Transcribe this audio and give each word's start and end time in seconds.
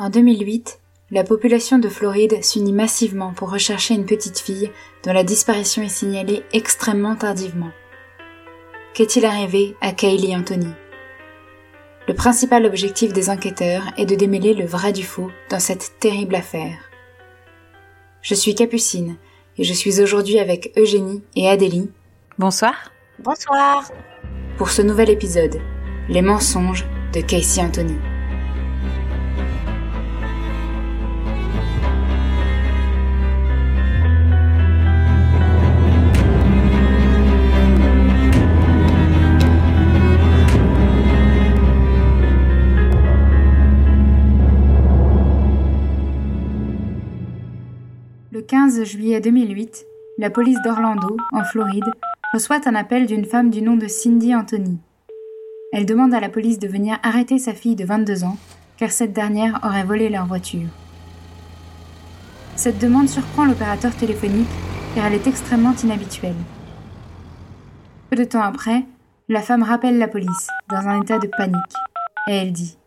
En 0.00 0.10
2008, 0.10 0.78
la 1.10 1.24
population 1.24 1.80
de 1.80 1.88
Floride 1.88 2.44
s'unit 2.44 2.72
massivement 2.72 3.32
pour 3.34 3.50
rechercher 3.50 3.94
une 3.94 4.06
petite 4.06 4.38
fille 4.38 4.70
dont 5.02 5.12
la 5.12 5.24
disparition 5.24 5.82
est 5.82 5.88
signalée 5.88 6.44
extrêmement 6.52 7.16
tardivement. 7.16 7.72
Qu'est-il 8.94 9.24
arrivé 9.24 9.74
à 9.80 9.90
Kaylee 9.90 10.36
Anthony? 10.36 10.68
Le 12.06 12.14
principal 12.14 12.64
objectif 12.64 13.12
des 13.12 13.28
enquêteurs 13.28 13.82
est 13.96 14.06
de 14.06 14.14
démêler 14.14 14.54
le 14.54 14.66
vrai 14.66 14.92
du 14.92 15.02
faux 15.02 15.32
dans 15.50 15.58
cette 15.58 15.98
terrible 15.98 16.36
affaire. 16.36 16.78
Je 18.22 18.36
suis 18.36 18.54
Capucine 18.54 19.16
et 19.56 19.64
je 19.64 19.72
suis 19.72 20.00
aujourd'hui 20.00 20.38
avec 20.38 20.72
Eugénie 20.78 21.24
et 21.34 21.48
Adélie. 21.48 21.90
Bonsoir. 22.38 22.92
Bonsoir. 23.18 23.90
Pour 24.58 24.70
ce 24.70 24.82
nouvel 24.82 25.10
épisode, 25.10 25.60
Les 26.08 26.22
mensonges 26.22 26.86
de 27.12 27.20
Casey 27.20 27.60
Anthony. 27.60 27.96
15 48.48 48.82
juillet 48.84 49.20
2008, 49.20 49.86
la 50.16 50.30
police 50.30 50.56
d'Orlando, 50.64 51.18
en 51.32 51.44
Floride, 51.44 51.84
reçoit 52.32 52.66
un 52.66 52.74
appel 52.74 53.04
d'une 53.04 53.26
femme 53.26 53.50
du 53.50 53.60
nom 53.60 53.76
de 53.76 53.86
Cindy 53.86 54.34
Anthony. 54.34 54.78
Elle 55.70 55.84
demande 55.84 56.14
à 56.14 56.20
la 56.20 56.30
police 56.30 56.58
de 56.58 56.66
venir 56.66 56.98
arrêter 57.02 57.38
sa 57.38 57.52
fille 57.52 57.76
de 57.76 57.84
22 57.84 58.24
ans, 58.24 58.38
car 58.78 58.90
cette 58.90 59.12
dernière 59.12 59.60
aurait 59.62 59.84
volé 59.84 60.08
leur 60.08 60.24
voiture. 60.24 60.68
Cette 62.56 62.78
demande 62.78 63.10
surprend 63.10 63.44
l'opérateur 63.44 63.94
téléphonique, 63.94 64.48
car 64.94 65.04
elle 65.04 65.14
est 65.14 65.26
extrêmement 65.26 65.74
inhabituelle. 65.84 66.36
Peu 68.08 68.16
de 68.16 68.24
temps 68.24 68.42
après, 68.42 68.86
la 69.28 69.42
femme 69.42 69.62
rappelle 69.62 69.98
la 69.98 70.08
police, 70.08 70.48
dans 70.70 70.88
un 70.88 71.02
état 71.02 71.18
de 71.18 71.28
panique, 71.36 71.74
et 72.30 72.36
elle 72.36 72.52
dit 72.52 72.78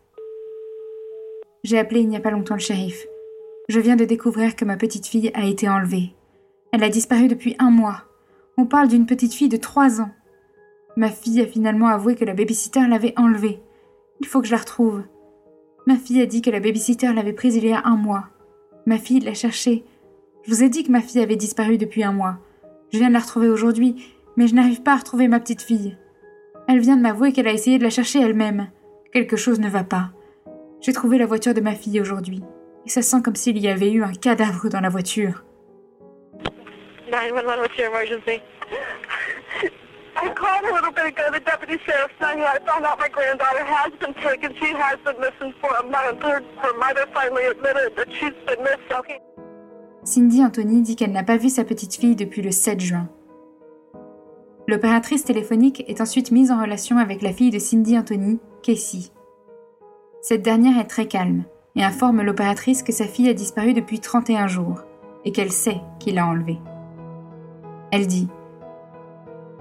J'ai 1.63 1.77
appelé 1.77 1.99
il 1.99 2.09
n'y 2.09 2.17
a 2.17 2.21
pas 2.21 2.31
longtemps 2.31 2.55
le 2.55 2.61
shérif. 2.61 3.05
Je 3.71 3.79
viens 3.79 3.95
de 3.95 4.03
découvrir 4.03 4.57
que 4.57 4.65
ma 4.65 4.75
petite 4.75 5.07
fille 5.07 5.31
a 5.33 5.45
été 5.45 5.69
enlevée. 5.69 6.13
Elle 6.73 6.83
a 6.83 6.89
disparu 6.89 7.29
depuis 7.29 7.55
un 7.57 7.71
mois. 7.71 8.03
On 8.57 8.65
parle 8.65 8.89
d'une 8.89 9.05
petite 9.05 9.33
fille 9.33 9.47
de 9.47 9.55
trois 9.55 10.01
ans. 10.01 10.11
Ma 10.97 11.07
fille 11.07 11.39
a 11.39 11.47
finalement 11.47 11.87
avoué 11.87 12.15
que 12.15 12.25
la 12.25 12.33
babysitter 12.33 12.85
l'avait 12.85 13.13
enlevée. 13.15 13.61
Il 14.19 14.27
faut 14.27 14.41
que 14.41 14.47
je 14.47 14.51
la 14.51 14.57
retrouve. 14.57 15.03
Ma 15.87 15.95
fille 15.95 16.19
a 16.19 16.25
dit 16.25 16.41
que 16.41 16.49
la 16.49 16.59
babysitter 16.59 17.13
l'avait 17.13 17.31
prise 17.31 17.55
il 17.55 17.65
y 17.65 17.71
a 17.71 17.81
un 17.85 17.95
mois. 17.95 18.25
Ma 18.85 18.97
fille 18.97 19.21
l'a 19.21 19.33
cherchée. 19.33 19.85
Je 20.43 20.51
vous 20.51 20.63
ai 20.63 20.67
dit 20.67 20.83
que 20.83 20.91
ma 20.91 20.99
fille 20.99 21.21
avait 21.21 21.37
disparu 21.37 21.77
depuis 21.77 22.03
un 22.03 22.11
mois. 22.11 22.39
Je 22.91 22.97
viens 22.97 23.07
de 23.07 23.13
la 23.13 23.19
retrouver 23.19 23.47
aujourd'hui, 23.47 23.95
mais 24.35 24.47
je 24.47 24.55
n'arrive 24.55 24.81
pas 24.81 24.95
à 24.95 24.97
retrouver 24.97 25.29
ma 25.29 25.39
petite 25.39 25.61
fille. 25.61 25.95
Elle 26.67 26.81
vient 26.81 26.97
de 26.97 27.03
m'avouer 27.03 27.31
qu'elle 27.31 27.47
a 27.47 27.53
essayé 27.53 27.77
de 27.77 27.83
la 27.83 27.89
chercher 27.89 28.19
elle-même. 28.19 28.67
Quelque 29.13 29.37
chose 29.37 29.61
ne 29.61 29.69
va 29.69 29.85
pas. 29.85 30.09
J'ai 30.81 30.91
trouvé 30.91 31.17
la 31.17 31.25
voiture 31.25 31.53
de 31.53 31.61
ma 31.61 31.73
fille 31.73 32.01
aujourd'hui 32.01 32.43
et 32.85 32.89
ça 32.89 33.01
sent 33.01 33.21
comme 33.21 33.35
s'il 33.35 33.57
y 33.57 33.67
avait 33.67 33.91
eu 33.91 34.03
un 34.03 34.13
cadavre 34.13 34.69
dans 34.69 34.81
la 34.81 34.89
voiture. 34.89 35.43
911, 37.11 37.59
what's 37.59 37.77
your 37.77 37.87
emergency? 37.87 38.41
I 40.15 40.29
called 40.29 40.65
a 40.65 40.73
little 40.73 40.91
bit 40.91 41.07
ago. 41.07 41.23
The 41.31 41.39
deputy 41.39 41.77
sheriff 41.85 42.11
saying 42.19 42.41
I 42.41 42.59
found 42.65 42.85
out 42.85 42.99
my 42.99 43.09
granddaughter 43.09 43.65
has 43.65 43.91
been 43.99 44.13
taken. 44.15 44.53
She 44.59 44.73
has 44.73 44.97
been 45.03 45.19
missing 45.19 45.53
for 45.59 45.73
a 45.75 45.83
month. 45.83 46.21
Her 46.21 46.73
mother 46.77 47.05
finally 47.13 47.45
admitted 47.45 47.95
that 47.97 48.07
she's 48.11 48.35
been 48.45 48.63
missing. 48.63 49.19
Cindy 50.03 50.43
Anthony 50.43 50.81
dit 50.81 50.95
qu'elle 50.95 51.11
n'a 51.11 51.23
pas 51.23 51.37
vu 51.37 51.49
sa 51.49 51.63
petite 51.63 51.95
fille 51.95 52.15
depuis 52.15 52.41
le 52.41 52.51
7 52.51 52.79
juin. 52.79 53.09
L'opératrice 54.67 55.23
téléphonique 55.23 55.83
est 55.87 56.01
ensuite 56.01 56.31
mise 56.31 56.51
en 56.51 56.61
relation 56.61 56.97
avec 56.97 57.21
la 57.21 57.33
fille 57.33 57.51
de 57.51 57.59
Cindy 57.59 57.97
Anthony, 57.97 58.39
Casey. 58.63 59.11
Cette 60.21 60.43
dernière 60.43 60.79
est 60.79 60.87
très 60.87 61.07
calme 61.07 61.43
et 61.75 61.83
informe 61.83 62.21
l'opératrice 62.21 62.83
que 62.83 62.91
sa 62.91 63.05
fille 63.05 63.29
a 63.29 63.33
disparu 63.33 63.73
depuis 63.73 63.99
31 63.99 64.47
jours 64.47 64.81
et 65.25 65.31
qu'elle 65.31 65.51
sait 65.51 65.81
qui 65.99 66.11
l'a 66.11 66.27
enlevée. 66.27 66.59
Elle 67.91 68.07
dit 68.07 68.27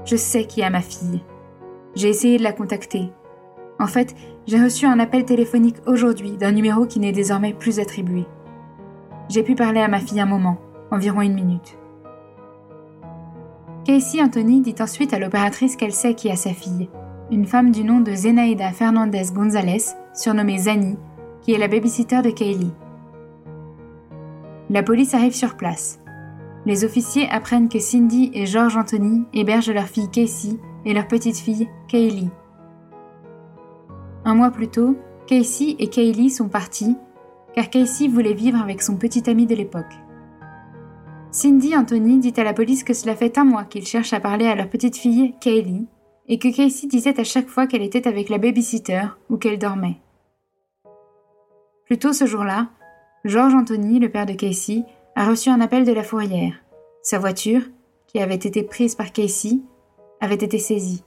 Je 0.05 0.17
sais 0.17 0.45
qui 0.45 0.63
a 0.63 0.71
ma 0.71 0.81
fille. 0.81 1.23
J'ai 1.95 2.09
essayé 2.09 2.39
de 2.39 2.43
la 2.43 2.53
contacter. 2.53 3.11
En 3.79 3.87
fait, 3.87 4.15
j'ai 4.47 4.63
reçu 4.63 4.87
un 4.87 4.99
appel 4.99 5.25
téléphonique 5.25 5.77
aujourd'hui 5.87 6.37
d'un 6.37 6.53
numéro 6.53 6.87
qui 6.87 7.01
n'est 7.01 7.13
désormais 7.13 7.55
plus 7.55 7.81
attribué. 7.81 8.27
J'ai 9.29 9.43
pu 9.43 9.55
parler 9.55 9.81
à 9.81 9.89
ma 9.89 10.01
fille 10.01 10.21
un 10.21 10.27
moment, 10.27 10.59
environ 10.91 11.21
une 11.21 11.35
minute. 11.35 11.79
Casey 13.85 14.23
Anthony 14.23 14.61
dit 14.61 14.75
ensuite 14.81 15.15
à 15.15 15.19
l'opératrice 15.19 15.77
qu'elle 15.77 15.93
sait 15.93 16.15
qui 16.15 16.31
a 16.31 16.37
sa 16.37 16.51
fille, 16.51 16.91
une 17.31 17.47
femme 17.47 17.71
du 17.71 17.85
nom 17.85 18.01
de 18.01 18.13
Zenaida 18.13 18.73
Fernandez 18.73 19.33
Gonzalez, 19.33 19.85
surnommée 20.15 20.59
Zani, 20.59 20.97
qui 21.51 21.59
la 21.59 21.67
babysitter 21.67 22.23
de 22.23 22.31
Kaylee. 22.31 22.71
La 24.71 24.85
police 24.85 25.15
arrive 25.15 25.35
sur 25.35 25.57
place. 25.57 25.99
Les 26.65 26.85
officiers 26.85 27.29
apprennent 27.29 27.69
que 27.69 27.81
Cindy 27.81 28.31
et 28.35 28.47
George 28.47 28.77
Anthony 28.77 29.25
hébergent 29.33 29.73
leur 29.73 29.87
fille 29.87 30.09
Casey 30.11 30.61
et 30.85 30.95
leur 30.95 31.09
petite 31.09 31.39
fille 31.39 31.69
Kaylee. 31.89 32.31
Un 34.25 34.35
mois 34.35 34.53
plus 34.53 34.69
tôt, 34.69 34.97
Casey 35.27 35.75
et 35.81 35.89
Kaylee 35.89 36.31
sont 36.31 36.49
partis 36.49 36.97
car 37.53 37.69
Casey 37.69 38.07
voulait 38.07 38.35
vivre 38.35 38.61
avec 38.61 38.81
son 38.81 38.97
petit 38.97 39.29
ami 39.29 39.47
de 39.47 39.57
l'époque. 39.57 39.95
Cindy 41.33 41.77
Anthony 41.77 42.21
dit 42.21 42.35
à 42.37 42.45
la 42.45 42.53
police 42.53 42.85
que 42.85 42.95
cela 42.95 43.17
fait 43.17 43.39
un 43.39 43.45
mois 43.45 43.65
qu'ils 43.65 43.87
cherchent 43.87 44.13
à 44.13 44.21
parler 44.21 44.47
à 44.47 44.55
leur 44.55 44.69
petite 44.69 44.97
fille 44.97 45.35
Kaylee 45.41 45.89
et 46.29 46.39
que 46.39 46.55
Casey 46.55 46.87
disait 46.87 47.19
à 47.19 47.25
chaque 47.25 47.49
fois 47.49 47.67
qu'elle 47.67 47.83
était 47.83 48.07
avec 48.07 48.29
la 48.29 48.39
babysitter 48.39 49.03
ou 49.29 49.37
qu'elle 49.37 49.59
dormait. 49.59 50.01
Plus 51.91 51.99
tôt 51.99 52.13
ce 52.13 52.25
jour-là, 52.25 52.69
George 53.25 53.53
Anthony, 53.53 53.99
le 53.99 54.09
père 54.09 54.25
de 54.25 54.33
Casey, 54.33 54.85
a 55.17 55.29
reçu 55.29 55.51
un 55.51 55.61
appel 55.61 55.85
de 55.85 55.91
la 55.91 56.05
fourrière. 56.05 56.55
Sa 57.03 57.19
voiture, 57.19 57.63
qui 58.07 58.21
avait 58.21 58.37
été 58.37 58.63
prise 58.63 58.95
par 58.95 59.11
Casey, 59.11 59.59
avait 60.21 60.37
été 60.37 60.61
saisie. 60.61 61.03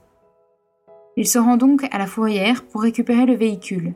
Il 1.16 1.26
se 1.26 1.38
rend 1.38 1.56
donc 1.56 1.84
à 1.90 1.96
la 1.96 2.06
fourrière 2.06 2.66
pour 2.66 2.82
récupérer 2.82 3.24
le 3.24 3.32
véhicule. 3.32 3.94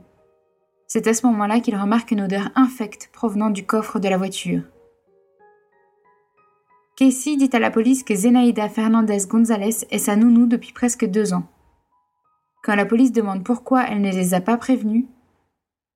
C'est 0.87 1.07
à 1.07 1.13
ce 1.13 1.27
moment-là 1.27 1.61
qu'il 1.61 1.77
remarque 1.77 2.11
une 2.11 2.23
odeur 2.23 2.49
infecte 2.55 3.11
provenant 3.13 3.51
du 3.51 3.67
coffre 3.67 3.99
de 3.99 4.09
la 4.09 4.17
voiture. 4.17 4.63
Casey 6.97 7.37
dit 7.37 7.51
à 7.53 7.59
la 7.59 7.71
police 7.71 8.03
que 8.03 8.15
Zenaida 8.15 8.71
Fernandez 8.71 9.27
Gonzalez 9.29 9.85
est 9.91 9.99
sa 9.99 10.17
nounou 10.17 10.47
depuis 10.47 10.73
presque 10.73 11.05
deux 11.05 11.35
ans. 11.35 11.45
Quand 12.65 12.77
la 12.77 12.87
police 12.87 13.13
demande 13.13 13.45
pourquoi 13.45 13.85
elle 13.87 14.01
ne 14.01 14.11
les 14.11 14.33
a 14.33 14.41
pas 14.41 14.57
prévenus, 14.57 15.05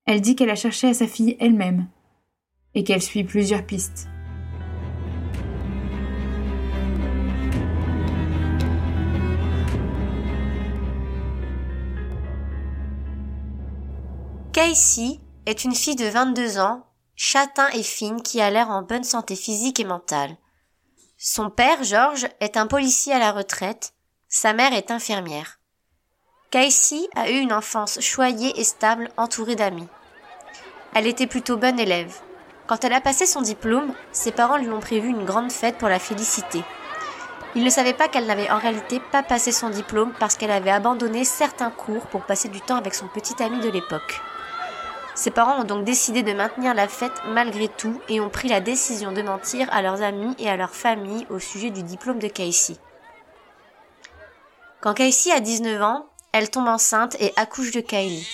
elle 0.06 0.20
dit 0.20 0.36
qu'elle 0.36 0.50
a 0.50 0.56
cherché 0.56 0.88
à 0.88 0.94
sa 0.94 1.06
fille 1.06 1.36
elle-même 1.40 1.88
et 2.74 2.84
qu'elle 2.84 3.02
suit 3.02 3.24
plusieurs 3.24 3.64
pistes. 3.64 4.08
Casey 14.52 15.18
est 15.46 15.64
une 15.64 15.74
fille 15.74 15.96
de 15.96 16.04
22 16.04 16.58
ans, 16.58 16.84
châtain 17.16 17.68
et 17.70 17.82
fine 17.82 18.22
qui 18.22 18.40
a 18.40 18.50
l'air 18.50 18.68
en 18.68 18.82
bonne 18.82 19.04
santé 19.04 19.34
physique 19.34 19.80
et 19.80 19.84
mentale. 19.84 20.36
Son 21.16 21.50
père, 21.50 21.82
George, 21.84 22.28
est 22.40 22.56
un 22.56 22.66
policier 22.66 23.12
à 23.12 23.18
la 23.18 23.32
retraite, 23.32 23.94
sa 24.28 24.52
mère 24.52 24.74
est 24.74 24.90
infirmière. 24.90 25.61
Casey 26.52 27.08
a 27.16 27.30
eu 27.30 27.38
une 27.38 27.54
enfance 27.54 27.98
choyée 28.02 28.60
et 28.60 28.64
stable 28.64 29.08
entourée 29.16 29.56
d'amis. 29.56 29.88
Elle 30.94 31.06
était 31.06 31.26
plutôt 31.26 31.56
bonne 31.56 31.80
élève. 31.80 32.14
Quand 32.66 32.84
elle 32.84 32.92
a 32.92 33.00
passé 33.00 33.24
son 33.24 33.40
diplôme, 33.40 33.94
ses 34.12 34.32
parents 34.32 34.58
lui 34.58 34.68
ont 34.68 34.80
prévu 34.80 35.08
une 35.08 35.24
grande 35.24 35.50
fête 35.50 35.78
pour 35.78 35.88
la 35.88 35.98
féliciter. 35.98 36.62
Ils 37.54 37.64
ne 37.64 37.70
savaient 37.70 37.94
pas 37.94 38.08
qu'elle 38.08 38.26
n'avait 38.26 38.50
en 38.50 38.58
réalité 38.58 39.00
pas 39.00 39.22
passé 39.22 39.50
son 39.50 39.70
diplôme 39.70 40.12
parce 40.20 40.36
qu'elle 40.36 40.50
avait 40.50 40.70
abandonné 40.70 41.24
certains 41.24 41.70
cours 41.70 42.04
pour 42.08 42.26
passer 42.26 42.50
du 42.50 42.60
temps 42.60 42.76
avec 42.76 42.94
son 42.94 43.08
petit 43.08 43.42
ami 43.42 43.60
de 43.60 43.70
l'époque. 43.70 44.20
Ses 45.14 45.30
parents 45.30 45.62
ont 45.62 45.64
donc 45.64 45.84
décidé 45.84 46.22
de 46.22 46.34
maintenir 46.34 46.74
la 46.74 46.86
fête 46.86 47.18
malgré 47.28 47.68
tout 47.68 47.98
et 48.10 48.20
ont 48.20 48.28
pris 48.28 48.48
la 48.48 48.60
décision 48.60 49.12
de 49.12 49.22
mentir 49.22 49.68
à 49.72 49.80
leurs 49.80 50.02
amis 50.02 50.34
et 50.38 50.50
à 50.50 50.58
leur 50.58 50.74
famille 50.74 51.26
au 51.30 51.38
sujet 51.38 51.70
du 51.70 51.82
diplôme 51.82 52.18
de 52.18 52.28
Casey. 52.28 52.76
Quand 54.82 54.92
Casey 54.92 55.32
a 55.32 55.40
19 55.40 55.80
ans, 55.80 56.06
elle 56.32 56.50
tombe 56.50 56.68
enceinte 56.68 57.16
et 57.20 57.32
accouche 57.36 57.72
de 57.72 57.80
Kylie. 57.80 58.26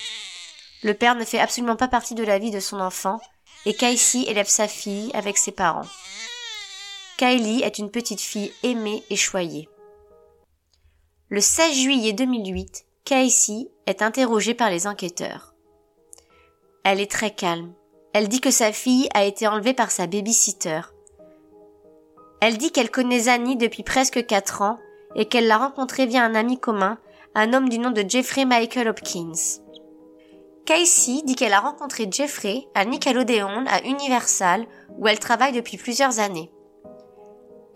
Le 0.82 0.94
père 0.94 1.16
ne 1.16 1.24
fait 1.24 1.40
absolument 1.40 1.76
pas 1.76 1.88
partie 1.88 2.14
de 2.14 2.24
la 2.24 2.38
vie 2.38 2.52
de 2.52 2.60
son 2.60 2.80
enfant 2.80 3.20
et 3.66 3.74
Casey 3.74 4.22
élève 4.28 4.48
sa 4.48 4.68
fille 4.68 5.10
avec 5.14 5.36
ses 5.36 5.52
parents. 5.52 5.88
Kylie 7.16 7.62
est 7.62 7.78
une 7.78 7.90
petite 7.90 8.20
fille 8.20 8.52
aimée 8.62 9.02
et 9.10 9.16
choyée. 9.16 9.68
Le 11.28 11.40
16 11.40 11.74
juillet 11.74 12.12
2008, 12.12 12.86
Casey 13.04 13.68
est 13.86 14.02
interrogée 14.02 14.54
par 14.54 14.70
les 14.70 14.86
enquêteurs. 14.86 15.54
Elle 16.84 17.00
est 17.00 17.10
très 17.10 17.34
calme. 17.34 17.74
elle 18.14 18.28
dit 18.28 18.40
que 18.40 18.50
sa 18.50 18.72
fille 18.72 19.08
a 19.14 19.24
été 19.24 19.46
enlevée 19.46 19.74
par 19.74 19.90
sa 19.90 20.06
babysitter. 20.06 20.80
Elle 22.40 22.56
dit 22.56 22.70
qu'elle 22.70 22.90
connaît 22.90 23.20
Zanny 23.20 23.56
depuis 23.56 23.82
presque 23.82 24.24
quatre 24.24 24.62
ans 24.62 24.78
et 25.16 25.26
qu'elle 25.26 25.48
l'a 25.48 25.58
rencontré 25.58 26.06
via 26.06 26.24
un 26.24 26.34
ami 26.34 26.58
commun, 26.58 26.98
un 27.34 27.52
homme 27.52 27.68
du 27.68 27.78
nom 27.78 27.90
de 27.90 28.04
Jeffrey 28.06 28.44
Michael 28.44 28.88
Hopkins. 28.88 29.60
Casey 30.64 31.22
dit 31.24 31.34
qu'elle 31.34 31.52
a 31.52 31.60
rencontré 31.60 32.06
Jeffrey 32.10 32.66
à 32.74 32.84
Nickelodeon 32.84 33.64
à 33.66 33.82
Universal 33.84 34.66
où 34.98 35.06
elle 35.06 35.18
travaille 35.18 35.52
depuis 35.52 35.76
plusieurs 35.76 36.18
années. 36.18 36.50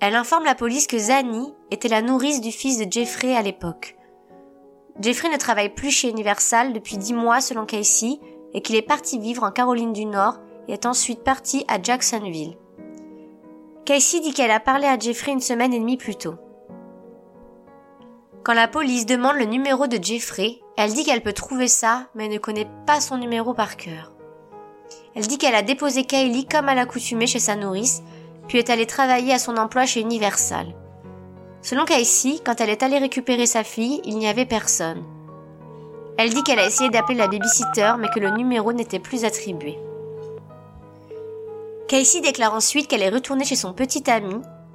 Elle 0.00 0.14
informe 0.14 0.44
la 0.44 0.54
police 0.54 0.87
que 0.87 0.99
Zanny 0.99 1.54
était 1.70 1.88
la 1.88 2.02
nourrice 2.02 2.40
du 2.40 2.50
fils 2.50 2.78
de 2.78 2.90
Jeffrey 2.90 3.37
à 3.37 3.43
l'époque. 3.43 3.96
Jeffrey 5.00 5.31
ne 5.31 5.38
travaille 5.38 5.72
plus 5.72 5.90
chez 5.90 6.10
Universal 6.10 6.72
depuis 6.72 6.99
dix 6.99 7.14
mois 7.14 7.40
selon 7.40 7.64
Casey 7.64 8.19
et 8.52 8.60
qu'il 8.60 8.76
est 8.76 8.82
parti 8.82 9.19
vivre 9.19 9.44
en 9.44 9.52
Caroline 9.52 9.93
du 9.93 10.04
Nord 10.04 10.38
et 10.69 10.72
est 10.72 10.87
ensuite 10.87 11.25
parti 11.25 11.64
à 11.69 11.81
Jacksonville. 11.81 12.56
Casey 13.84 14.20
dit 14.20 14.32
qu'elle 14.32 14.50
a 14.50 14.60
parlé 14.60 14.87
à 14.87 14.99
Jeffrey 14.99 15.32
une 15.32 15.40
semaine 15.40 15.72
et 15.72 15.78
demie 15.78 15.96
plus 15.96 16.16
tôt. 16.16 16.34
Quand 18.44 18.55
la 18.55 18.67
police 18.67 19.06
demande 19.06 19.37
le 19.37 19.44
numéro 19.44 19.87
de 19.87 20.03
Jeffrey, 20.03 20.59
elle 20.77 20.93
dit 20.93 21.05
qu'elle 21.05 21.23
peut 21.23 21.33
trouver 21.33 21.69
ça, 21.69 22.09
mais 22.17 22.27
ne 22.27 22.39
connaît 22.39 22.69
pas 22.87 23.00
son 23.00 23.17
numéro 23.17 23.55
par 23.55 23.77
cœur. 23.77 24.11
Elle 25.15 25.29
dit 25.29 25.39
qu'elle 25.39 25.55
a 25.55 25.62
déposé 25.62 26.05
Kylie 26.05 26.47
comme 26.47 26.69
à 26.69 26.75
l'accoutumée 26.75 27.29
chez 27.29 27.39
sa 27.39 27.55
nourrice, 27.55 28.03
puis 28.49 28.59
est 28.59 28.69
allée 28.71 28.87
travailler 28.87 29.33
à 29.33 29.39
son 29.39 29.56
emploi 29.56 29.87
chez 29.87 30.00
Universal. 30.00 30.75
Selon 31.61 31.85
Casey, 31.85 32.41
quand 32.44 32.61
elle 32.61 32.71
est 32.71 32.83
allée 32.83 32.99
récupérer 32.99 33.47
sa 33.47 33.62
fille, 33.62 34.00
il 34.05 34.19
n'y 34.19 34.27
avait 34.27 34.45
personne. 34.45 35.05
Elle 36.19 36.35
dit 36.35 36.43
qu'elle 36.43 36.59
a 36.59 36.67
essayé 36.67 36.91
d'appeler 36.91 37.19
la 37.19 37.29
babysitter, 37.29 37.93
mais 38.00 38.09
que 38.12 38.19
le 38.19 38.31
numéro 38.31 38.73
n'était 38.73 38.99
plus 38.99 39.25
attribué. 39.25 39.79
Casey 41.87 42.21
déclare 42.21 42.55
ensuite 42.55 42.88
qu'elle 42.88 43.03
est 43.03 43.09
retournée 43.09 43.45
chez 43.45 43.55
son 43.55 43.73
petit 43.73 44.11
ami, 44.11 44.35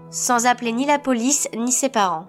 sans 0.10 0.46
appeler 0.46 0.72
ni 0.72 0.86
la 0.86 1.00
police 1.00 1.50
ni 1.54 1.74
ses 1.74 1.90
parents. 1.90 2.28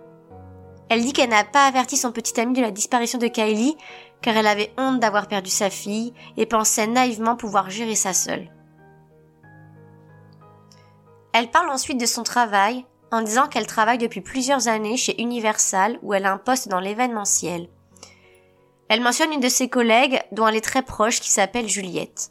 Elle 0.90 1.02
dit 1.02 1.12
qu'elle 1.12 1.30
n'a 1.30 1.44
pas 1.44 1.66
averti 1.66 1.96
son 1.96 2.12
petit 2.12 2.40
ami 2.40 2.54
de 2.54 2.62
la 2.62 2.70
disparition 2.70 3.18
de 3.18 3.28
Kylie 3.28 3.76
car 4.22 4.36
elle 4.36 4.46
avait 4.46 4.72
honte 4.78 5.00
d'avoir 5.00 5.28
perdu 5.28 5.50
sa 5.50 5.70
fille 5.70 6.14
et 6.36 6.46
pensait 6.46 6.86
naïvement 6.86 7.36
pouvoir 7.36 7.70
gérer 7.70 7.94
ça 7.94 8.12
seule. 8.12 8.50
Elle 11.32 11.50
parle 11.50 11.70
ensuite 11.70 12.00
de 12.00 12.06
son 12.06 12.22
travail 12.22 12.84
en 13.12 13.22
disant 13.22 13.48
qu'elle 13.48 13.66
travaille 13.66 13.98
depuis 13.98 14.20
plusieurs 14.20 14.68
années 14.68 14.96
chez 14.96 15.20
Universal 15.20 15.98
où 16.02 16.14
elle 16.14 16.26
a 16.26 16.32
un 16.32 16.38
poste 16.38 16.68
dans 16.68 16.80
l'événementiel. 16.80 17.68
Elle 18.88 19.02
mentionne 19.02 19.32
une 19.32 19.40
de 19.40 19.48
ses 19.48 19.68
collègues 19.68 20.20
dont 20.32 20.48
elle 20.48 20.56
est 20.56 20.62
très 20.62 20.82
proche 20.82 21.20
qui 21.20 21.30
s'appelle 21.30 21.68
Juliette. 21.68 22.30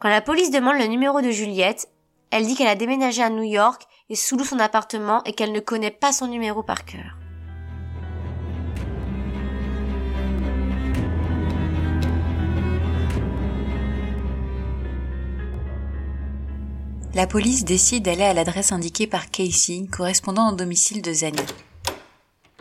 Quand 0.00 0.08
la 0.08 0.20
police 0.20 0.50
demande 0.50 0.78
le 0.78 0.86
numéro 0.86 1.20
de 1.20 1.30
Juliette, 1.30 1.88
elle 2.30 2.46
dit 2.46 2.56
qu'elle 2.56 2.68
a 2.68 2.74
déménagé 2.74 3.22
à 3.22 3.30
New 3.30 3.44
York 3.44 3.82
et 4.08 4.16
sous 4.16 4.42
son 4.44 4.58
appartement 4.58 5.22
et 5.24 5.32
qu'elle 5.32 5.52
ne 5.52 5.60
connaît 5.60 5.90
pas 5.90 6.12
son 6.12 6.26
numéro 6.26 6.62
par 6.62 6.84
cœur. 6.84 7.19
La 17.12 17.26
police 17.26 17.64
décide 17.64 18.04
d'aller 18.04 18.22
à 18.22 18.34
l'adresse 18.34 18.70
indiquée 18.70 19.08
par 19.08 19.32
Casey 19.32 19.84
correspondant 19.90 20.52
au 20.52 20.54
domicile 20.54 21.02
de 21.02 21.12
Zanny. 21.12 21.42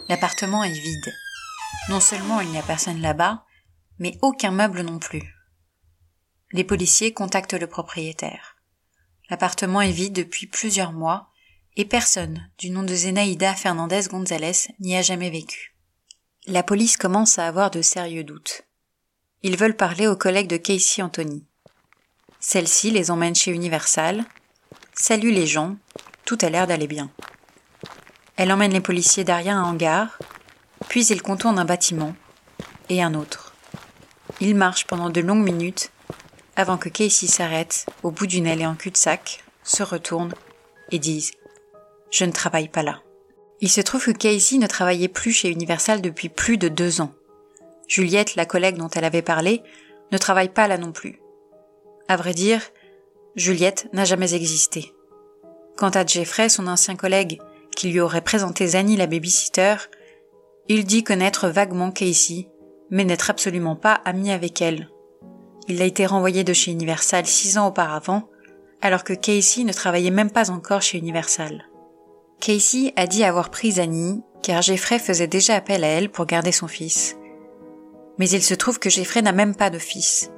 L'appartement 0.07 0.63
est 0.63 0.72
vide. 0.72 1.13
Non 1.90 2.00
seulement 2.00 2.42
il 2.42 2.50
n'y 2.50 2.57
a 2.57 2.63
personne 2.63 3.00
là-bas, 3.00 3.46
mais 4.00 4.18
aucun 4.24 4.50
meuble 4.50 4.81
non 4.81 4.98
plus. 4.98 5.36
Les 6.51 6.63
policiers 6.63 7.13
contactent 7.13 7.54
le 7.54 7.68
propriétaire. 7.68 8.56
L'appartement 9.30 9.81
est 9.81 9.92
vide 9.92 10.13
depuis 10.13 10.48
plusieurs 10.48 10.94
mois 10.94 11.30
et 11.75 11.86
personne 11.86 12.50
du 12.57 12.72
nom 12.72 12.81
de 12.81 12.96
Zenaïda 12.96 13.54
Fernandez 13.54 14.01
Gonzalez 14.10 14.69
n'y 14.80 14.98
a 14.98 15.04
jamais 15.04 15.30
vécu. 15.30 15.75
La 16.48 16.63
police 16.63 16.98
commence 16.98 17.38
à 17.38 17.46
avoir 17.46 17.69
de 17.69 17.84
sérieux 17.84 18.24
doutes. 18.24 18.63
Ils 19.44 19.57
veulent 19.57 19.78
parler 19.78 20.07
aux 20.07 20.18
collègues 20.18 20.50
de 20.50 20.57
Casey 20.57 21.04
Anthony. 21.04 21.46
Celle-ci 22.40 22.90
les 22.90 23.12
emmène 23.12 23.36
chez 23.36 23.51
Universal, 23.51 24.25
salue 25.00 25.31
les 25.31 25.48
gens, 25.48 25.78
tout 26.25 26.38
a 26.42 26.50
l'air 26.50 26.68
d'aller 26.68 26.86
bien. 26.86 27.10
Elle 28.36 28.51
emmène 28.51 28.74
les 28.74 28.81
policiers 28.81 29.24
derrière 29.24 29.56
un 29.56 29.63
hangar, 29.63 30.19
puis 30.90 31.06
il 31.07 31.22
contourne 31.22 31.57
un 31.57 31.66
bâtiment 31.66 32.13
et 32.90 33.01
un 33.01 33.13
autre. 33.13 33.56
Il 34.42 34.56
marche 34.56 34.86
pendant 34.86 35.10
de 35.10 35.22
longues 35.22 35.44
minutes 35.44 35.92
avant 36.57 36.78
que 36.78 36.90
Casey 36.90 37.28
s'arrête 37.28 37.86
au 38.04 38.12
bout 38.12 38.28
d'une 38.28 38.46
allée 38.46 38.66
en 38.66 38.75
cul-de-sac, 38.75 39.44
se 39.63 39.84
retourne 39.84 40.34
et 40.92 41.00
dise 41.00 41.31
Je 42.12 42.25
ne 42.25 42.31
travaille 42.34 42.68
pas 42.68 42.84
là. 42.84 43.01
Il 43.62 43.69
se 43.69 43.81
trouve 43.81 44.06
que 44.06 44.12
Casey 44.12 44.57
ne 44.57 44.68
travaillait 44.68 45.07
plus 45.07 45.31
chez 45.31 45.50
Universal 45.50 46.01
depuis 46.01 46.28
plus 46.28 46.57
de 46.57 46.68
deux 46.68 47.00
ans. 47.00 47.13
Juliette, 47.88 48.36
la 48.36 48.46
collègue 48.46 48.75
dont 48.75 48.90
elle 48.90 49.06
avait 49.06 49.22
parlé, 49.22 49.63
ne 50.12 50.18
travaille 50.18 50.50
pas 50.50 50.68
là 50.68 50.78
non 50.78 50.92
plus. 50.92 51.19
À 52.10 52.18
vrai 52.18 52.34
dire, 52.34 52.62
Juliette 53.35 53.87
n'a 53.93 54.05
jamais 54.05 54.33
existé. 54.33 54.93
Quant 55.77 55.89
à 55.89 56.05
Jeffrey, 56.05 56.49
son 56.49 56.67
ancien 56.67 56.95
collègue, 56.95 57.39
qui 57.75 57.89
lui 57.89 57.99
aurait 57.99 58.21
présenté 58.21 58.67
Zanny 58.67 58.97
la 58.97 59.07
babysitter, 59.07 59.75
il 60.67 60.85
dit 60.85 61.03
connaître 61.03 61.47
vaguement 61.47 61.91
Casey, 61.91 62.49
mais 62.89 63.05
n'être 63.05 63.29
absolument 63.29 63.75
pas 63.75 63.93
ami 64.05 64.31
avec 64.31 64.61
elle. 64.61 64.89
Il 65.67 65.81
a 65.81 65.85
été 65.85 66.05
renvoyé 66.05 66.43
de 66.43 66.53
chez 66.53 66.71
Universal 66.71 67.25
six 67.25 67.57
ans 67.57 67.67
auparavant, 67.67 68.29
alors 68.81 69.03
que 69.03 69.13
Casey 69.13 69.63
ne 69.63 69.73
travaillait 69.73 70.09
même 70.09 70.31
pas 70.31 70.51
encore 70.51 70.81
chez 70.81 70.97
Universal. 70.97 71.65
Casey 72.39 72.93
a 72.95 73.05
dit 73.05 73.23
avoir 73.23 73.49
pris 73.49 73.73
Zanny, 73.73 74.21
car 74.41 74.61
Jeffrey 74.61 74.99
faisait 74.99 75.27
déjà 75.27 75.55
appel 75.55 75.83
à 75.83 75.87
elle 75.87 76.09
pour 76.09 76.25
garder 76.25 76.51
son 76.51 76.67
fils. 76.67 77.17
Mais 78.17 78.29
il 78.29 78.43
se 78.43 78.53
trouve 78.53 78.79
que 78.79 78.89
Jeffrey 78.89 79.21
n'a 79.21 79.31
même 79.31 79.55
pas 79.55 79.69
de 79.69 79.79
fils. 79.79 80.31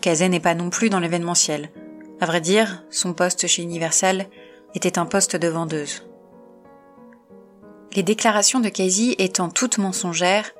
Kazé 0.00 0.28
n'est 0.28 0.40
pas 0.40 0.54
non 0.54 0.70
plus 0.70 0.90
dans 0.90 0.98
l'événementiel. 1.00 1.70
À 2.22 2.26
vrai 2.26 2.40
dire, 2.40 2.84
son 2.88 3.14
poste 3.14 3.48
chez 3.48 3.62
Universal 3.62 4.26
était 4.76 4.96
un 4.96 5.06
poste 5.06 5.34
de 5.34 5.48
vendeuse. 5.48 6.06
Les 7.96 8.04
déclarations 8.04 8.60
de 8.60 8.68
Casey 8.68 9.16
étant 9.18 9.48
toutes 9.48 9.78
mensongères, 9.78 10.52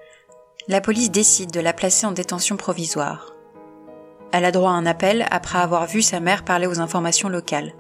la 0.67 0.81
police 0.81 1.13
décide 1.13 1.53
de 1.53 1.61
la 1.61 1.73
placer 1.73 2.05
en 2.05 2.11
détention 2.11 2.57
provisoire. 2.57 3.33
Elle 4.33 4.45
a 4.45 4.51
droit 4.51 4.73
à 4.73 4.75
un 4.75 4.87
appel 4.87 5.25
après 5.31 5.61
avoir 5.61 5.87
vu 5.87 6.03
sa 6.03 6.19
mère 6.19 6.45
parler 6.45 6.67
aux 6.67 6.81
informations 6.81 7.29
locales. 7.29 7.77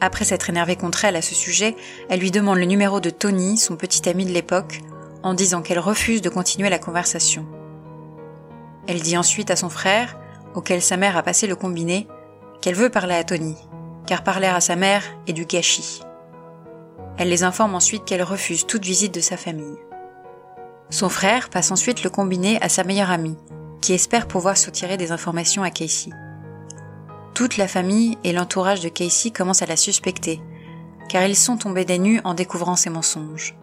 Après 0.00 0.24
s'être 0.24 0.48
énervée 0.48 0.76
contre 0.76 1.04
elle 1.04 1.16
à 1.16 1.20
ce 1.20 1.34
sujet, 1.34 1.76
elle 2.08 2.20
lui 2.20 2.30
demande 2.30 2.56
le 2.56 2.64
numéro 2.64 3.00
de 3.00 3.10
Tony, 3.10 3.58
son 3.58 3.76
petit 3.76 4.08
ami 4.08 4.24
de 4.24 4.32
l'époque, 4.32 4.80
en 5.22 5.34
disant 5.34 5.60
qu'elle 5.60 5.78
refuse 5.78 6.22
de 6.22 6.30
continuer 6.30 6.70
la 6.70 6.78
conversation. 6.78 7.44
Elle 8.86 9.02
dit 9.02 9.18
ensuite 9.18 9.50
à 9.50 9.56
son 9.56 9.68
frère, 9.68 10.18
auquel 10.54 10.80
sa 10.80 10.96
mère 10.96 11.18
a 11.18 11.22
passé 11.22 11.46
le 11.46 11.54
combiné, 11.54 12.08
qu'elle 12.60 12.74
veut 12.74 12.90
parler 12.90 13.14
à 13.14 13.24
Tony, 13.24 13.56
car 14.06 14.22
parler 14.22 14.46
à 14.46 14.60
sa 14.60 14.76
mère 14.76 15.02
est 15.26 15.32
du 15.32 15.44
gâchis. 15.44 16.00
Elle 17.16 17.28
les 17.28 17.42
informe 17.42 17.74
ensuite 17.74 18.04
qu'elle 18.04 18.22
refuse 18.22 18.66
toute 18.66 18.84
visite 18.84 19.14
de 19.14 19.20
sa 19.20 19.36
famille. 19.36 19.76
Son 20.90 21.08
frère 21.08 21.50
passe 21.50 21.70
ensuite 21.70 22.02
le 22.04 22.10
combiné 22.10 22.60
à 22.62 22.68
sa 22.68 22.84
meilleure 22.84 23.10
amie, 23.10 23.36
qui 23.80 23.92
espère 23.92 24.28
pouvoir 24.28 24.56
soutirer 24.56 24.96
des 24.96 25.12
informations 25.12 25.62
à 25.62 25.70
Casey. 25.70 26.10
Toute 27.34 27.56
la 27.56 27.68
famille 27.68 28.18
et 28.24 28.32
l'entourage 28.32 28.80
de 28.80 28.88
Casey 28.88 29.30
commencent 29.30 29.62
à 29.62 29.66
la 29.66 29.76
suspecter, 29.76 30.40
car 31.08 31.24
ils 31.24 31.36
sont 31.36 31.56
tombés 31.56 31.84
des 31.84 31.98
nues 31.98 32.20
en 32.24 32.34
découvrant 32.34 32.76
ses 32.76 32.90
mensonges. 32.90 33.56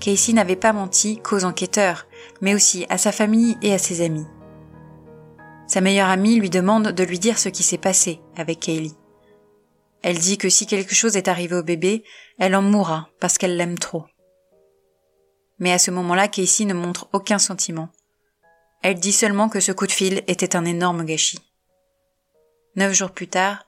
Casey 0.00 0.32
n'avait 0.32 0.56
pas 0.56 0.72
menti 0.72 1.18
qu'aux 1.18 1.44
enquêteurs, 1.44 2.06
mais 2.40 2.54
aussi 2.54 2.86
à 2.88 2.98
sa 2.98 3.12
famille 3.12 3.56
et 3.62 3.72
à 3.72 3.78
ses 3.78 4.02
amis. 4.04 4.26
Sa 5.66 5.80
meilleure 5.80 6.08
amie 6.08 6.36
lui 6.36 6.50
demande 6.50 6.88
de 6.88 7.04
lui 7.04 7.18
dire 7.18 7.38
ce 7.38 7.48
qui 7.48 7.62
s'est 7.62 7.78
passé 7.78 8.20
avec 8.36 8.60
Kaylee. 8.60 8.96
Elle 10.02 10.18
dit 10.18 10.38
que 10.38 10.48
si 10.48 10.66
quelque 10.66 10.94
chose 10.94 11.16
est 11.16 11.28
arrivé 11.28 11.56
au 11.56 11.62
bébé, 11.62 12.04
elle 12.38 12.54
en 12.54 12.62
mourra 12.62 13.08
parce 13.18 13.38
qu'elle 13.38 13.56
l'aime 13.56 13.78
trop. 13.78 14.04
Mais 15.58 15.72
à 15.72 15.78
ce 15.78 15.90
moment-là, 15.90 16.28
Casey 16.28 16.64
ne 16.64 16.74
montre 16.74 17.08
aucun 17.12 17.38
sentiment. 17.38 17.88
Elle 18.82 19.00
dit 19.00 19.12
seulement 19.12 19.48
que 19.48 19.60
ce 19.60 19.72
coup 19.72 19.86
de 19.86 19.92
fil 19.92 20.22
était 20.26 20.54
un 20.54 20.64
énorme 20.64 21.04
gâchis. 21.04 21.40
Neuf 22.76 22.92
jours 22.92 23.10
plus 23.10 23.28
tard, 23.28 23.66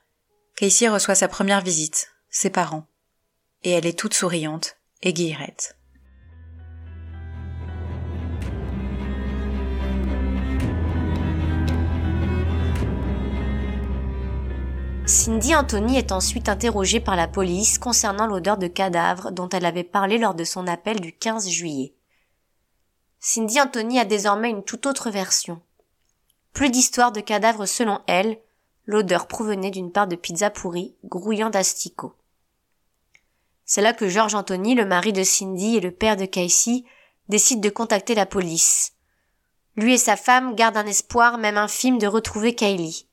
Casey 0.55 0.88
reçoit 0.88 1.14
sa 1.14 1.28
première 1.28 1.62
visite, 1.62 2.12
ses 2.31 2.50
parents, 2.50 2.87
et 3.64 3.71
elle 3.71 3.87
est 3.87 3.99
toute 3.99 4.14
souriante 4.14 4.76
et 5.02 5.12
guillerette. 5.12 5.77
Cindy 15.09 15.55
Anthony 15.55 15.97
est 15.97 16.12
ensuite 16.12 16.50
interrogée 16.50 17.00
par 17.00 17.17
la 17.17 17.27
police 17.27 17.79
concernant 17.79 18.27
l'odeur 18.27 18.59
de 18.59 18.67
cadavre 18.67 19.33
dont 19.33 19.49
elle 19.49 19.65
avait 19.65 19.83
parlé 19.83 20.19
lors 20.19 20.35
de 20.35 20.45
son 20.45 20.67
appel 20.67 21.00
du 21.00 21.15
15 21.15 21.49
juillet. 21.49 21.95
Cindy 23.19 23.59
Anthony 23.59 23.99
a 23.99 24.05
désormais 24.05 24.50
une 24.50 24.62
toute 24.62 24.85
autre 24.85 25.09
version. 25.09 25.62
Plus 26.53 26.69
d'histoires 26.69 27.11
de 27.11 27.23
cadavres 27.23 27.65
selon 27.65 28.03
elle, 28.07 28.38
l'odeur 28.85 29.29
provenait 29.29 29.71
d'une 29.71 29.93
part 29.93 30.09
de 30.09 30.15
pizza 30.15 30.50
pourrie, 30.50 30.95
grouillant 31.07 31.49
d'asticots. 31.49 32.15
C'est 33.65 33.81
là 33.81 33.95
que 33.95 34.09
George 34.09 34.35
Anthony, 34.35 34.75
le 34.75 34.85
mari 34.85 35.15
de 35.15 35.23
Cindy 35.23 35.77
et 35.77 35.81
le 35.81 35.91
père 35.91 36.19
de 36.19 36.27
Casey, 36.27 36.85
décident 37.31 37.62
de 37.62 37.71
contacter 37.71 38.15
la 38.15 38.27
police. 38.27 38.93
Lui 39.75 39.95
et 39.95 39.99
sa 39.99 40.17
femme 40.17 40.55
gardent 40.55 40.77
un 40.77 40.87
espoir 40.87 41.38
même 41.38 41.57
infime 41.57 41.97
de 41.97 42.07
retrouver 42.07 42.55
Kylie. 42.55 43.08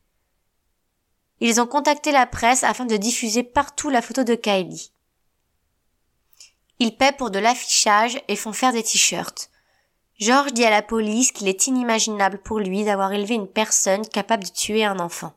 Ils 1.42 1.60
ont 1.60 1.68
contacté 1.68 2.12
la 2.12 2.26
presse 2.26 2.64
afin 2.64 2.86
de 2.86 2.98
diffuser 2.98 3.44
partout 3.44 3.90
la 3.90 4.02
photo 4.02 4.24
de 4.24 4.36
Kylie. 4.36 4.92
Ils 6.80 6.96
paient 6.96 7.12
pour 7.12 7.30
de 7.30 7.40
l'affichage 7.40 8.22
et 8.28 8.36
font 8.36 8.54
faire 8.54 8.74
des 8.74 8.84
t-shirts. 8.84 9.50
George 10.18 10.54
dit 10.54 10.64
à 10.64 10.70
la 10.70 10.82
police 10.82 11.32
qu'il 11.32 11.48
est 11.48 11.68
inimaginable 11.68 12.40
pour 12.40 12.60
lui 12.60 12.86
d'avoir 12.86 13.12
élevé 13.12 13.36
une 13.36 13.48
personne 13.48 14.08
capable 14.08 14.46
de 14.46 14.50
tuer 14.50 14.86
un 14.86 15.00
enfant. 15.00 15.34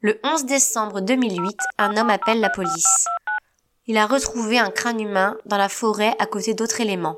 Le 0.00 0.20
11 0.24 0.44
décembre 0.44 1.00
2008, 1.00 1.56
un 1.78 1.96
homme 1.96 2.10
appelle 2.10 2.40
la 2.40 2.50
police. 2.50 3.06
Il 3.86 3.96
a 3.96 4.06
retrouvé 4.06 4.58
un 4.58 4.70
crâne 4.70 5.00
humain 5.00 5.38
dans 5.46 5.56
la 5.56 5.68
forêt 5.68 6.14
à 6.18 6.26
côté 6.26 6.54
d'autres 6.54 6.80
éléments. 6.80 7.16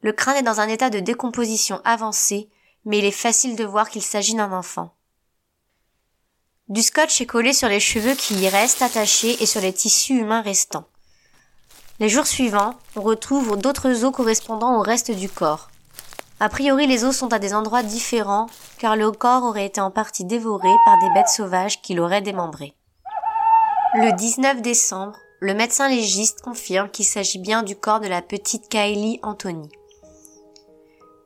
Le 0.00 0.12
crâne 0.12 0.36
est 0.36 0.42
dans 0.42 0.60
un 0.60 0.68
état 0.68 0.88
de 0.88 1.00
décomposition 1.00 1.80
avancé, 1.84 2.48
mais 2.84 2.98
il 2.98 3.04
est 3.04 3.10
facile 3.10 3.56
de 3.56 3.64
voir 3.64 3.90
qu'il 3.90 4.02
s'agit 4.02 4.34
d'un 4.34 4.52
enfant. 4.52 4.94
Du 6.68 6.82
scotch 6.82 7.22
est 7.22 7.26
collé 7.26 7.54
sur 7.54 7.68
les 7.68 7.80
cheveux 7.80 8.14
qui 8.14 8.34
y 8.34 8.48
restent 8.48 8.82
attachés 8.82 9.42
et 9.42 9.46
sur 9.46 9.62
les 9.62 9.72
tissus 9.72 10.18
humains 10.18 10.42
restants. 10.42 10.84
Les 11.98 12.10
jours 12.10 12.26
suivants, 12.26 12.74
on 12.94 13.00
retrouve 13.00 13.56
d'autres 13.56 14.04
os 14.04 14.12
correspondant 14.12 14.78
au 14.78 14.82
reste 14.82 15.10
du 15.10 15.30
corps. 15.30 15.70
A 16.40 16.50
priori, 16.50 16.86
les 16.86 17.04
os 17.04 17.16
sont 17.16 17.32
à 17.32 17.38
des 17.38 17.54
endroits 17.54 17.82
différents, 17.82 18.48
car 18.78 18.96
le 18.96 19.10
corps 19.10 19.44
aurait 19.44 19.64
été 19.64 19.80
en 19.80 19.90
partie 19.90 20.26
dévoré 20.26 20.68
par 20.84 20.98
des 21.00 21.08
bêtes 21.14 21.28
sauvages 21.28 21.80
qui 21.80 21.94
l'auraient 21.94 22.20
démembré. 22.20 22.74
Le 23.94 24.14
19 24.14 24.60
décembre, 24.60 25.16
le 25.40 25.54
médecin 25.54 25.88
légiste 25.88 26.42
confirme 26.42 26.90
qu'il 26.90 27.06
s'agit 27.06 27.38
bien 27.38 27.62
du 27.62 27.76
corps 27.76 28.00
de 28.00 28.08
la 28.08 28.20
petite 28.20 28.68
Kylie 28.68 29.20
Anthony. 29.22 29.70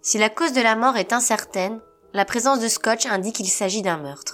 Si 0.02 0.18
la 0.18 0.30
cause 0.30 0.52
de 0.52 0.62
la 0.62 0.76
mort 0.76 0.96
est 0.96 1.12
incertaine, 1.12 1.80
la 2.12 2.24
présence 2.24 2.60
de 2.60 2.68
scotch 2.68 3.06
indique 3.06 3.36
qu'il 3.36 3.48
s'agit 3.48 3.82
d'un 3.82 3.96
meurtre. 3.96 4.31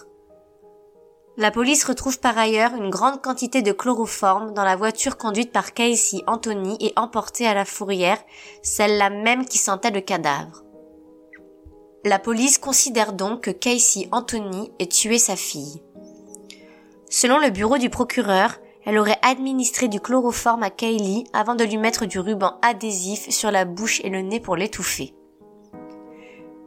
La 1.41 1.53
police 1.53 1.85
retrouve 1.85 2.19
par 2.19 2.37
ailleurs 2.37 2.75
une 2.75 2.91
grande 2.91 3.23
quantité 3.23 3.63
de 3.63 3.71
chloroforme 3.71 4.55
dans 4.55 4.65
la 4.65 4.75
voiture 4.75 5.17
conduite 5.17 5.53
par 5.53 5.73
Casey 5.73 6.25
Anthony 6.27 6.77
et 6.81 6.93
emportée 6.97 7.47
à 7.47 7.55
la 7.55 7.65
fourrière, 7.65 8.19
celle-là 8.61 9.09
même 9.09 9.47
qui 9.47 9.59
sentait 9.59 9.93
le 9.93 10.01
cadavre. 10.01 10.65
La 12.05 12.19
police 12.19 12.59
considère 12.59 13.13
donc 13.13 13.43
que 13.43 13.53
Casey 13.53 14.09
Anthony 14.11 14.73
ait 14.81 14.89
tué 14.89 15.17
sa 15.19 15.37
fille. 15.37 15.81
Selon 17.09 17.39
le 17.39 17.51
bureau 17.51 17.79
du 17.79 17.89
procureur, 17.89 18.57
elle 18.85 18.99
aurait 18.99 19.21
administré 19.23 19.87
du 19.87 20.01
chloroforme 20.01 20.65
à 20.65 20.71
Kaylee 20.71 21.23
avant 21.33 21.55
de 21.55 21.63
lui 21.63 21.77
mettre 21.77 22.05
du 22.05 22.19
ruban 22.19 22.59
adhésif 22.63 23.31
sur 23.31 23.53
la 23.53 23.65
bouche 23.65 24.01
et 24.03 24.11
le 24.11 24.23
nez 24.23 24.41
pour 24.41 24.57
l'étouffer. 24.57 25.15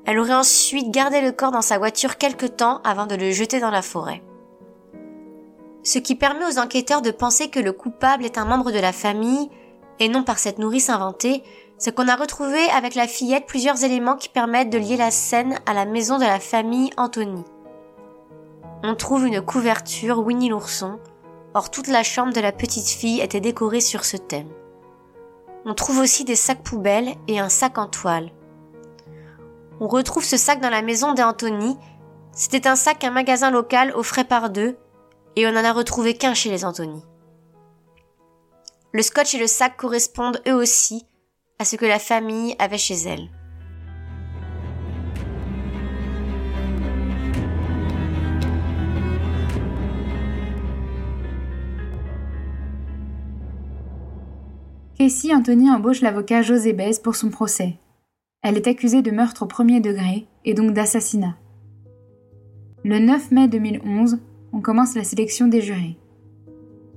Elle 0.05 0.17
aurait 0.17 0.33
ensuite 0.33 0.91
gardé 0.91 1.19
le 1.19 1.33
corps 1.33 1.51
dans 1.51 1.61
sa 1.61 1.77
voiture 1.77 2.17
quelque 2.17 2.45
temps 2.45 2.79
avant 2.85 3.05
de 3.05 3.15
le 3.15 3.31
jeter 3.31 3.59
dans 3.59 3.69
la 3.69 3.81
forêt 3.81 4.23
ce 5.83 5.99
qui 5.99 6.15
permet 6.15 6.45
aux 6.45 6.59
enquêteurs 6.59 7.01
de 7.01 7.11
penser 7.11 7.49
que 7.49 7.59
le 7.59 7.73
coupable 7.73 8.25
est 8.25 8.37
un 8.37 8.45
membre 8.45 8.71
de 8.71 8.79
la 8.79 8.91
famille, 8.91 9.49
et 9.99 10.09
non 10.09 10.23
par 10.23 10.39
cette 10.39 10.59
nourrice 10.59 10.89
inventée, 10.89 11.43
c'est 11.77 11.95
qu'on 11.95 12.07
a 12.07 12.15
retrouvé 12.15 12.59
avec 12.69 12.95
la 12.95 13.07
fillette 13.07 13.47
plusieurs 13.47 13.83
éléments 13.83 14.15
qui 14.15 14.29
permettent 14.29 14.69
de 14.69 14.77
lier 14.77 14.97
la 14.97 15.11
scène 15.11 15.59
à 15.65 15.73
la 15.73 15.85
maison 15.85 16.17
de 16.17 16.23
la 16.23 16.39
famille 16.39 16.91
Anthony. 16.97 17.43
On 18.83 18.95
trouve 18.95 19.25
une 19.25 19.41
couverture 19.41 20.19
Winnie 20.19 20.49
l'ourson, 20.49 20.99
or 21.53 21.71
toute 21.71 21.87
la 21.87 22.03
chambre 22.03 22.33
de 22.33 22.39
la 22.39 22.51
petite 22.51 22.87
fille 22.87 23.21
était 23.21 23.39
décorée 23.39 23.81
sur 23.81 24.05
ce 24.05 24.17
thème. 24.17 24.49
On 25.65 25.73
trouve 25.73 25.99
aussi 25.99 26.23
des 26.23 26.35
sacs 26.35 26.63
poubelles 26.63 27.15
et 27.27 27.39
un 27.39 27.49
sac 27.49 27.77
en 27.77 27.87
toile. 27.87 28.31
On 29.79 29.87
retrouve 29.87 30.23
ce 30.23 30.37
sac 30.37 30.61
dans 30.61 30.69
la 30.69 30.81
maison 30.81 31.13
d'Anthony. 31.13 31.77
C'était 32.31 32.67
un 32.67 32.75
sac 32.75 32.99
qu'un 32.99 33.11
magasin 33.11 33.51
local 33.51 33.91
offrait 33.95 34.23
par 34.23 34.49
deux, 34.49 34.77
et 35.35 35.47
on 35.47 35.51
n'en 35.51 35.63
a 35.63 35.73
retrouvé 35.73 36.15
qu'un 36.15 36.33
chez 36.33 36.49
les 36.49 36.65
Anthony. 36.65 37.01
Le 38.93 39.01
scotch 39.01 39.35
et 39.35 39.39
le 39.39 39.47
sac 39.47 39.77
correspondent 39.77 40.41
eux 40.47 40.53
aussi 40.53 41.05
à 41.59 41.65
ce 41.65 41.75
que 41.75 41.85
la 41.85 41.99
famille 41.99 42.55
avait 42.59 42.77
chez 42.77 42.95
elle. 42.95 43.29
Casey 54.97 55.33
Anthony 55.33 55.71
embauche 55.71 56.01
l'avocat 56.01 56.43
José 56.43 56.73
Bez 56.73 56.99
pour 57.01 57.15
son 57.15 57.31
procès? 57.31 57.79
Elle 58.43 58.57
est 58.57 58.67
accusée 58.67 59.01
de 59.01 59.09
meurtre 59.09 59.43
au 59.43 59.45
premier 59.47 59.79
degré 59.79 60.27
et 60.45 60.53
donc 60.53 60.73
d'assassinat. 60.73 61.37
Le 62.83 62.99
9 62.99 63.31
mai 63.31 63.47
2011, 63.47 64.19
on 64.53 64.61
commence 64.61 64.95
la 64.95 65.03
sélection 65.03 65.47
des 65.47 65.61
jurés. 65.61 65.97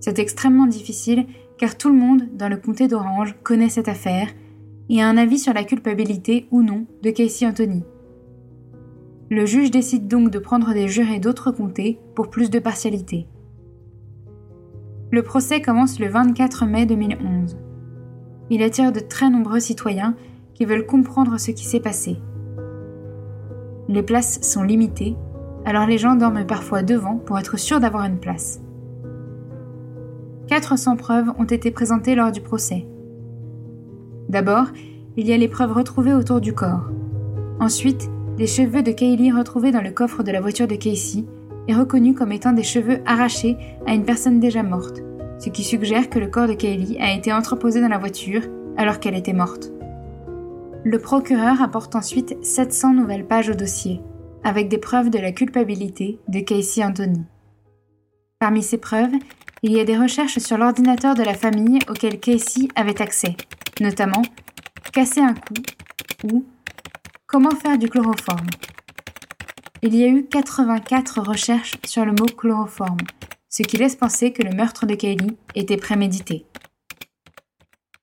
C'est 0.00 0.18
extrêmement 0.18 0.66
difficile 0.66 1.26
car 1.58 1.76
tout 1.76 1.88
le 1.88 1.94
monde 1.94 2.28
dans 2.34 2.48
le 2.48 2.56
comté 2.56 2.88
d'Orange 2.88 3.36
connaît 3.42 3.68
cette 3.68 3.88
affaire 3.88 4.28
et 4.88 5.00
a 5.00 5.08
un 5.08 5.16
avis 5.16 5.38
sur 5.38 5.54
la 5.54 5.64
culpabilité 5.64 6.46
ou 6.50 6.62
non 6.62 6.86
de 7.02 7.10
Casey 7.10 7.46
Anthony. 7.46 7.84
Le 9.30 9.46
juge 9.46 9.70
décide 9.70 10.08
donc 10.08 10.30
de 10.30 10.38
prendre 10.38 10.74
des 10.74 10.88
jurés 10.88 11.20
d'autres 11.20 11.50
comtés 11.50 11.98
pour 12.14 12.28
plus 12.28 12.50
de 12.50 12.58
partialité. 12.58 13.26
Le 15.10 15.22
procès 15.22 15.62
commence 15.62 15.98
le 16.00 16.08
24 16.08 16.66
mai 16.66 16.86
2011. 16.86 17.56
Il 18.50 18.62
attire 18.62 18.92
de 18.92 19.00
très 19.00 19.30
nombreux 19.30 19.60
citoyens 19.60 20.16
qui 20.54 20.64
veulent 20.64 20.86
comprendre 20.86 21.38
ce 21.38 21.50
qui 21.50 21.64
s'est 21.64 21.80
passé. 21.80 22.16
Les 23.88 24.02
places 24.02 24.42
sont 24.42 24.62
limitées 24.62 25.16
alors 25.64 25.86
les 25.86 25.98
gens 25.98 26.14
dorment 26.14 26.46
parfois 26.46 26.82
devant 26.82 27.16
pour 27.16 27.38
être 27.38 27.58
sûrs 27.58 27.80
d'avoir 27.80 28.04
une 28.04 28.18
place. 28.18 28.60
400 30.48 30.96
preuves 30.96 31.32
ont 31.38 31.44
été 31.44 31.70
présentées 31.70 32.14
lors 32.14 32.30
du 32.30 32.40
procès. 32.40 32.86
D'abord, 34.28 34.66
il 35.16 35.26
y 35.26 35.32
a 35.32 35.36
les 35.36 35.48
preuves 35.48 35.72
retrouvées 35.72 36.12
autour 36.12 36.40
du 36.40 36.52
corps. 36.52 36.90
Ensuite, 37.60 38.10
des 38.36 38.46
cheveux 38.46 38.82
de 38.82 38.90
Kaylee 38.90 39.32
retrouvés 39.32 39.70
dans 39.70 39.80
le 39.80 39.90
coffre 39.90 40.22
de 40.22 40.32
la 40.32 40.40
voiture 40.40 40.66
de 40.66 40.74
Casey 40.74 41.24
et 41.68 41.74
reconnus 41.74 42.16
comme 42.16 42.32
étant 42.32 42.52
des 42.52 42.62
cheveux 42.62 42.98
arrachés 43.06 43.56
à 43.86 43.94
une 43.94 44.04
personne 44.04 44.40
déjà 44.40 44.62
morte, 44.62 45.02
ce 45.38 45.48
qui 45.48 45.62
suggère 45.62 46.10
que 46.10 46.18
le 46.18 46.26
corps 46.26 46.48
de 46.48 46.54
Kaylee 46.54 46.98
a 47.00 47.14
été 47.14 47.32
entreposé 47.32 47.80
dans 47.80 47.88
la 47.88 47.98
voiture 47.98 48.42
alors 48.76 48.98
qu'elle 48.98 49.14
était 49.14 49.32
morte. 49.32 49.70
Le 50.84 50.98
procureur 50.98 51.62
apporte 51.62 51.94
ensuite 51.94 52.36
700 52.44 52.94
nouvelles 52.94 53.26
pages 53.26 53.48
au 53.48 53.54
dossier, 53.54 54.02
avec 54.44 54.68
des 54.68 54.78
preuves 54.78 55.10
de 55.10 55.18
la 55.18 55.32
culpabilité 55.32 56.18
de 56.28 56.40
Casey 56.40 56.84
Anthony. 56.84 57.22
Parmi 58.38 58.62
ces 58.62 58.78
preuves, 58.78 59.14
il 59.62 59.72
y 59.72 59.80
a 59.80 59.84
des 59.84 59.96
recherches 59.96 60.38
sur 60.38 60.58
l'ordinateur 60.58 61.14
de 61.14 61.22
la 61.22 61.34
famille 61.34 61.78
auquel 61.88 62.20
Casey 62.20 62.68
avait 62.76 63.00
accès, 63.00 63.36
notamment 63.80 64.22
casser 64.92 65.20
un 65.20 65.34
cou 65.34 65.54
ou 66.24 66.44
comment 67.26 67.50
faire 67.50 67.78
du 67.78 67.88
chloroforme. 67.88 68.46
Il 69.82 69.94
y 69.96 70.04
a 70.04 70.08
eu 70.08 70.24
84 70.26 71.20
recherches 71.20 71.74
sur 71.84 72.04
le 72.04 72.12
mot 72.12 72.26
chloroforme, 72.26 73.00
ce 73.48 73.62
qui 73.62 73.76
laisse 73.76 73.96
penser 73.96 74.32
que 74.32 74.42
le 74.42 74.54
meurtre 74.54 74.86
de 74.86 74.94
Kaylee 74.94 75.36
était 75.54 75.76
prémédité. 75.76 76.46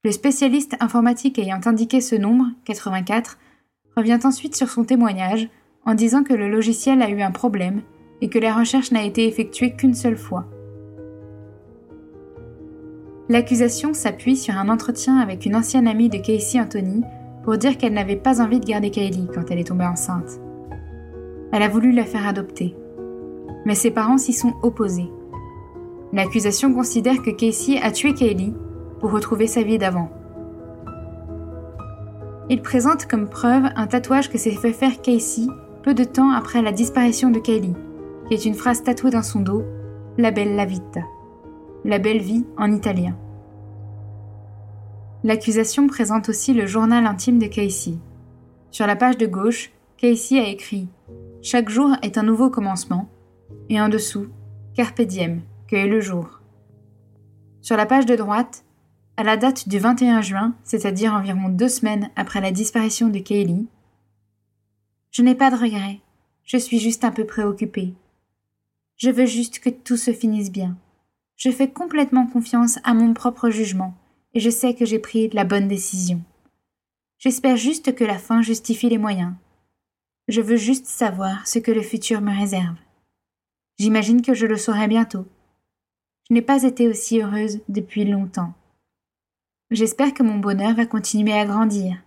Le 0.04 0.12
spécialiste 0.12 0.76
informatique 0.80 1.38
ayant 1.38 1.62
indiqué 1.66 2.02
ce 2.02 2.16
nombre, 2.16 2.48
84, 2.66 3.38
revient 3.96 4.20
ensuite 4.24 4.56
sur 4.56 4.70
son 4.70 4.84
témoignage 4.84 5.48
en 5.86 5.94
disant 5.94 6.24
que 6.24 6.34
le 6.34 6.50
logiciel 6.50 7.02
a 7.02 7.10
eu 7.10 7.22
un 7.22 7.32
problème 7.32 7.82
et 8.22 8.30
que 8.30 8.40
la 8.40 8.54
recherche 8.54 8.92
n'a 8.92 9.04
été 9.04 9.28
effectuée 9.28 9.74
qu'une 9.74 9.96
seule 9.96 10.18
fois. 10.18 10.46
L'accusation 13.30 13.94
s'appuie 13.94 14.36
sur 14.36 14.58
un 14.58 14.70
entretien 14.70 15.18
avec 15.18 15.46
une 15.46 15.56
ancienne 15.56 15.88
amie 15.88 16.10
de 16.10 16.18
Casey 16.18 16.60
Anthony 16.60 17.02
pour 17.44 17.58
dire 17.58 17.78
qu'elle 17.78 17.94
n'avait 17.94 18.16
pas 18.16 18.42
envie 18.42 18.60
de 18.60 18.66
garder 18.66 18.92
Kylie 18.92 19.30
quand 19.34 19.50
elle 19.50 19.60
est 19.60 19.68
tombée 19.68 19.86
enceinte. 19.86 20.40
Elle 21.52 21.64
a 21.64 21.70
voulu 21.70 21.92
la 21.92 22.06
faire 22.06 22.28
adopter. 22.28 22.76
Mais 23.66 23.76
ses 23.76 23.92
parents 23.92 24.18
s'y 24.18 24.34
sont 24.34 24.54
opposés. 24.64 25.10
L'accusation 26.14 26.74
considère 26.74 27.22
que 27.22 27.32
Casey 27.32 27.80
a 27.82 27.92
tué 27.92 28.14
Kylie 28.14 28.54
pour 29.00 29.12
retrouver 29.12 29.48
sa 29.48 29.64
vie 29.64 29.78
d'avant. 29.78 30.12
Il 32.50 32.62
présente 32.62 33.06
comme 33.06 33.30
preuve 33.30 33.70
un 33.76 33.88
tatouage 33.88 34.30
que 34.30 34.38
s'est 34.38 34.52
fait 34.52 34.74
faire 34.74 35.02
Casey 35.02 35.48
peu 35.84 35.94
de 35.94 36.04
temps 36.04 36.32
après 36.32 36.62
la 36.62 36.72
disparition 36.72 37.32
de 37.32 37.40
Kylie, 37.40 37.76
qui 38.28 38.34
est 38.34 38.46
une 38.46 38.54
phrase 38.54 38.84
tatouée 38.84 39.12
dans 39.12 39.24
son 39.24 39.40
dos 39.40 39.64
La 40.18 40.32
bella 40.32 40.66
vita. 40.66 41.02
La 41.84 41.98
belle 41.98 42.22
vie 42.22 42.46
en 42.58 42.72
italien. 42.72 43.18
L'accusation 45.24 45.88
présente 45.88 46.30
aussi 46.30 46.54
le 46.54 46.66
journal 46.66 47.06
intime 47.06 47.40
de 47.40 47.48
Casey. 47.48 47.94
Sur 48.70 48.88
la 48.88 48.96
page 48.96 49.18
de 49.18 49.26
gauche, 49.26 49.72
Casey 49.98 50.40
a 50.40 50.48
écrit 50.48 50.88
Chaque 51.42 51.70
jour 51.70 51.90
est 52.04 52.18
un 52.18 52.24
nouveau 52.24 52.50
commencement, 52.50 53.10
et 53.70 53.82
en 53.82 53.90
dessous, 53.90 54.28
Carpe 54.76 55.02
diem, 55.02 55.42
que 55.68 55.76
est 55.76 55.88
le 55.88 56.02
jour. 56.02 56.42
Sur 57.62 57.78
la 57.78 57.86
page 57.86 58.06
de 58.06 58.16
droite, 58.16 58.66
à 59.18 59.24
la 59.24 59.38
date 59.38 59.68
du 59.68 59.78
21 59.78 60.22
juin, 60.22 60.54
c'est-à-dire 60.64 61.14
environ 61.14 61.50
deux 61.50 61.70
semaines 61.70 62.10
après 62.16 62.42
la 62.42 62.52
disparition 62.52 63.10
de 63.10 63.20
Kaylee, 63.20 63.68
je 65.12 65.22
n'ai 65.22 65.36
pas 65.36 65.52
de 65.52 65.58
regrets, 65.58 66.00
je 66.46 66.58
suis 66.58 66.80
juste 66.80 67.04
un 67.04 67.12
peu 67.12 67.26
préoccupée. 67.26 67.94
Je 68.98 69.10
veux 69.10 69.26
juste 69.26 69.60
que 69.60 69.70
tout 69.70 69.98
se 69.98 70.14
finisse 70.14 70.52
bien. 70.52 70.78
Je 71.36 71.52
fais 71.52 71.70
complètement 71.70 72.28
confiance 72.28 72.80
à 72.84 72.94
mon 72.94 73.14
propre 73.14 73.50
jugement, 73.50 73.94
et 74.34 74.40
je 74.40 74.50
sais 74.50 74.74
que 74.74 74.86
j'ai 74.86 75.00
pris 75.00 75.30
la 75.30 75.44
bonne 75.44 75.68
décision. 75.68 76.22
J'espère 77.18 77.58
juste 77.58 77.94
que 77.94 78.04
la 78.04 78.18
fin 78.18 78.42
justifie 78.42 78.90
les 78.90 78.98
moyens. 78.98 79.34
Je 80.28 80.42
veux 80.42 80.56
juste 80.56 80.86
savoir 80.86 81.46
ce 81.48 81.60
que 81.60 81.72
le 81.72 81.82
futur 81.82 82.22
me 82.22 82.36
réserve. 82.36 82.78
J'imagine 83.78 84.22
que 84.22 84.34
je 84.34 84.46
le 84.46 84.58
saurai 84.58 84.88
bientôt. 84.88 85.26
Je 86.30 86.34
n'ai 86.34 86.42
pas 86.42 86.64
été 86.64 86.88
aussi 86.88 87.22
heureuse 87.22 87.60
depuis 87.68 88.06
longtemps. 88.06 88.54
J'espère 89.72 90.14
que 90.14 90.24
mon 90.24 90.38
bonheur 90.38 90.76
va 90.76 90.86
continuer 90.86 91.34
à 91.34 91.46
grandir. 91.46 91.98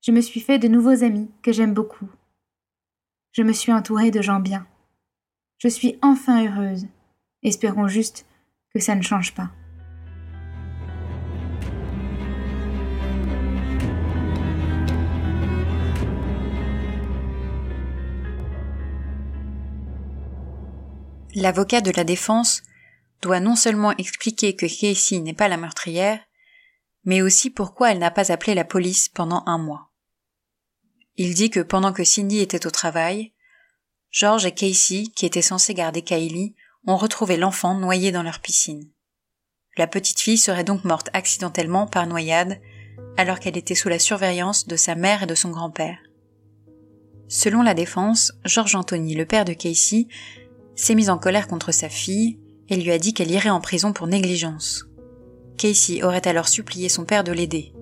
Je 0.00 0.12
me 0.12 0.20
suis 0.20 0.40
fait 0.40 0.58
de 0.58 0.68
nouveaux 0.68 1.02
amis 1.02 1.28
que 1.42 1.52
j'aime 1.52 1.74
beaucoup. 1.74 2.08
Je 3.32 3.42
me 3.42 3.52
suis 3.52 3.72
entourée 3.72 4.10
de 4.10 4.22
gens 4.22 4.40
bien. 4.40 4.66
Je 5.58 5.68
suis 5.68 5.98
enfin 6.02 6.46
heureuse. 6.46 6.86
Espérons 7.42 7.88
juste 7.88 8.24
que 8.72 8.80
ça 8.80 8.94
ne 8.94 9.02
change 9.02 9.34
pas. 9.34 9.50
L'avocat 21.34 21.80
de 21.80 21.92
la 21.92 22.04
défense 22.04 22.62
doit 23.20 23.40
non 23.40 23.56
seulement 23.56 23.96
expliquer 23.96 24.56
que 24.56 24.66
Casey 24.66 25.20
n'est 25.20 25.34
pas 25.34 25.48
la 25.48 25.56
meurtrière, 25.56 26.20
mais 27.04 27.22
aussi 27.22 27.50
pourquoi 27.50 27.92
elle 27.92 27.98
n'a 27.98 28.10
pas 28.10 28.32
appelé 28.32 28.54
la 28.54 28.64
police 28.64 29.08
pendant 29.08 29.42
un 29.46 29.58
mois. 29.58 29.87
Il 31.20 31.34
dit 31.34 31.50
que 31.50 31.58
pendant 31.58 31.92
que 31.92 32.04
Cindy 32.04 32.38
était 32.38 32.64
au 32.64 32.70
travail, 32.70 33.32
George 34.12 34.46
et 34.46 34.52
Casey, 34.52 35.02
qui 35.16 35.26
étaient 35.26 35.42
censés 35.42 35.74
garder 35.74 36.00
Kylie, 36.00 36.54
ont 36.86 36.96
retrouvé 36.96 37.36
l'enfant 37.36 37.74
noyé 37.74 38.12
dans 38.12 38.22
leur 38.22 38.38
piscine. 38.38 38.88
La 39.76 39.88
petite 39.88 40.20
fille 40.20 40.38
serait 40.38 40.62
donc 40.62 40.84
morte 40.84 41.10
accidentellement 41.12 41.88
par 41.88 42.06
noyade, 42.06 42.60
alors 43.16 43.40
qu'elle 43.40 43.56
était 43.56 43.74
sous 43.74 43.88
la 43.88 43.98
surveillance 43.98 44.68
de 44.68 44.76
sa 44.76 44.94
mère 44.94 45.24
et 45.24 45.26
de 45.26 45.34
son 45.34 45.50
grand-père. 45.50 45.98
Selon 47.26 47.62
la 47.62 47.74
défense, 47.74 48.32
George 48.44 48.76
Anthony, 48.76 49.16
le 49.16 49.26
père 49.26 49.44
de 49.44 49.54
Casey, 49.54 50.06
s'est 50.76 50.94
mis 50.94 51.10
en 51.10 51.18
colère 51.18 51.48
contre 51.48 51.72
sa 51.72 51.88
fille 51.88 52.38
et 52.68 52.76
lui 52.76 52.92
a 52.92 52.98
dit 52.98 53.12
qu'elle 53.12 53.32
irait 53.32 53.50
en 53.50 53.60
prison 53.60 53.92
pour 53.92 54.06
négligence. 54.06 54.86
Casey 55.56 56.04
aurait 56.04 56.28
alors 56.28 56.48
supplié 56.48 56.88
son 56.88 57.04
père 57.04 57.24
de 57.24 57.32
l'aider. 57.32 57.72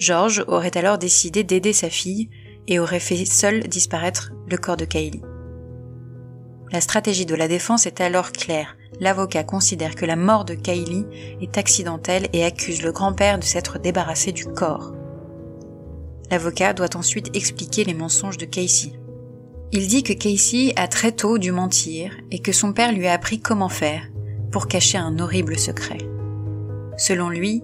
George 0.00 0.42
aurait 0.48 0.76
alors 0.78 0.96
décidé 0.96 1.44
d'aider 1.44 1.74
sa 1.74 1.90
fille 1.90 2.30
et 2.66 2.78
aurait 2.78 3.00
fait 3.00 3.26
seul 3.26 3.68
disparaître 3.68 4.32
le 4.48 4.56
corps 4.56 4.78
de 4.78 4.86
Kylie. 4.86 5.22
La 6.72 6.80
stratégie 6.80 7.26
de 7.26 7.34
la 7.34 7.48
défense 7.48 7.84
est 7.84 8.00
alors 8.00 8.32
claire. 8.32 8.78
L'avocat 8.98 9.44
considère 9.44 9.94
que 9.94 10.06
la 10.06 10.16
mort 10.16 10.46
de 10.46 10.54
Kylie 10.54 11.04
est 11.42 11.58
accidentelle 11.58 12.28
et 12.32 12.44
accuse 12.44 12.82
le 12.82 12.92
grand-père 12.92 13.38
de 13.38 13.44
s'être 13.44 13.78
débarrassé 13.78 14.32
du 14.32 14.46
corps. 14.46 14.94
L'avocat 16.30 16.72
doit 16.72 16.96
ensuite 16.96 17.36
expliquer 17.36 17.84
les 17.84 17.94
mensonges 17.94 18.38
de 18.38 18.46
Casey. 18.46 18.92
Il 19.72 19.86
dit 19.86 20.02
que 20.02 20.14
Casey 20.14 20.72
a 20.76 20.88
très 20.88 21.12
tôt 21.12 21.36
dû 21.36 21.52
mentir 21.52 22.12
et 22.30 22.38
que 22.38 22.52
son 22.52 22.72
père 22.72 22.92
lui 22.92 23.06
a 23.06 23.12
appris 23.12 23.38
comment 23.38 23.68
faire 23.68 24.08
pour 24.50 24.66
cacher 24.66 24.96
un 24.96 25.18
horrible 25.18 25.58
secret. 25.58 25.98
Selon 26.96 27.28
lui, 27.28 27.62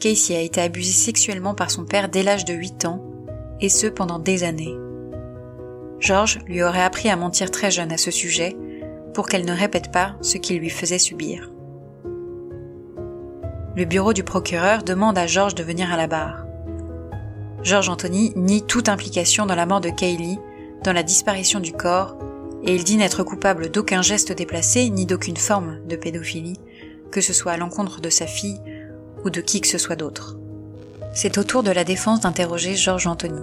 Casey 0.00 0.36
a 0.36 0.40
été 0.40 0.60
abusée 0.60 0.92
sexuellement 0.92 1.54
par 1.54 1.70
son 1.70 1.84
père 1.84 2.08
dès 2.08 2.22
l'âge 2.22 2.44
de 2.44 2.54
8 2.54 2.84
ans 2.84 3.02
et 3.60 3.68
ce 3.68 3.86
pendant 3.86 4.18
des 4.18 4.44
années. 4.44 4.74
George 6.00 6.40
lui 6.46 6.62
aurait 6.62 6.82
appris 6.82 7.08
à 7.08 7.16
mentir 7.16 7.50
très 7.50 7.70
jeune 7.70 7.92
à 7.92 7.96
ce 7.96 8.10
sujet 8.10 8.56
pour 9.14 9.26
qu'elle 9.26 9.46
ne 9.46 9.56
répète 9.56 9.92
pas 9.92 10.16
ce 10.20 10.38
qu'il 10.38 10.58
lui 10.58 10.70
faisait 10.70 10.98
subir. 10.98 11.50
Le 13.76 13.84
bureau 13.84 14.12
du 14.12 14.22
procureur 14.22 14.82
demande 14.82 15.18
à 15.18 15.26
George 15.26 15.54
de 15.54 15.64
venir 15.64 15.92
à 15.92 15.96
la 15.96 16.06
barre. 16.06 16.44
George 17.62 17.88
Anthony 17.88 18.32
nie 18.36 18.62
toute 18.62 18.88
implication 18.88 19.46
dans 19.46 19.54
la 19.54 19.66
mort 19.66 19.80
de 19.80 19.88
Kaylee, 19.88 20.38
dans 20.84 20.92
la 20.92 21.02
disparition 21.02 21.60
du 21.60 21.72
corps, 21.72 22.16
et 22.62 22.74
il 22.74 22.84
dit 22.84 22.96
n'être 22.96 23.24
coupable 23.24 23.70
d'aucun 23.70 24.02
geste 24.02 24.32
déplacé 24.32 24.90
ni 24.90 25.06
d'aucune 25.06 25.36
forme 25.36 25.78
de 25.88 25.96
pédophilie, 25.96 26.60
que 27.10 27.20
ce 27.20 27.32
soit 27.32 27.52
à 27.52 27.56
l'encontre 27.56 28.00
de 28.00 28.10
sa 28.10 28.26
fille 28.26 28.60
ou 29.24 29.30
de 29.30 29.40
qui 29.40 29.60
que 29.60 29.68
ce 29.68 29.78
soit 29.78 29.96
d'autre. 29.96 30.36
C'est 31.14 31.38
au 31.38 31.44
tour 31.44 31.62
de 31.62 31.70
la 31.70 31.84
défense 31.84 32.20
d'interroger 32.20 32.74
Georges 32.74 33.06
Anthony. 33.06 33.42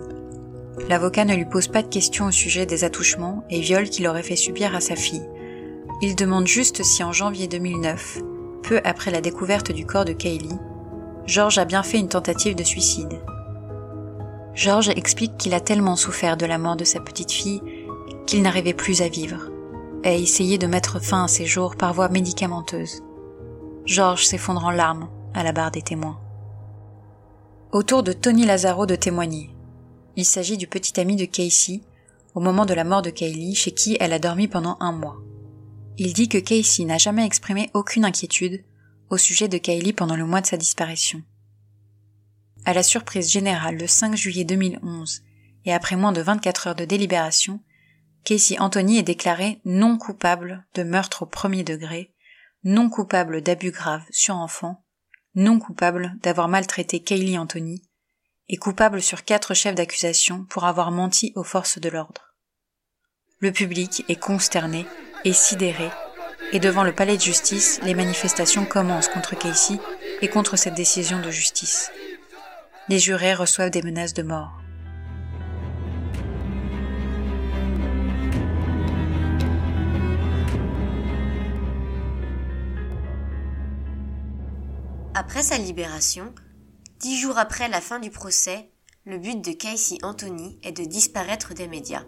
L'avocat 0.90 1.26
ne 1.26 1.36
lui 1.36 1.46
pose 1.46 1.68
pas 1.68 1.84
de 1.84 1.88
questions 1.88 2.26
au 2.26 2.32
sujet 2.32 2.66
des 2.66 2.84
attouchements 2.84 3.46
et 3.50 3.62
viols 3.62 3.90
qu'il 3.90 4.08
aurait 4.08 4.24
fait 4.24 4.36
subir 4.36 4.76
à 4.76 4.82
sa 4.82 4.96
fille. 4.96 5.26
Il 6.02 6.16
demande 6.16 6.48
juste 6.48 6.84
si 6.84 7.04
en 7.04 7.14
janvier 7.14 7.48
2009, 7.48 8.20
peu 8.64 8.82
après 8.84 9.12
la 9.12 9.22
découverte 9.22 9.72
du 9.72 9.86
corps 9.86 10.06
de 10.06 10.14
Kaylee, 10.14 10.60
Georges 11.26 11.60
a 11.60 11.66
bien 11.66 11.84
fait 11.84 12.00
une 12.00 12.10
tentative 12.10 12.56
de 12.56 12.64
suicide. 12.64 13.22
Georges 14.54 14.90
explique 14.90 15.38
qu'il 15.38 15.54
a 15.54 15.62
tellement 15.62 15.96
souffert 15.96 16.36
de 16.36 16.46
la 16.46 16.58
mort 16.58 16.76
de 16.76 16.84
sa 16.84 17.00
petite 17.00 17.32
fille 17.32 17.62
qu'il 18.28 18.42
n'arrivait 18.42 18.74
plus 18.74 19.02
à 19.02 19.08
vivre, 19.08 19.50
et 20.04 20.10
a 20.10 20.16
essayé 20.16 20.58
de 20.58 20.68
mettre 20.68 21.02
fin 21.02 21.26
à 21.26 21.28
ses 21.28 21.46
jours 21.46 21.76
par 21.76 21.94
voie 21.94 22.10
médicamenteuse. 22.10 23.02
Georges 23.86 24.26
s'effondre 24.26 24.66
en 24.66 24.72
larmes 24.72 25.10
à 25.34 25.44
la 25.44 25.52
barre 25.52 25.72
des 25.72 25.82
témoins. 25.82 26.20
Autour 27.72 28.04
de 28.04 28.14
Tony 28.14 28.46
Lazaro 28.46 28.86
de 28.86 28.96
témoigner. 28.96 29.50
Il 30.16 30.26
s'agit 30.26 30.58
du 30.58 30.68
petit 30.68 31.00
ami 31.00 31.16
de 31.16 31.26
Casey, 31.26 31.82
au 32.36 32.40
moment 32.40 32.66
de 32.66 32.74
la 32.74 32.84
mort 32.84 33.02
de 33.02 33.10
Kaylee, 33.10 33.56
chez 33.56 33.72
qui 33.72 33.98
elle 34.00 34.14
a 34.14 34.20
dormi 34.20 34.48
pendant 34.48 34.78
un 34.80 34.92
mois. 34.92 35.18
Il 35.98 36.14
dit 36.14 36.28
que 36.28 36.38
Casey 36.38 36.86
n'a 36.86 36.98
jamais 36.98 37.26
exprimé 37.26 37.70
aucune 37.74 38.06
inquiétude 38.06 38.64
au 39.10 39.18
sujet 39.18 39.48
de 39.48 39.58
Kaylee 39.58 39.94
pendant 39.94 40.16
le 40.16 40.26
mois 40.26 40.42
de 40.42 40.48
sa 40.48 40.58
disparition. 40.58 41.22
À 42.66 42.74
la 42.74 42.84
surprise 42.84 43.32
générale 43.32 43.78
le 43.78 43.88
5 43.88 44.16
juillet 44.16 44.44
2011 44.44 45.24
et 45.66 45.74
après 45.74 45.96
moins 45.96 46.12
de 46.12 46.22
24 46.22 46.68
heures 46.68 46.76
de 46.76 46.86
délibération, 46.86 47.60
Casey 48.24 48.60
Anthony 48.60 48.98
est 48.98 49.04
déclaré 49.04 49.62
non 49.66 49.98
coupable 49.98 50.66
de 50.76 50.84
meurtre 50.84 51.24
au 51.24 51.26
premier 51.26 51.64
degré, 51.64 52.14
non 52.64 52.90
coupable 52.90 53.42
d'abus 53.42 53.72
graves 53.72 54.06
sur 54.12 54.36
enfant 54.36 54.84
non 55.36 55.60
coupable 55.60 56.14
d'avoir 56.22 56.48
maltraité 56.48 57.02
Kaylee 57.02 57.38
Anthony, 57.38 57.82
et 58.50 58.58
coupable 58.58 59.02
sur 59.02 59.24
quatre 59.24 59.54
chefs 59.54 59.76
d'accusation 59.76 60.46
pour 60.46 60.66
avoir 60.66 60.92
menti 60.92 61.32
aux 61.36 61.44
forces 61.44 61.80
de 61.80 61.90
l'ordre. 61.90 62.36
Le 63.40 63.52
public 63.52 64.04
est 64.10 64.20
consterné 64.20 64.86
et 65.24 65.34
sidéré, 65.34 65.90
et 66.52 66.60
devant 66.60 66.84
le 66.84 66.94
palais 66.94 67.16
de 67.16 67.22
justice, 67.22 67.80
les 67.84 67.96
manifestations 67.96 68.66
commencent 68.66 69.08
contre 69.08 69.38
Casey 69.38 69.80
et 70.22 70.28
contre 70.28 70.58
cette 70.58 70.76
décision 70.76 71.22
de 71.22 71.32
justice. 71.32 71.92
Les 72.90 73.00
jurés 73.00 73.34
reçoivent 73.34 73.70
des 73.70 73.82
menaces 73.82 74.14
de 74.14 74.24
mort. 74.24 74.61
Après 85.24 85.44
sa 85.44 85.60
libération, 85.60 86.34
dix 87.00 87.16
jours 87.16 87.38
après 87.38 87.70
la 87.70 87.80
fin 87.80 88.00
du 88.00 88.10
procès, 88.10 88.72
le 89.06 89.20
but 89.20 89.40
de 89.40 89.52
Casey 89.52 90.00
Anthony 90.02 90.58
est 90.64 90.72
de 90.72 90.84
disparaître 90.84 91.54
des 91.54 91.68
médias. 91.68 92.06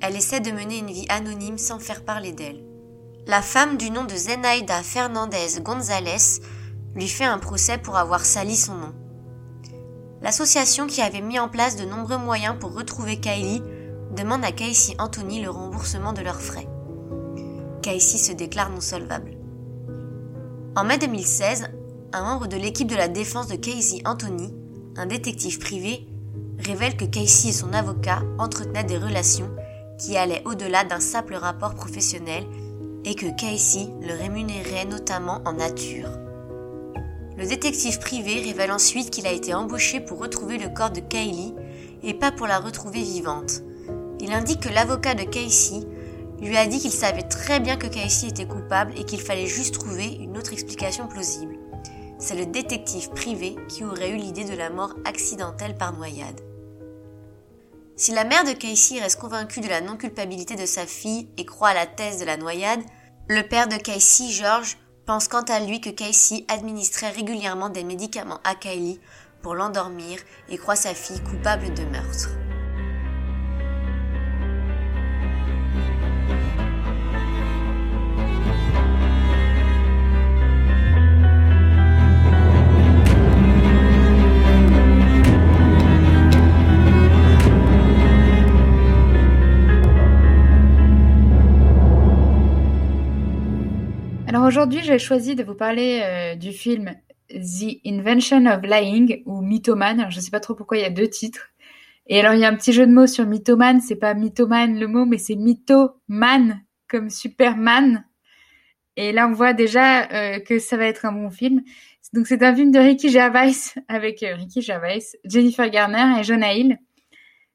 Elle 0.00 0.14
essaie 0.14 0.38
de 0.38 0.52
mener 0.52 0.78
une 0.78 0.92
vie 0.92 1.06
anonyme 1.08 1.58
sans 1.58 1.80
faire 1.80 2.04
parler 2.04 2.30
d'elle. 2.30 2.64
La 3.26 3.42
femme 3.42 3.76
du 3.76 3.90
nom 3.90 4.04
de 4.04 4.14
Zenaida 4.14 4.84
Fernandez 4.84 5.60
González 5.60 6.40
lui 6.94 7.08
fait 7.08 7.24
un 7.24 7.40
procès 7.40 7.78
pour 7.78 7.96
avoir 7.96 8.24
sali 8.24 8.54
son 8.54 8.74
nom. 8.74 8.94
L'association 10.22 10.86
qui 10.86 11.02
avait 11.02 11.20
mis 11.20 11.40
en 11.40 11.48
place 11.48 11.74
de 11.74 11.84
nombreux 11.84 12.18
moyens 12.18 12.54
pour 12.60 12.76
retrouver 12.76 13.18
Kylie 13.18 13.60
demande 14.12 14.44
à 14.44 14.52
Casey 14.52 14.94
Anthony 15.00 15.42
le 15.42 15.50
remboursement 15.50 16.12
de 16.12 16.22
leurs 16.22 16.40
frais. 16.40 16.68
Casey 17.82 18.18
se 18.18 18.30
déclare 18.30 18.70
non 18.70 18.80
solvable. 18.80 19.36
En 20.76 20.84
mai 20.84 20.98
2016, 20.98 21.70
un 22.14 22.22
membre 22.22 22.46
de 22.46 22.56
l'équipe 22.56 22.86
de 22.86 22.94
la 22.94 23.08
défense 23.08 23.48
de 23.48 23.56
Casey 23.56 24.00
Anthony, 24.04 24.54
un 24.96 25.06
détective 25.06 25.58
privé, 25.58 26.06
révèle 26.60 26.96
que 26.96 27.04
Casey 27.04 27.48
et 27.48 27.52
son 27.52 27.72
avocat 27.72 28.22
entretenaient 28.38 28.84
des 28.84 28.98
relations 28.98 29.50
qui 29.98 30.16
allaient 30.16 30.42
au-delà 30.44 30.84
d'un 30.84 31.00
simple 31.00 31.34
rapport 31.34 31.74
professionnel 31.74 32.44
et 33.04 33.16
que 33.16 33.26
Casey 33.36 33.88
le 34.00 34.14
rémunérait 34.14 34.84
notamment 34.84 35.40
en 35.44 35.54
nature. 35.54 36.08
Le 37.36 37.46
détective 37.48 37.98
privé 37.98 38.42
révèle 38.42 38.70
ensuite 38.70 39.10
qu'il 39.10 39.26
a 39.26 39.32
été 39.32 39.52
embauché 39.52 39.98
pour 39.98 40.20
retrouver 40.20 40.56
le 40.58 40.68
corps 40.68 40.92
de 40.92 41.00
Kylie 41.00 41.54
et 42.04 42.14
pas 42.14 42.30
pour 42.30 42.46
la 42.46 42.60
retrouver 42.60 43.02
vivante. 43.02 43.62
Il 44.20 44.32
indique 44.32 44.60
que 44.60 44.72
l'avocat 44.72 45.14
de 45.14 45.24
Casey 45.24 45.80
lui 46.40 46.56
a 46.56 46.66
dit 46.68 46.78
qu'il 46.78 46.92
savait 46.92 47.22
très 47.22 47.58
bien 47.58 47.76
que 47.76 47.88
Casey 47.88 48.28
était 48.28 48.46
coupable 48.46 48.92
et 48.96 49.02
qu'il 49.02 49.20
fallait 49.20 49.48
juste 49.48 49.74
trouver 49.74 50.06
une 50.20 50.38
autre 50.38 50.52
explication 50.52 51.08
plausible. 51.08 51.58
C'est 52.26 52.36
le 52.36 52.46
détective 52.46 53.10
privé 53.10 53.54
qui 53.68 53.84
aurait 53.84 54.08
eu 54.08 54.16
l'idée 54.16 54.46
de 54.46 54.56
la 54.56 54.70
mort 54.70 54.94
accidentelle 55.04 55.76
par 55.76 55.92
noyade. 55.92 56.40
Si 57.96 58.12
la 58.12 58.24
mère 58.24 58.44
de 58.44 58.52
Casey 58.52 58.98
reste 58.98 59.20
convaincue 59.20 59.60
de 59.60 59.68
la 59.68 59.82
non-culpabilité 59.82 60.56
de 60.56 60.64
sa 60.64 60.86
fille 60.86 61.28
et 61.36 61.44
croit 61.44 61.68
à 61.68 61.74
la 61.74 61.84
thèse 61.84 62.18
de 62.18 62.24
la 62.24 62.38
noyade, 62.38 62.80
le 63.28 63.42
père 63.42 63.68
de 63.68 63.76
Casey, 63.76 64.30
George, 64.30 64.78
pense 65.04 65.28
quant 65.28 65.42
à 65.42 65.60
lui 65.60 65.82
que 65.82 65.90
Casey 65.90 66.46
administrait 66.48 67.10
régulièrement 67.10 67.68
des 67.68 67.84
médicaments 67.84 68.40
à 68.44 68.54
Kylie 68.54 69.00
pour 69.42 69.54
l'endormir 69.54 70.18
et 70.48 70.56
croit 70.56 70.76
sa 70.76 70.94
fille 70.94 71.20
coupable 71.24 71.74
de 71.74 71.84
meurtre. 71.84 72.30
Alors 94.34 94.48
aujourd'hui, 94.48 94.80
j'ai 94.82 94.98
choisi 94.98 95.36
de 95.36 95.44
vous 95.44 95.54
parler 95.54 96.00
euh, 96.02 96.34
du 96.34 96.50
film 96.50 96.92
The 97.30 97.78
Invention 97.86 98.46
of 98.46 98.62
Lying 98.64 99.22
ou 99.26 99.40
Mythoman. 99.40 100.00
Alors, 100.00 100.10
je 100.10 100.18
sais 100.18 100.32
pas 100.32 100.40
trop 100.40 100.56
pourquoi 100.56 100.76
il 100.76 100.80
y 100.80 100.84
a 100.84 100.90
deux 100.90 101.06
titres. 101.06 101.50
Et 102.08 102.18
alors 102.18 102.34
il 102.34 102.40
y 102.40 102.44
a 102.44 102.48
un 102.48 102.56
petit 102.56 102.72
jeu 102.72 102.84
de 102.84 102.90
mots 102.90 103.06
sur 103.06 103.26
mythomane, 103.26 103.80
c'est 103.80 103.94
pas 103.94 104.12
mythomane 104.12 104.80
le 104.80 104.88
mot, 104.88 105.06
mais 105.06 105.18
c'est 105.18 105.36
mythoman 105.36 106.64
comme 106.88 107.10
Superman. 107.10 108.04
Et 108.96 109.12
là 109.12 109.28
on 109.28 109.32
voit 109.32 109.52
déjà 109.52 110.10
euh, 110.10 110.40
que 110.40 110.58
ça 110.58 110.76
va 110.76 110.86
être 110.86 111.04
un 111.04 111.12
bon 111.12 111.30
film. 111.30 111.62
Donc 112.12 112.26
c'est 112.26 112.42
un 112.42 112.56
film 112.56 112.72
de 112.72 112.80
Ricky 112.80 113.10
Gervais 113.10 113.52
avec 113.86 114.24
euh, 114.24 114.34
Ricky 114.34 114.62
Gervais, 114.62 114.98
Jennifer 115.24 115.70
Garner 115.70 116.18
et 116.18 116.24
Jonah 116.24 116.54
Hill. 116.54 116.78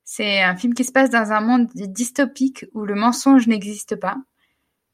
C'est 0.06 0.42
un 0.42 0.56
film 0.56 0.74
qui 0.74 0.86
se 0.86 0.94
passe 0.94 1.10
dans 1.10 1.34
un 1.34 1.42
monde 1.42 1.68
dystopique 1.74 2.68
où 2.74 2.86
le 2.86 2.96
mensonge 2.96 3.48
n'existe 3.48 3.98
pas. 3.98 4.16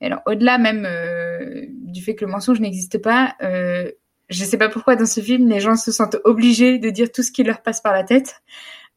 alors 0.02 0.24
au-delà 0.26 0.58
même 0.58 0.88
du 1.96 2.04
fait 2.04 2.16
que 2.16 2.26
le 2.26 2.32
mensonge 2.32 2.60
n'existe 2.60 3.00
pas, 3.00 3.36
euh, 3.42 3.90
je 4.30 4.44
sais 4.44 4.58
pas 4.58 4.70
pourquoi 4.70 4.96
dans 4.96 5.06
ce 5.06 5.22
film 5.22 5.48
les 5.50 5.60
gens 5.60 5.76
se 5.76 5.92
sentent 5.92 6.18
obligés 6.24 6.78
de 6.78 6.90
dire 6.90 7.12
tout 7.12 7.24
ce 7.24 7.32
qui 7.32 7.44
leur 7.44 7.62
passe 7.62 7.82
par 7.82 7.94
la 7.94 8.04
tête. 8.04 8.42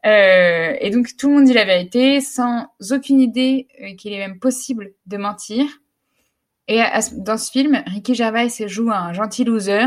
Euh, 0.07 0.75
et 0.81 0.91
donc 0.91 1.17
tout 1.17 1.29
le 1.29 1.35
monde 1.35 1.45
dit 1.45 1.53
la 1.53 1.65
vérité 1.65 2.21
sans 2.21 2.69
aucune 2.91 3.21
idée 3.21 3.67
euh, 3.83 3.95
qu'il 3.97 4.13
est 4.13 4.19
même 4.19 4.39
possible 4.39 4.93
de 5.07 5.17
mentir. 5.17 5.65
Et 6.69 6.83
dans 7.13 7.39
ce 7.39 7.51
film, 7.51 7.83
Ricky 7.87 8.15
Gervais 8.15 8.49
joue 8.67 8.91
un 8.91 9.15
gentil 9.15 9.45
loser, 9.45 9.87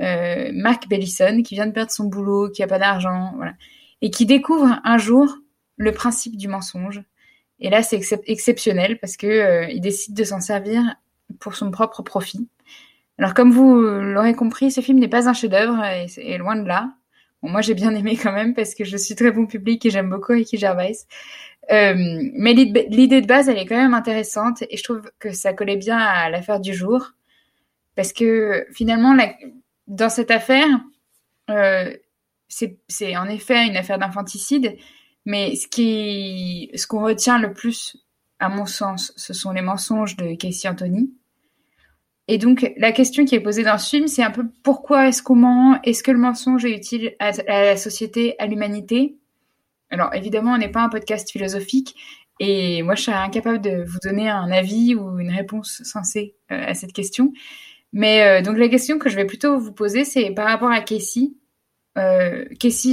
euh, 0.00 0.50
Mark 0.52 0.86
Bellison, 0.86 1.42
qui 1.42 1.54
vient 1.54 1.66
de 1.66 1.72
perdre 1.72 1.90
son 1.90 2.04
boulot, 2.04 2.50
qui 2.50 2.62
a 2.62 2.66
pas 2.66 2.78
d'argent, 2.78 3.32
voilà, 3.36 3.54
et 4.02 4.10
qui 4.10 4.26
découvre 4.26 4.80
un 4.84 4.98
jour 4.98 5.34
le 5.76 5.92
principe 5.92 6.36
du 6.36 6.46
mensonge. 6.46 7.02
Et 7.58 7.70
là, 7.70 7.82
c'est 7.82 7.96
excep 7.96 8.20
exceptionnel 8.26 8.98
parce 8.98 9.16
que 9.16 9.26
euh, 9.26 9.66
il 9.70 9.80
décide 9.80 10.14
de 10.14 10.24
s'en 10.24 10.40
servir 10.40 10.82
pour 11.40 11.54
son 11.54 11.70
propre 11.70 12.02
profit. 12.02 12.48
Alors, 13.18 13.34
comme 13.34 13.52
vous 13.52 13.80
l'aurez 13.80 14.34
compris, 14.34 14.70
ce 14.70 14.80
film 14.80 14.98
n'est 14.98 15.08
pas 15.08 15.28
un 15.28 15.32
chef-d'œuvre 15.32 15.82
et, 16.18 16.38
loin 16.38 16.56
de 16.56 16.66
là. 16.66 16.92
Moi, 17.42 17.60
j'ai 17.60 17.74
bien 17.74 17.94
aimé 17.94 18.18
quand 18.20 18.32
même 18.32 18.54
parce 18.54 18.74
que 18.74 18.84
je 18.84 18.96
suis 18.96 19.14
très 19.14 19.30
bon 19.30 19.46
public 19.46 19.84
et 19.86 19.90
j'aime 19.90 20.10
beaucoup 20.10 20.32
Ricky 20.32 20.56
Gervais. 20.56 20.96
Euh, 21.70 21.94
mais 22.34 22.52
l'idée 22.54 23.20
de 23.20 23.26
base, 23.26 23.48
elle 23.48 23.58
est 23.58 23.66
quand 23.66 23.76
même 23.76 23.94
intéressante 23.94 24.62
et 24.68 24.76
je 24.76 24.82
trouve 24.82 25.10
que 25.18 25.32
ça 25.32 25.52
collait 25.52 25.76
bien 25.76 25.98
à 25.98 26.28
l'affaire 26.30 26.60
du 26.60 26.74
jour 26.74 27.12
parce 27.94 28.12
que 28.12 28.66
finalement, 28.72 29.16
dans 29.86 30.08
cette 30.08 30.30
affaire, 30.30 30.66
euh, 31.50 31.94
c'est 32.48 33.16
en 33.16 33.26
effet 33.26 33.66
une 33.66 33.76
affaire 33.76 33.98
d'infanticide, 33.98 34.76
mais 35.24 35.56
ce 35.56 35.66
qui, 35.68 36.70
ce 36.74 36.86
qu'on 36.86 37.02
retient 37.02 37.38
le 37.38 37.52
plus, 37.52 37.96
à 38.38 38.48
mon 38.48 38.66
sens, 38.66 39.12
ce 39.16 39.32
sont 39.32 39.52
les 39.52 39.62
mensonges 39.62 40.16
de 40.16 40.34
Casey 40.34 40.68
Anthony. 40.68 41.12
Et 42.26 42.38
donc, 42.38 42.72
la 42.78 42.92
question 42.92 43.24
qui 43.24 43.34
est 43.34 43.40
posée 43.40 43.64
dans 43.64 43.76
ce 43.76 43.90
film, 43.90 44.06
c'est 44.06 44.22
un 44.22 44.30
peu 44.30 44.44
pourquoi 44.62 45.08
est-ce 45.08 45.22
qu'on 45.22 45.36
ment? 45.36 45.78
Est-ce 45.84 46.02
que 46.02 46.10
le 46.10 46.18
mensonge 46.18 46.64
est 46.64 46.74
utile 46.74 47.14
à, 47.18 47.32
la 47.46 47.76
société, 47.76 48.34
à 48.38 48.46
l'humanité? 48.46 49.18
Alors, 49.90 50.14
évidemment, 50.14 50.52
on 50.52 50.58
n'est 50.58 50.70
pas 50.70 50.82
un 50.82 50.88
podcast 50.88 51.30
philosophique, 51.30 51.94
et 52.40 52.82
moi, 52.82 52.94
je 52.94 53.02
serais 53.02 53.16
incapable 53.16 53.60
de 53.60 53.84
vous 53.84 53.98
donner 54.02 54.28
un 54.28 54.50
avis 54.50 54.94
ou 54.94 55.18
une 55.18 55.30
réponse 55.30 55.82
sensée 55.84 56.34
euh, 56.50 56.64
à 56.66 56.74
cette 56.74 56.92
question. 56.92 57.32
Mais 57.92 58.22
euh, 58.22 58.42
donc, 58.42 58.58
la 58.58 58.68
question 58.68 58.98
que 58.98 59.08
je 59.08 59.16
vais 59.16 59.26
plutôt 59.26 59.58
vous 59.58 59.72
poser, 59.72 60.04
c'est 60.04 60.30
par 60.30 60.46
rapport 60.46 60.70
à 60.70 60.80
Casey. 60.80 61.32
Euh, 61.96 62.44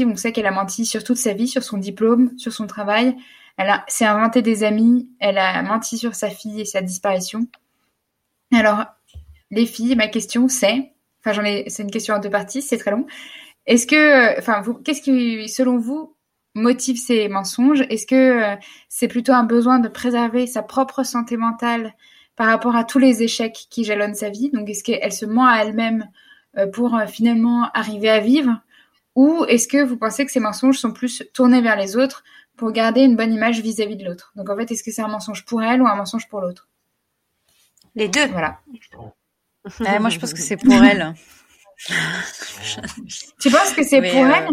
on 0.05 0.15
sait 0.15 0.31
qu'elle 0.31 0.45
a 0.45 0.51
menti 0.51 0.85
sur 0.85 1.03
toute 1.03 1.17
sa 1.17 1.33
vie, 1.33 1.47
sur 1.47 1.63
son 1.63 1.77
diplôme, 1.77 2.37
sur 2.37 2.53
son 2.53 2.67
travail. 2.67 3.15
Elle 3.57 3.71
s'est 3.87 4.05
inventé 4.05 4.43
des 4.43 4.63
amis. 4.63 5.09
Elle 5.19 5.39
a 5.39 5.63
menti 5.63 5.97
sur 5.97 6.13
sa 6.13 6.29
fille 6.29 6.61
et 6.61 6.65
sa 6.65 6.81
disparition. 6.81 7.47
Alors, 8.53 8.85
les 9.51 9.65
filles, 9.65 9.95
ma 9.95 10.07
question 10.07 10.47
c'est, 10.47 10.93
enfin 11.19 11.33
j'en 11.33 11.43
ai, 11.43 11.69
c'est 11.69 11.83
une 11.83 11.91
question 11.91 12.15
en 12.15 12.19
deux 12.19 12.29
parties, 12.29 12.61
c'est 12.61 12.77
très 12.77 12.91
long. 12.91 13.05
Est-ce 13.67 13.85
que, 13.85 14.39
enfin, 14.39 14.61
vous, 14.61 14.73
qu'est-ce 14.73 15.01
qui, 15.01 15.47
selon 15.47 15.77
vous, 15.77 16.15
motive 16.55 16.97
ces 16.97 17.27
mensonges? 17.27 17.81
Est-ce 17.89 18.05
que 18.05 18.15
euh, 18.15 18.55
c'est 18.89 19.07
plutôt 19.07 19.33
un 19.33 19.43
besoin 19.43 19.79
de 19.79 19.87
préserver 19.87 20.47
sa 20.47 20.63
propre 20.63 21.03
santé 21.03 21.37
mentale 21.37 21.93
par 22.35 22.47
rapport 22.47 22.75
à 22.75 22.83
tous 22.83 22.99
les 22.99 23.23
échecs 23.23 23.67
qui 23.69 23.83
jalonnent 23.83 24.15
sa 24.15 24.29
vie? 24.29 24.49
Donc, 24.49 24.69
est-ce 24.69 24.83
qu'elle 24.83 25.13
se 25.13 25.25
ment 25.25 25.47
à 25.47 25.59
elle-même 25.59 26.09
euh, 26.57 26.67
pour 26.67 26.95
euh, 26.95 27.05
finalement 27.05 27.69
arriver 27.73 28.09
à 28.09 28.19
vivre? 28.19 28.59
Ou 29.15 29.45
est-ce 29.45 29.67
que 29.67 29.83
vous 29.83 29.97
pensez 29.97 30.25
que 30.25 30.31
ces 30.31 30.39
mensonges 30.39 30.79
sont 30.79 30.91
plus 30.91 31.23
tournés 31.33 31.61
vers 31.61 31.75
les 31.75 31.97
autres 31.97 32.23
pour 32.57 32.71
garder 32.71 33.01
une 33.01 33.15
bonne 33.15 33.33
image 33.33 33.61
vis-à-vis 33.61 33.97
de 33.97 34.05
l'autre? 34.05 34.31
Donc, 34.35 34.49
en 34.49 34.57
fait, 34.57 34.71
est-ce 34.71 34.83
que 34.83 34.91
c'est 34.91 35.01
un 35.01 35.07
mensonge 35.07 35.45
pour 35.45 35.61
elle 35.61 35.81
ou 35.81 35.87
un 35.87 35.95
mensonge 35.95 36.27
pour 36.29 36.41
l'autre? 36.41 36.67
Les 37.95 38.07
deux. 38.07 38.25
Voilà. 38.27 38.59
Ah, 39.85 39.99
moi, 39.99 40.09
je 40.09 40.19
pense 40.19 40.33
que 40.33 40.39
c'est 40.41 40.57
pour 40.57 40.73
elle. 40.73 41.13
tu 43.39 43.49
penses 43.51 43.71
que 43.73 43.83
c'est 43.83 44.01
pour 44.01 44.23
euh, 44.23 44.31
elle? 44.35 44.47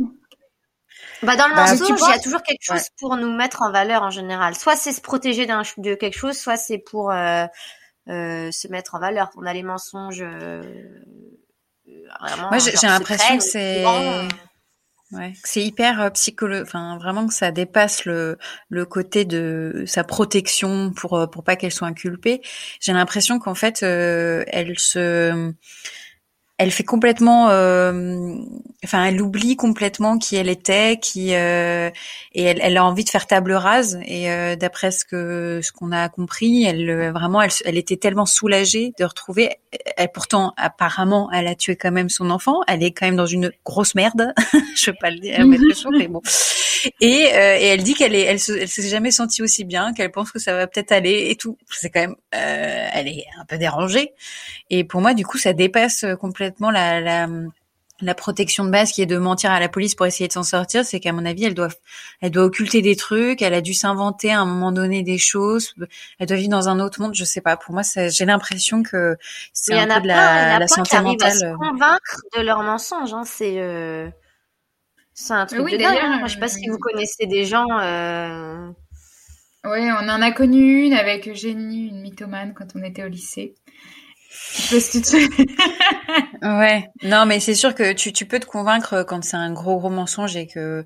Bah 1.23 1.37
dans 1.37 1.49
le 1.49 1.55
Bah, 1.55 1.67
mensonge, 1.67 1.99
il 2.01 2.11
y 2.11 2.13
a 2.13 2.19
toujours 2.21 2.43
quelque 2.43 2.63
chose 2.63 2.77
Ouais. 2.77 2.89
pour 3.01 3.17
nous 3.17 3.35
mettre 3.35 3.63
en 3.63 3.73
valeur 3.73 4.03
en 4.03 4.11
général. 4.11 4.55
Soit 4.55 4.77
c'est 4.77 4.93
se 4.93 5.01
protéger 5.01 5.47
d'un 5.47 5.63
de 5.79 5.95
quelque 5.95 6.17
chose, 6.17 6.37
soit 6.39 6.57
c'est 6.57 6.79
pour 6.79 7.11
euh, 7.11 7.45
euh, 8.09 8.51
se 8.53 8.69
mettre 8.69 8.95
en 8.95 9.01
valeur. 9.01 9.31
On 9.37 9.45
a 9.45 9.53
les 9.53 9.63
mensonges. 9.65 10.23
euh, 10.23 10.63
vraiment, 12.21 12.49
Moi, 12.51 12.59
j'ai 12.59 12.87
l'impression 12.87 13.37
que 13.39 13.43
c'est, 13.45 13.85
ouais, 15.13 15.33
c'est 15.45 15.63
hyper 15.63 16.01
euh, 16.01 16.11
psycholo, 16.11 16.63
enfin 16.63 16.99
vraiment 16.99 17.27
que 17.27 17.35
ça 17.35 17.51
dépasse 17.51 18.05
le 18.05 18.39
le 18.69 18.85
côté 18.85 19.25
de 19.25 19.85
sa 19.87 20.05
protection 20.05 20.93
pour 20.93 21.15
euh, 21.15 21.27
pour 21.27 21.45
pas 21.45 21.57
qu'elle 21.57 21.73
soit 21.73 21.89
inculpée. 21.89 22.41
J'ai 22.81 22.93
l'impression 22.93 23.39
qu'en 23.39 23.55
fait, 23.55 23.83
euh, 23.83 24.45
elle 24.49 24.79
se 24.79 25.53
elle 26.59 26.73
fait 26.73 26.83
complètement, 26.83 27.51
euh, 27.51 28.35
enfin, 28.85 29.05
elle 29.05 29.23
oublie 29.23 29.55
complètement 29.55 30.19
qui 30.19 30.35
elle 30.35 30.49
était, 30.49 30.99
qui 31.01 31.33
euh, 31.35 31.89
et 32.35 32.43
elle, 32.43 32.59
elle 32.61 32.77
a 32.77 32.85
envie 32.85 33.05
de 33.05 33.11
faire 33.11 33.29
table 33.29 33.53
rase. 33.53 34.01
Et 34.05 34.29
euh, 34.29 34.57
d'après 34.57 34.91
ce 34.91 35.05
que 35.05 35.61
ce 35.63 35.71
qu'on 35.71 35.93
a 35.93 36.09
compris, 36.09 36.65
elle 36.65 36.91
euh, 36.91 37.13
vraiment, 37.13 37.41
elle, 37.41 37.53
elle 37.65 37.79
était 37.79 37.97
tellement 37.97 38.27
soulagée 38.27 38.93
de 38.99 39.05
retrouver. 39.05 39.51
Elle, 39.97 40.11
pourtant, 40.11 40.53
apparemment, 40.57 41.31
elle 41.33 41.47
a 41.47 41.55
tué 41.55 41.77
quand 41.77 41.93
même 41.93 42.09
son 42.09 42.29
enfant. 42.29 42.63
Elle 42.67 42.83
est 42.83 42.91
quand 42.91 43.07
même 43.07 43.17
dans 43.17 43.27
une 43.27 43.53
grosse 43.65 43.95
merde. 43.95 44.35
Je 44.75 44.91
veux 44.91 44.97
pas 45.01 45.11
le 45.11 45.21
dire, 45.21 45.47
mais 45.47 46.09
bon. 46.09 46.23
Et, 47.01 47.27
euh, 47.35 47.57
et 47.59 47.67
elle 47.67 47.83
dit 47.83 47.95
qu'elle 47.95 48.15
est, 48.15 48.23
elle, 48.23 48.41
se, 48.41 48.53
elle 48.53 48.69
s'est 48.69 48.89
jamais 48.89 49.11
sentie 49.11 49.43
aussi 49.43 49.65
bien, 49.65 49.93
qu'elle 49.93 50.11
pense 50.11 50.31
que 50.33 50.39
ça 50.39 50.55
va 50.55 50.67
peut-être 50.67 50.93
aller 50.93 51.29
et 51.31 51.37
tout. 51.37 51.57
C'est 51.71 51.91
quand 51.91 52.01
même, 52.01 52.17
euh, 52.35 52.89
elle 52.93 53.09
est 53.09 53.25
un 53.41 53.45
peu 53.45 53.59
dérangée. 53.59 54.13
Et 54.71 54.85
pour 54.85 55.01
moi, 55.01 55.15
du 55.15 55.25
coup, 55.27 55.39
ça 55.39 55.53
dépasse 55.53 56.05
euh, 56.05 56.17
complètement 56.17 56.71
la, 56.71 57.01
la, 57.01 57.29
la 58.01 58.15
protection 58.15 58.65
de 58.65 58.71
base 58.71 58.93
qui 58.93 59.03
est 59.03 59.07
de 59.07 59.19
mentir 59.19 59.51
à 59.51 59.59
la 59.59 59.69
police 59.69 59.97
pour 59.97 60.07
essayer 60.07 60.29
de 60.29 60.33
s'en 60.33 60.45
sortir. 60.45 60.85
C'est 60.85 61.01
qu'à 61.01 61.13
mon 61.13 61.25
avis, 61.27 61.45
elle 61.47 61.55
doit, 61.55 61.69
elle 62.21 62.31
doit 62.31 62.45
occulter 62.45 62.81
des 62.81 62.95
trucs. 62.95 63.43
Elle 63.43 63.55
a 63.55 63.61
dû 63.61 63.75
s'inventer 63.75 64.31
à 64.33 64.39
un 64.41 64.47
moment 64.47 64.71
donné 64.71 65.03
des 65.03 65.19
choses. 65.19 65.75
Elle 66.21 66.29
doit 66.29 66.37
vivre 66.37 66.51
dans 66.51 66.69
un 66.69 66.79
autre 66.79 67.01
monde. 67.01 67.15
Je 67.17 67.25
sais 67.25 67.41
pas. 67.41 67.57
Pour 67.57 67.75
moi, 67.75 67.83
ça- 67.83 68.09
j'ai 68.09 68.25
l'impression 68.25 68.83
que 68.85 69.17
c'est 69.53 69.75
Mais 69.75 69.81
un 69.81 69.87
peu 69.89 69.95
de 69.95 70.01
plein, 70.03 70.05
il 70.05 70.09
y 70.09 70.13
en 70.13 70.15
la, 70.15 70.55
a 70.55 70.59
la 70.61 70.67
qui 70.67 70.75
santé 70.75 70.97
à 70.97 71.01
se 71.01 71.05
mentale. 71.05 71.57
convaincre 71.59 72.21
de 72.37 72.41
leurs 72.43 72.63
mensonges. 72.63 73.13
Hein. 73.15 73.25
C'est 73.27 73.55
euh, 73.59 74.09
c'est 75.19 75.35
un 75.35 75.47
truc 75.47 75.63
Oui, 75.65 75.73
de 75.73 75.79
dingue. 75.79 75.87
d'ailleurs, 75.89 76.05
hein. 76.13 76.19
Moi, 76.21 76.29
je 76.29 76.35
sais 76.35 76.41
pas 76.41 76.49
si 76.49 76.69
vous 76.69 76.79
connaissez 76.79 77.27
des 77.27 77.45
gens. 77.45 77.67
Euh... 77.81 78.69
Oui, 79.65 79.81
on 79.91 80.09
en 80.09 80.23
a 80.23 80.31
connu 80.31 80.85
une 80.85 80.95
avec 80.95 81.29
Eugénie, 81.29 81.89
une 81.89 82.01
mythomane, 82.01 82.55
quand 82.55 82.67
on 82.77 82.83
était 82.85 83.03
au 83.05 83.09
lycée. 83.09 83.55
Ouais, 86.43 86.89
non, 87.03 87.27
mais 87.27 87.41
c'est 87.41 87.55
sûr 87.55 87.75
que 87.75 87.93
tu, 87.93 88.13
tu 88.13 88.27
peux 88.27 88.39
te 88.39 88.47
convaincre 88.47 89.03
quand 89.03 89.25
c'est 89.25 89.37
un 89.37 89.53
gros 89.53 89.79
gros 89.79 89.91
mensonge 89.91 90.37
et 90.37 90.47
que 90.47 90.85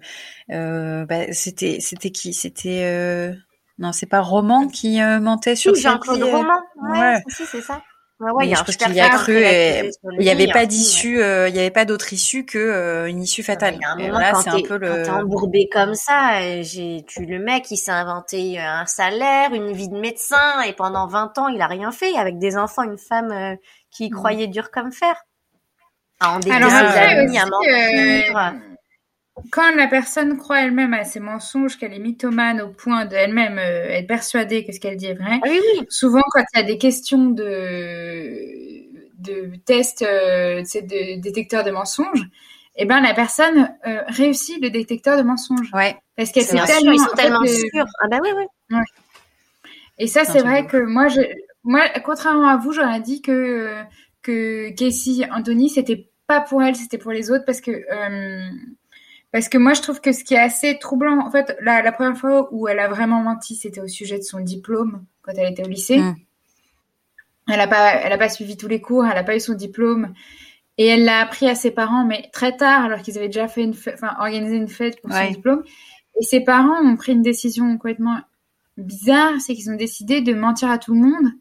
euh, 0.50 1.04
bah, 1.04 1.32
c'était 1.32 1.78
c'était 1.80 2.10
qui? 2.10 2.32
C'était 2.32 2.82
euh, 2.84 3.32
Non, 3.78 3.92
c'est 3.92 4.06
pas 4.06 4.20
Roman 4.20 4.68
qui 4.68 5.00
euh, 5.02 5.20
mentait 5.20 5.56
sur 5.56 5.72
Oui, 5.72 5.80
Jean-Claude 5.80 6.22
euh, 6.22 6.36
Roman. 6.36 6.60
Ouais, 6.82 6.98
ouais. 7.00 7.22
si, 7.28 7.44
c'est 7.44 7.60
ça. 7.60 7.82
Ouais, 8.30 8.46
il 8.46 8.50
y 8.50 8.54
a 8.54 8.56
je 8.56 8.62
pense 8.62 8.76
qu'il 8.76 8.94
y 8.94 9.00
a 9.00 9.08
cru 9.08 9.37
et 9.37 9.90
il 10.12 10.18
n'y 10.20 10.30
avait 10.30 10.46
pas 10.46 10.64
d'issue, 10.66 11.20
euh, 11.20 11.48
il 11.48 11.54
n'y 11.54 11.58
avait 11.58 11.72
pas 11.72 11.85
d'autre 11.85 12.12
issue 12.12 12.46
que 12.46 12.58
euh, 12.58 13.06
une 13.06 13.20
issue 13.20 13.42
fatale. 13.42 13.74
Il 13.74 13.80
y 13.80 13.85
a 13.85 13.90
un 13.90 13.96
moment, 13.96 14.18
là, 14.20 14.30
quand 14.32 14.44
t'es 14.44 14.62
le. 14.78 15.08
embourbé 15.11 15.68
comme 15.72 15.94
ça, 15.94 16.62
j'ai, 16.62 17.04
tu, 17.08 17.26
le 17.26 17.40
mec, 17.40 17.68
il 17.72 17.76
s'est 17.76 17.90
inventé 17.90 18.61
euh, 18.61 18.64
un 18.64 18.87
salaire, 18.87 19.52
une 19.52 19.72
vie 19.72 19.88
de 19.88 19.98
médecin, 19.98 20.62
et 20.62 20.72
pendant 20.72 21.08
20 21.08 21.38
ans, 21.38 21.48
il 21.48 21.61
a 21.61 21.66
rien 21.66 21.90
fait, 21.90 22.16
avec 22.16 22.38
des 22.38 22.56
enfants, 22.56 22.85
une 22.85 22.98
femme 22.98 23.32
euh, 23.32 23.56
qui 23.90 24.06
y 24.06 24.11
Mm. 24.11 24.14
croyait 24.14 24.46
dur 24.46 24.70
comme 24.70 24.92
fer. 24.92 25.16
À 26.20 26.30
endetter 26.30 26.52
Alors 26.52 26.72
après 26.72 27.18
amis, 27.18 27.30
aussi, 27.30 27.38
à 27.38 27.46
mentir. 27.46 28.54
Euh, 29.38 29.42
quand 29.50 29.74
la 29.76 29.86
personne 29.86 30.36
croit 30.36 30.60
elle-même 30.62 30.94
à 30.94 31.04
ses 31.04 31.20
mensonges, 31.20 31.78
qu'elle 31.78 31.92
est 31.94 31.98
mythomane 31.98 32.60
au 32.60 32.68
point 32.68 33.06
de 33.06 33.14
elle-même 33.14 33.58
euh, 33.58 33.88
être 33.90 34.06
persuadée 34.06 34.64
que 34.64 34.72
ce 34.72 34.80
qu'elle 34.80 34.96
dit 34.96 35.06
est 35.06 35.14
vrai, 35.14 35.38
Ah 35.42 35.48
oui, 35.48 35.60
oui. 35.78 35.86
souvent 35.88 36.22
quand 36.32 36.44
il 36.54 36.58
y 36.58 36.62
a 36.62 36.64
des 36.66 36.78
questions 36.78 37.30
de, 37.30 38.84
de 39.18 39.56
tests, 39.64 40.02
euh, 40.02 40.62
de 40.62 41.20
détecteurs 41.20 41.64
de 41.64 41.70
mensonges, 41.70 42.24
eh 42.76 42.86
ben 42.86 43.00
la 43.00 43.14
personne 43.14 43.70
euh, 43.86 44.02
réussit 44.08 44.60
le 44.62 44.70
détecteur 44.70 45.16
de 45.18 45.22
mensonges 45.22 45.70
Ouais. 45.74 45.94
parce 46.16 46.32
qu'elle 46.32 46.44
sait 46.44 46.58
tellement, 46.64 46.92
ils 46.92 46.98
sont 46.98 47.14
tellement 47.14 47.40
le- 47.40 47.48
sûrs. 47.48 47.86
Ah 48.02 48.08
bah 48.08 48.18
oui, 48.22 48.30
oui. 48.70 48.78
Et 49.98 50.06
ça, 50.06 50.24
C'est 50.24 50.40
vrai 50.40 50.66
que 50.66 50.78
moi, 50.78 51.08
je, 51.08 51.20
moi, 51.64 51.82
contrairement 52.04 52.48
à 52.48 52.56
vous, 52.56 52.72
j'aurais 52.72 53.00
dit 53.00 53.22
que 53.22 53.76
que 54.22 54.70
Casey 54.70 55.28
Anthony, 55.32 55.68
c'était 55.68 56.08
pas 56.26 56.40
pour 56.40 56.62
elle, 56.62 56.76
c'était 56.76 56.96
pour 56.98 57.12
les 57.12 57.30
autres, 57.30 57.44
parce 57.44 57.60
que 57.60 57.70
euh, 57.72 58.48
parce 59.32 59.48
que 59.48 59.58
moi, 59.58 59.72
je 59.72 59.80
trouve 59.80 60.00
que 60.00 60.12
ce 60.12 60.22
qui 60.24 60.34
est 60.34 60.38
assez 60.38 60.78
troublant, 60.78 61.18
en 61.26 61.30
fait, 61.30 61.56
la, 61.60 61.82
la 61.82 61.90
première 61.92 62.16
fois 62.16 62.48
où 62.52 62.68
elle 62.68 62.78
a 62.78 62.88
vraiment 62.88 63.20
menti, 63.22 63.56
c'était 63.56 63.80
au 63.80 63.88
sujet 63.88 64.18
de 64.18 64.22
son 64.22 64.40
diplôme 64.40 65.04
quand 65.22 65.32
elle 65.36 65.50
était 65.50 65.64
au 65.64 65.68
lycée. 65.68 65.98
Mm. 65.98 66.16
Elle 67.48 67.60
a 67.60 67.66
pas, 67.66 67.94
elle 67.94 68.12
a 68.12 68.18
pas 68.18 68.28
suivi 68.28 68.56
tous 68.56 68.68
les 68.68 68.80
cours, 68.80 69.04
elle 69.04 69.18
a 69.18 69.24
pas 69.24 69.34
eu 69.34 69.40
son 69.40 69.54
diplôme. 69.54 70.12
Et 70.78 70.86
elle 70.86 71.04
l'a 71.04 71.20
appris 71.20 71.48
à 71.48 71.54
ses 71.54 71.70
parents, 71.70 72.04
mais 72.04 72.30
très 72.32 72.56
tard, 72.56 72.84
alors 72.84 73.02
qu'ils 73.02 73.18
avaient 73.18 73.28
déjà 73.28 73.48
fait 73.48 73.62
une 73.62 73.74
fête, 73.74 73.94
enfin, 73.94 74.14
organisé 74.20 74.56
une 74.56 74.68
fête 74.68 75.00
pour 75.00 75.10
Ouais. 75.10 75.26
son 75.26 75.32
diplôme. 75.32 75.64
Et 76.20 76.22
ses 76.22 76.40
parents 76.40 76.80
ont 76.82 76.96
pris 76.96 77.12
une 77.12 77.22
décision 77.22 77.70
complètement 77.72 78.20
bizarre, 78.76 79.40
c'est 79.40 79.54
qu'ils 79.54 79.70
ont 79.70 79.76
décidé 79.76 80.20
de 80.20 80.34
mentir 80.34 80.70
à 80.70 80.78
tout 80.78 80.94
le 80.94 81.00
monde 81.00 81.32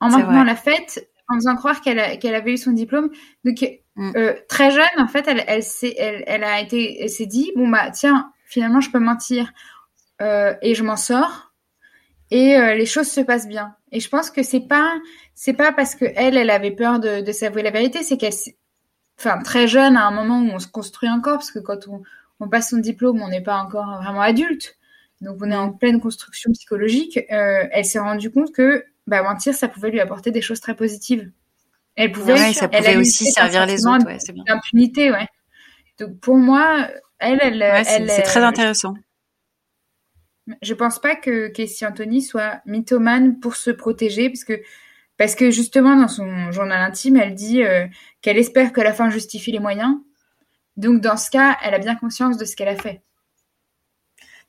en 0.00 0.10
maintenant 0.10 0.44
la 0.44 0.56
fête, 0.56 1.08
en 1.28 1.36
faisant 1.36 1.56
croire 1.56 1.80
qu'elle 1.80 1.98
avait 2.34 2.52
eu 2.52 2.58
son 2.58 2.72
diplôme. 2.72 3.10
Donc, 3.44 3.64
Mm. 3.96 4.12
euh, 4.16 4.34
très 4.48 4.70
jeune, 4.70 4.98
en 4.98 5.06
fait, 5.06 5.26
elle, 5.28 6.44
a 6.44 6.60
été, 6.60 7.08
s'est 7.08 7.26
dit, 7.26 7.52
bon 7.56 7.68
bah 7.68 7.90
tiens, 7.90 8.32
finalement, 8.46 8.80
je 8.80 8.90
peux 8.90 8.98
mentir 8.98 9.52
euh, 10.20 10.54
et 10.62 10.74
je 10.74 10.82
m'en 10.82 10.96
sors 10.96 11.52
et 12.30 12.56
euh, 12.56 12.74
les 12.74 12.86
choses 12.86 13.08
se 13.08 13.20
passent 13.20 13.46
bien. 13.46 13.76
Et 13.92 14.00
je 14.00 14.08
pense 14.08 14.30
que 14.30 14.42
c'est 14.42 14.66
pas, 14.66 14.94
c'est 15.34 15.52
pas 15.52 15.72
parce 15.72 15.94
que 15.94 16.06
elle, 16.16 16.36
elle 16.36 16.50
avait 16.50 16.72
peur 16.72 16.98
de, 16.98 17.30
s'avouer 17.32 17.62
la 17.62 17.70
vérité, 17.70 18.02
c'est 18.02 18.16
qu'elle, 18.16 18.32
enfin 19.18 19.40
très 19.42 19.68
jeune, 19.68 19.96
à 19.96 20.06
un 20.06 20.10
moment 20.10 20.40
où 20.40 20.54
on 20.54 20.58
se 20.58 20.66
construit 20.66 21.08
encore, 21.08 21.34
parce 21.34 21.52
que 21.52 21.60
quand 21.60 21.86
on, 21.88 22.02
passe 22.48 22.70
son 22.70 22.78
diplôme, 22.78 23.22
on 23.22 23.28
n'est 23.28 23.42
pas 23.42 23.56
encore 23.56 24.02
vraiment 24.02 24.20
adulte, 24.20 24.76
donc 25.22 25.38
on 25.40 25.50
est 25.50 25.56
en 25.56 25.72
pleine 25.72 25.98
construction 25.98 26.52
psychologique. 26.52 27.18
elle 27.28 27.84
s'est 27.86 28.00
rendue 28.00 28.30
compte 28.30 28.52
que 28.52 28.84
bah, 29.06 29.22
mentir, 29.22 29.54
ça 29.54 29.68
pouvait 29.68 29.90
lui 29.90 30.00
apporter 30.00 30.30
des 30.30 30.42
choses 30.42 30.60
très 30.60 30.74
positives. 30.74 31.30
Elle 31.96 32.12
pouvait, 32.12 32.32
Ouais, 32.32 32.52
ça 32.52 32.68
pouvait 32.68 32.94
a 32.94 32.98
aussi 32.98 33.26
servir 33.26 33.66
les 33.66 33.86
autres. 33.86 34.06
Ouais, 34.06 34.18
c'est 34.18 34.32
bien. 34.32 34.44
d'impunité, 34.46 35.10
ouais. 35.12 35.28
Donc 35.98 36.18
pour 36.20 36.36
moi, 36.36 36.88
elle, 37.18 37.38
elle, 37.42 37.60
Ouais, 37.60 37.84
c'est 37.84 37.92
elle, 38.02 38.10
c'est 38.10 38.22
très 38.22 38.40
euh, 38.40 38.46
intéressant. 38.46 38.94
je 40.62 40.74
pense 40.74 40.98
pas 40.98 41.16
que 41.16 41.48
Casey 41.48 41.86
Anthony 41.86 42.20
soit 42.22 42.60
mythomane 42.66 43.38
pour 43.40 43.56
se 43.56 43.70
protéger, 43.70 44.28
parce 44.28 44.44
que, 44.44 44.60
parce 45.16 45.34
que 45.36 45.50
justement, 45.50 45.96
dans 45.96 46.08
son 46.08 46.50
journal 46.52 46.82
intime, 46.82 47.16
elle 47.16 47.34
dit 47.34 47.62
euh, 47.62 47.86
qu'elle 48.20 48.38
espère 48.38 48.72
que 48.72 48.80
la 48.80 48.92
fin 48.92 49.08
justifie 49.10 49.52
les 49.52 49.60
moyens. 49.60 49.96
Donc, 50.76 51.00
dans 51.00 51.16
ce 51.16 51.30
cas, 51.30 51.56
elle 51.62 51.74
a 51.74 51.78
bien 51.78 51.94
conscience 51.94 52.36
de 52.36 52.44
ce 52.44 52.56
qu'elle 52.56 52.68
a 52.68 52.76
fait. 52.76 53.02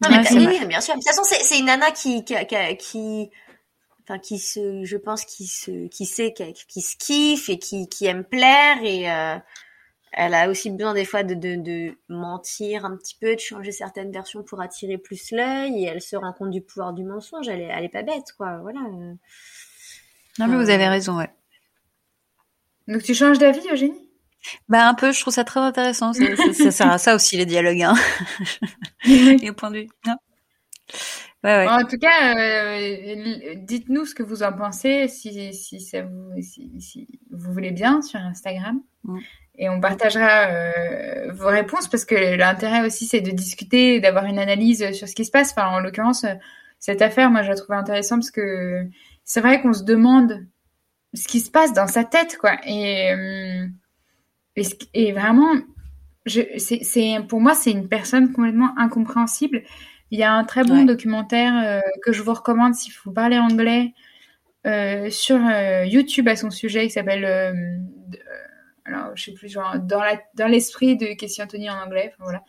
Non, 0.01 0.09
mais 0.09 0.17
Ouais, 0.17 0.47
oui, 0.59 0.65
bien 0.65 0.81
sûr. 0.81 0.95
De 0.95 0.99
toute 0.99 1.07
façon, 1.07 1.23
c'est, 1.23 1.41
c'est 1.43 1.59
une 1.59 1.65
nana 1.67 1.91
qui, 1.91 2.25
qui, 2.25 2.35
qui, 2.47 2.77
qui- 2.77 3.29
enfin, 4.07 4.19
qui 4.19 4.39
se, 4.39 4.83
je 4.85 4.97
pense, 4.97 5.25
qui 5.25 5.47
se, 5.47 5.87
qui 5.87 6.05
sait, 6.05 6.33
qui, 6.33 6.53
qui 6.53 6.81
se 6.81 6.95
kiffe 6.97 7.49
et 7.49 7.59
qui, 7.59 7.89
qui 7.89 8.05
aime 8.05 8.23
plaire 8.23 8.77
et, 8.83 9.11
euh, 9.11 9.37
elle 10.17 10.33
a 10.33 10.49
aussi 10.49 10.69
besoin 10.69 10.93
des 10.93 11.03
fois 11.03 11.23
de, 11.23 11.33
de, 11.33 11.55
de 11.55 11.97
mentir 12.07 12.85
un 12.85 12.95
petit 12.95 13.17
peu, 13.19 13.35
de 13.35 13.39
changer 13.39 13.73
certaines 13.73 14.13
versions 14.13 14.43
pour 14.43 14.61
attirer 14.61 14.97
plus 14.97 15.31
l'œil 15.31 15.83
et 15.83 15.87
elle 15.87 16.01
se 16.01 16.15
rend 16.15 16.31
compte 16.31 16.51
du 16.51 16.61
pouvoir 16.61 16.93
du 16.93 17.03
mensonge. 17.03 17.49
Elle 17.49 17.59
est, 17.59 17.69
elle 17.69 17.83
est 17.83 17.89
pas 17.89 18.01
bête, 18.01 18.31
quoi. 18.37 18.59
Voilà. 18.59 18.79
Non, 18.79 20.47
mais 20.47 20.55
vous 20.55 20.69
avez 20.69 20.87
raison, 20.87 21.17
ouais. 21.17 21.29
Donc, 22.87 23.03
tu 23.03 23.13
changes 23.13 23.39
d'avis, 23.39 23.67
Eugénie? 23.69 24.09
Bah, 24.69 24.87
un 24.87 24.93
peu, 24.93 25.11
je 25.11 25.19
trouve 25.19 25.33
ça 25.33 25.43
très 25.43 25.59
intéressant. 25.59 26.13
Ça, 26.13 26.23
ça, 26.37 26.53
ça 26.53 26.71
sert 26.71 26.91
à 26.91 26.97
ça 26.97 27.15
aussi, 27.15 27.35
les 27.35 27.45
dialogues, 27.45 27.81
hein. 27.81 27.95
Les 29.03 29.51
points 29.51 29.71
de 29.71 29.79
vue. 29.79 29.89
Non. 30.05 30.15
Ouais, 31.45 31.57
ouais. 31.57 31.67
En 31.67 31.83
tout 31.83 31.99
cas, 31.99 32.35
euh, 32.35 33.53
dites-nous 33.57 34.05
ce 34.05 34.15
que 34.15 34.23
vous 34.23 34.41
en 34.41 34.51
pensez, 34.51 35.07
si, 35.07 35.53
si, 35.53 35.79
ça 35.79 36.01
vous, 36.01 36.41
si, 36.41 36.81
si 36.81 37.07
vous 37.29 37.53
voulez 37.53 37.69
bien, 37.69 38.01
sur 38.01 38.19
Instagram. 38.19 38.81
Mm. 39.03 39.19
Et 39.59 39.69
on 39.69 39.79
partagera 39.79 40.47
euh, 40.47 41.31
vos 41.33 41.47
réponses 41.47 41.87
parce 41.87 42.03
que 42.03 42.35
l'intérêt 42.35 42.83
aussi, 42.83 43.05
c'est 43.05 43.21
de 43.21 43.29
discuter, 43.29 43.99
d'avoir 43.99 44.25
une 44.25 44.39
analyse 44.39 44.91
sur 44.93 45.07
ce 45.07 45.13
qui 45.13 45.23
se 45.23 45.29
passe. 45.29 45.51
Enfin, 45.51 45.67
en 45.67 45.81
l'occurrence, 45.81 46.23
euh, 46.23 46.33
cette 46.79 47.03
affaire, 47.03 47.29
moi, 47.29 47.43
je 47.43 47.49
la 47.49 47.55
trouve 47.55 47.75
intéressante 47.75 48.21
parce 48.21 48.31
que 48.31 48.87
c'est 49.23 49.41
vrai 49.41 49.61
qu'on 49.61 49.73
se 49.73 49.83
demande 49.83 50.47
ce 51.13 51.27
qui 51.27 51.41
se 51.41 51.51
passe 51.51 51.73
dans 51.73 51.87
sa 51.87 52.03
tête, 52.05 52.37
quoi. 52.39 52.57
Et, 52.65 53.13
euh, 53.13 53.67
et, 54.95 55.11
vraiment, 55.11 55.53
je, 56.25 56.41
c'est, 56.57 56.83
c'est, 56.83 57.19
pour 57.29 57.39
moi, 57.39 57.53
c'est 57.53 57.71
une 57.71 57.87
personne 57.87 58.33
complètement 58.33 58.73
incompréhensible. 58.79 59.61
Il 60.15 60.19
y 60.19 60.23
a 60.23 60.31
un 60.31 60.45
très 60.45 60.63
bon 60.63 60.77
Ouais. 60.79 60.85
documentaire 60.85 61.53
euh, 61.61 61.81
que 62.01 62.13
je 62.13 62.21
vous 62.21 62.33
recommande 62.33 62.73
si 62.73 62.89
vous 63.03 63.11
parlez 63.11 63.37
anglais 63.37 63.93
euh, 64.65 65.09
sur 65.09 65.35
euh, 65.45 65.83
YouTube 65.85 66.29
à 66.29 66.37
son 66.37 66.51
sujet. 66.51 66.85
Qui 66.87 66.91
s'appelle 66.91 67.25
alors 68.85 69.11
je 69.15 69.25
sais 69.25 69.33
plus 69.33 69.49
genre 69.49 69.77
dans 69.79 69.99
la 69.99 70.21
dans 70.35 70.47
l'esprit 70.47 70.95
de 70.95 71.07
Casey 71.19 71.43
Anthony 71.43 71.69
en 71.69 71.81
anglais 71.83 72.13
enfin, 72.13 72.23
voilà. 72.23 72.43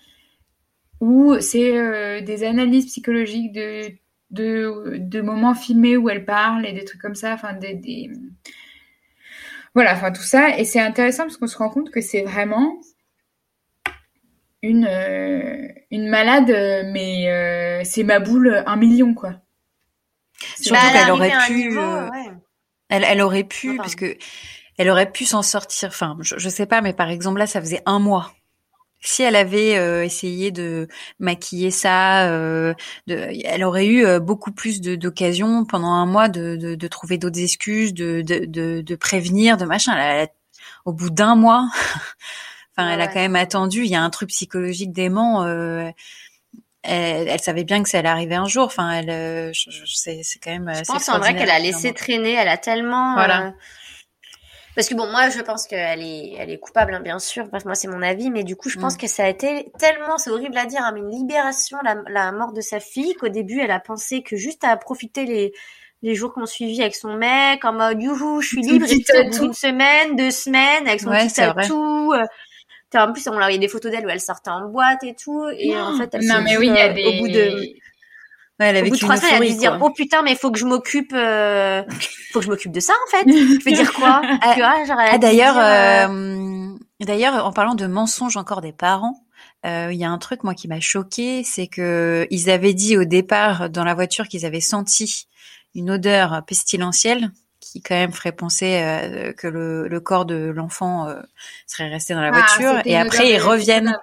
Où 1.00 1.40
c'est 1.40 1.76
euh, 1.76 2.20
des 2.20 2.44
analyses 2.44 2.87
psychologiques 2.87 3.52
de, 3.52 3.90
de 4.31 4.98
de 4.98 5.20
moments 5.20 5.55
filmés 5.57 5.96
où 5.96 6.09
elle 6.09 6.24
parle 6.24 6.66
et 6.66 6.72
des 6.72 6.85
trucs 6.85 7.00
comme 7.00 7.16
ça 7.16 7.33
enfin 7.35 7.52
des, 7.55 7.74
des 7.74 8.11
voilà 9.74 9.92
enfin 9.94 10.12
tout 10.12 10.22
ça. 10.22 10.57
Et 10.57 10.64
c'est 10.64 10.81
intéressant 10.81 11.24
parce 11.24 11.37
qu'on 11.37 11.48
se 11.48 11.59
rend 11.59 11.68
compte 11.70 11.90
que 11.90 12.00
c'est 12.00 12.22
vraiment 12.22 12.79
une 14.66 14.87
euh, 14.88 15.68
une 15.90 16.09
malade 16.09 16.48
mais 16.92 17.29
euh, 17.29 17.83
c'est 17.85 18.02
ma 18.05 18.18
boule 18.20 18.62
un 18.66 18.76
million 18.76 19.14
quoi 19.14 19.35
Surtout 20.61 20.72
Bah, 20.72 20.92
qu'elle 20.92 21.11
aurait 21.11 21.31
pu, 21.46 21.55
niveau, 21.55 21.81
euh, 21.81 22.11
ouais. 22.11 22.31
Elle, 22.88 23.05
elle 23.05 23.22
aurait 23.22 23.44
pu, 23.44 23.76
parce 23.76 23.94
que 23.94 24.16
elle 24.79 24.90
aurait 24.90 25.11
pu 25.11 25.24
s'en 25.24 25.42
sortir. 25.42 25.88
Enfin, 25.88 26.16
je, 26.20 26.35
je 26.38 26.48
sais 26.48 26.66
pas, 26.66 26.83
mais 26.83 26.92
par 26.92 27.09
exemple 27.11 27.38
là, 27.38 27.46
ça 27.46 27.61
faisait 27.61 27.83
un 27.87 27.98
mois. 27.98 28.33
Si 29.00 29.22
elle 29.22 29.37
avait 29.37 29.76
euh, 29.79 30.05
essayé 30.05 30.50
de 30.50 30.88
maquiller 31.18 31.70
ça, 31.70 32.29
euh, 32.29 32.74
de, 33.07 33.29
elle 33.44 33.64
aurait 33.64 33.87
eu 33.87 34.05
euh, 34.05 34.20
beaucoup 34.20 34.52
plus 34.52 34.81
de- 34.81 34.96
d'occasions 34.96 35.64
pendant 35.64 35.88
un 35.92 36.07
mois 36.07 36.29
de, 36.29 36.57
de, 36.57 36.74
de 36.74 36.88
trouver 36.88 37.16
d'autres 37.16 37.40
excuses, 37.40 37.94
de, 37.94 38.22
de, 38.22 38.44
de, 38.46 38.81
de 38.83 38.96
prévenir, 38.96 39.57
de 39.57 39.64
machin. 39.64 39.96
Elle 39.96 40.29
au 40.85 40.92
bout 40.92 41.11
d'un 41.11 41.35
mois, 41.37 41.68
enfin, 42.76 42.88
Ouais, 42.88 42.94
elle 42.94 43.00
a 43.00 43.08
quand 43.08 43.20
même 43.20 43.36
attendu. 43.36 43.80
Il 43.84 43.90
y 43.90 43.94
a 43.96 44.02
un 44.02 44.10
truc 44.10 44.28
psychologique 44.30 44.92
dément. 44.92 45.44
euh, 45.44 45.90
elle, 46.82 47.28
elle 47.28 47.40
savait 47.40 47.64
bien 47.64 47.82
que 47.82 47.88
ça 47.88 47.98
allait 47.98 48.08
arriver 48.08 48.36
un 48.36 48.46
jour. 48.46 48.64
Enfin, 48.64 48.90
elle, 48.92 49.10
euh, 49.10 49.52
je, 49.52 49.70
je- 49.70 49.84
c'est, 49.86 50.22
c'est 50.22 50.38
quand 50.38 50.52
même. 50.52 50.70
Je 50.74 50.82
pense 50.84 51.08
en 51.08 51.18
vrai 51.18 51.34
qu'elle 51.34 51.50
a 51.50 51.58
laissé 51.58 51.92
traîner, 51.92 52.32
elle 52.34 52.48
a 52.48 52.58
tellement. 52.58 53.14
Voilà. 53.14 53.46
euh, 53.48 53.50
Parce 54.74 54.88
que 54.90 54.94
bon, 54.94 55.06
moi, 55.10 55.30
je 55.30 55.40
pense 55.40 55.66
qu'elle 55.66 56.02
est, 56.02 56.34
elle 56.38 56.50
est 56.50 56.58
coupable, 56.58 56.92
hein, 56.94 57.00
bien 57.00 57.18
sûr. 57.18 57.48
Parce 57.50 57.62
que 57.64 57.68
moi, 57.68 57.74
c'est 57.74 57.88
mon 57.88 58.02
avis, 58.02 58.30
mais 58.30 58.44
du 58.44 58.56
coup, 58.56 58.68
je 58.68 58.76
pense 58.76 58.94
Mm. 58.94 58.98
que 58.98 59.06
ça 59.06 59.24
a 59.24 59.28
été 59.28 59.72
tellement, 59.78 60.18
c'est 60.18 60.30
horrible 60.30 60.56
à 60.58 60.66
dire, 60.66 60.82
hein, 60.82 60.92
mais 60.92 61.00
une 61.00 61.10
libération, 61.10 61.78
la, 61.82 61.96
la 62.08 62.30
mort 62.32 62.52
de 62.52 62.60
sa 62.60 62.78
fille, 62.78 63.14
qu'au 63.14 63.28
début, 63.28 63.60
elle 63.60 63.70
a 63.70 63.80
pensé 63.80 64.22
que 64.22 64.36
juste 64.36 64.64
à 64.64 64.76
profiter 64.76 65.24
les 65.24 65.52
les 66.02 66.14
jours 66.14 66.34
qu'on 66.34 66.44
suivi 66.44 66.82
avec 66.82 66.94
son 66.94 67.14
mec, 67.14 67.64
en 67.64 67.72
mode 67.72 68.00
youhou, 68.02 68.42
je 68.42 68.48
suis 68.48 68.60
libre, 68.62 68.84
et 68.86 69.24
d'une 69.30 69.54
semaine, 69.54 70.14
deux 70.14 70.30
semaines, 70.30 70.86
avec 70.86 71.00
son 71.00 71.10
Ouais, 71.10 71.16
petit 71.16 71.32
tatou. 71.32 72.12
T'as- 72.90 73.09
En 73.09 73.12
plus, 73.12 73.27
on 73.29 73.37
a 73.38 73.53
eu 73.53 73.59
des 73.59 73.68
photos 73.68 73.90
d'elle 73.92 74.07
où 74.07 74.09
elle 74.09 74.20
sortait 74.20 74.51
en 74.51 74.68
boîte 74.68 75.03
et 75.05 75.14
tout, 75.14 75.46
et 75.59 75.79
en 75.79 75.96
fait, 75.99 76.11
elle 76.14 76.27
non 76.27 76.40
mais 76.42 76.51
dit, 76.53 76.57
oui 76.59 76.66
il 76.68 76.75
y 76.75 76.79
a 76.79 76.90
euh, 76.90 76.92
des 76.94 77.05
au 77.05 77.12
bout 77.22 77.29
de 77.29 77.77
Ouais, 78.59 78.68
elle 78.68 78.77
au 78.77 78.79
avait 78.79 78.88
bout 78.88 78.96
de 78.96 79.01
une 79.03 79.07
trois 79.07 79.16
semaines, 79.18 79.35
elle 79.37 79.42
a 79.42 79.46
dû 79.46 79.53
se 79.53 79.59
dire 79.59 79.79
oh 79.83 79.90
putain 79.90 80.22
mais 80.22 80.35
faut 80.35 80.51
que 80.51 80.59
je 80.59 80.64
m'occupe 80.64 81.12
euh... 81.12 81.83
faut 82.33 82.38
que 82.38 82.44
je 82.46 82.51
m'occupe 82.51 82.72
de 82.72 82.81
ça 82.81 82.94
en 83.07 83.11
fait. 83.11 83.25
Je 83.31 83.62
vais 83.64 83.72
dire 83.72 83.92
quoi? 83.92 84.22
Tu 84.55 84.61
vois 84.61 84.83
genre 84.85 84.99
elle 85.01 85.09
a 85.09 85.11
Ah 85.11 85.14
se 85.16 85.18
d'ailleurs, 85.20 85.55
dire, 85.55 85.62
euh, 85.62 86.72
euh, 86.72 87.05
d'ailleurs, 87.05 87.44
en 87.44 87.53
parlant 87.53 87.75
de 87.75 87.87
mensonges 87.87 88.38
encore 88.38 88.62
des 88.62 88.72
parents, 88.72 89.22
il 89.64 89.94
y 89.94 90.05
a 90.05 90.11
un 90.11 90.18
truc 90.18 90.42
moi 90.44 90.55
qui 90.55 90.68
m'a 90.68 90.81
choqué, 90.81 91.42
c'est 91.44 91.66
que 91.66 92.27
ils 92.31 92.49
avaient 92.51 92.72
dit 92.72 92.96
au 92.96 93.05
départ 93.05 93.68
dans 93.68 93.85
la 93.85 93.94
voiture 93.94 94.29
qu'ils 94.29 94.46
avaient 94.46 94.61
senti 94.61 95.27
une 95.75 95.90
odeur 95.90 96.42
pestilentielle 96.46 97.31
qui 97.66 97.83
quand 97.83 97.94
même 97.94 98.12
ferait 98.12 98.33
penser 98.33 98.81
euh, 98.81 99.33
que 99.33 99.46
le, 99.46 99.88
le, 99.88 100.00
corps 100.00 100.24
de 100.24 100.37
l'enfant 100.55 101.09
euh, 101.09 101.20
serait 101.66 101.88
resté 101.88 102.14
dans 102.14 102.20
la 102.20 102.31
ah, 102.33 102.38
voiture. 102.38 102.83
et 102.85 102.96
après, 102.96 103.31
ils 103.31 103.38
reviennent. 103.38 103.96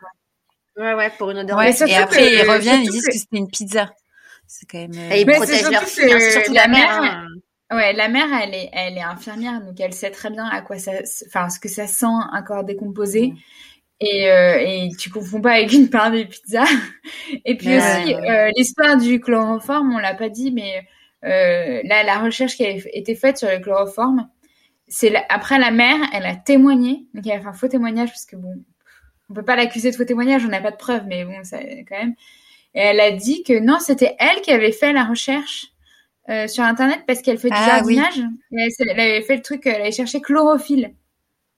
Ouais, 0.78 0.94
ouais, 0.94 1.12
pour 1.18 1.32
une 1.32 1.40
odeur. 1.40 1.58
Ouais, 1.58 1.74
et 1.88 1.96
après, 1.96 2.34
ils 2.34 2.50
reviennent, 2.50 2.82
ils 2.82 2.90
disent 2.90 3.08
que, 3.08 3.18
c'était 3.18 3.38
une 3.38 3.50
pizza. 3.50 3.94
C'est 4.48 4.66
quand 4.66 4.80
même. 4.80 5.12
Et 5.12 5.22
ils 5.22 5.26
protègent 5.26 5.70
leur 5.70 5.84
fille, 5.84 6.12
hein, 6.12 6.32
surtout 6.32 6.54
la, 6.54 6.68
mère. 6.68 6.90
Hein. 6.90 7.28
Ouais, 7.72 7.94
la 7.94 8.08
mère, 8.08 8.28
elle 8.42 8.54
est, 8.54 8.70
elle 8.74 8.98
est 8.98 9.04
infirmière, 9.04 9.62
donc 9.62 9.80
elle 9.80 9.94
sait 9.94 10.12
très 10.12 10.30
bien 10.30 10.46
à 10.46 10.62
quoi 10.62 10.78
ça, 10.78 10.92
enfin, 11.28 11.50
ce 11.50 11.60
que 11.60 11.70
ça 11.70 11.88
sent 11.88 12.06
un 12.06 12.42
corps 12.42 12.64
décomposé. 12.64 13.30
Mm. 13.30 13.38
Et, 14.00 14.30
euh, 14.30 14.58
et 14.60 14.90
tu 15.00 15.10
confonds 15.10 15.40
pas 15.40 15.54
avec 15.54 15.72
une 15.72 15.90
part 15.90 16.12
de 16.12 16.24
pizza. 16.24 16.64
et 17.46 17.56
puis 17.56 17.78
aussi, 17.78 18.16
euh, 18.16 18.52
l'histoire 18.56 18.98
du 18.98 19.20
chloroforme, 19.20 19.94
on 19.94 19.98
l'a 19.98 20.14
pas 20.14 20.30
dit, 20.30 20.52
mais 20.52 20.78
euh, 20.78 20.82
là, 21.24 22.04
la 22.04 22.20
recherche 22.20 22.56
qui 22.56 22.66
a 22.66 22.70
été 22.70 23.16
faite 23.16 23.38
sur 23.38 23.50
le 23.50 23.60
chloroforme, 23.60 24.30
c'est 24.88 25.14
après 25.30 25.58
la 25.58 25.72
mère, 25.72 25.98
elle 26.14 26.26
a 26.26 26.36
témoigné, 26.36 27.08
donc 27.14 27.26
elle 27.26 27.40
a 27.40 27.42
fait 27.42 27.48
un 27.48 27.54
faux 27.54 27.68
témoignage 27.68 28.10
parce 28.10 28.26
que 28.26 28.36
bon, 28.36 28.64
on 29.30 29.34
peut 29.34 29.46
pas 29.46 29.56
l'accuser 29.56 29.92
de 29.92 29.96
faux 29.96 30.06
témoignage, 30.06 30.46
on 30.46 30.50
n'a 30.50 30.62
pas 30.62 30.72
de 30.72 30.78
preuves, 30.78 31.06
mais 31.08 31.26
bon, 31.26 31.44
ça 31.44 31.60
quand 31.60 31.98
même. 31.98 32.14
Et 32.76 32.80
elle 32.80 33.00
a 33.00 33.12
dit 33.12 33.44
que 33.44 33.60
non, 33.60 33.80
c'était 33.80 34.16
elle 34.20 34.42
qui 34.42 34.52
avait 34.52 34.72
fait 34.72 34.94
la 34.94 35.06
recherche 35.06 35.68
euh, 36.30 36.48
sur 36.48 36.64
internet 36.64 37.02
parce 37.08 37.22
qu'elle 37.22 37.38
fait 37.38 37.50
du 37.50 37.56
ah 37.58 37.66
jardinage. 37.66 38.22
elle, 38.52 38.90
avait 39.00 39.22
fait 39.22 39.36
le 39.36 39.42
truc, 39.42 39.66
elle 39.66 39.82
avait 39.82 39.92
cherché 39.92 40.22
chlorophylle. 40.22 40.94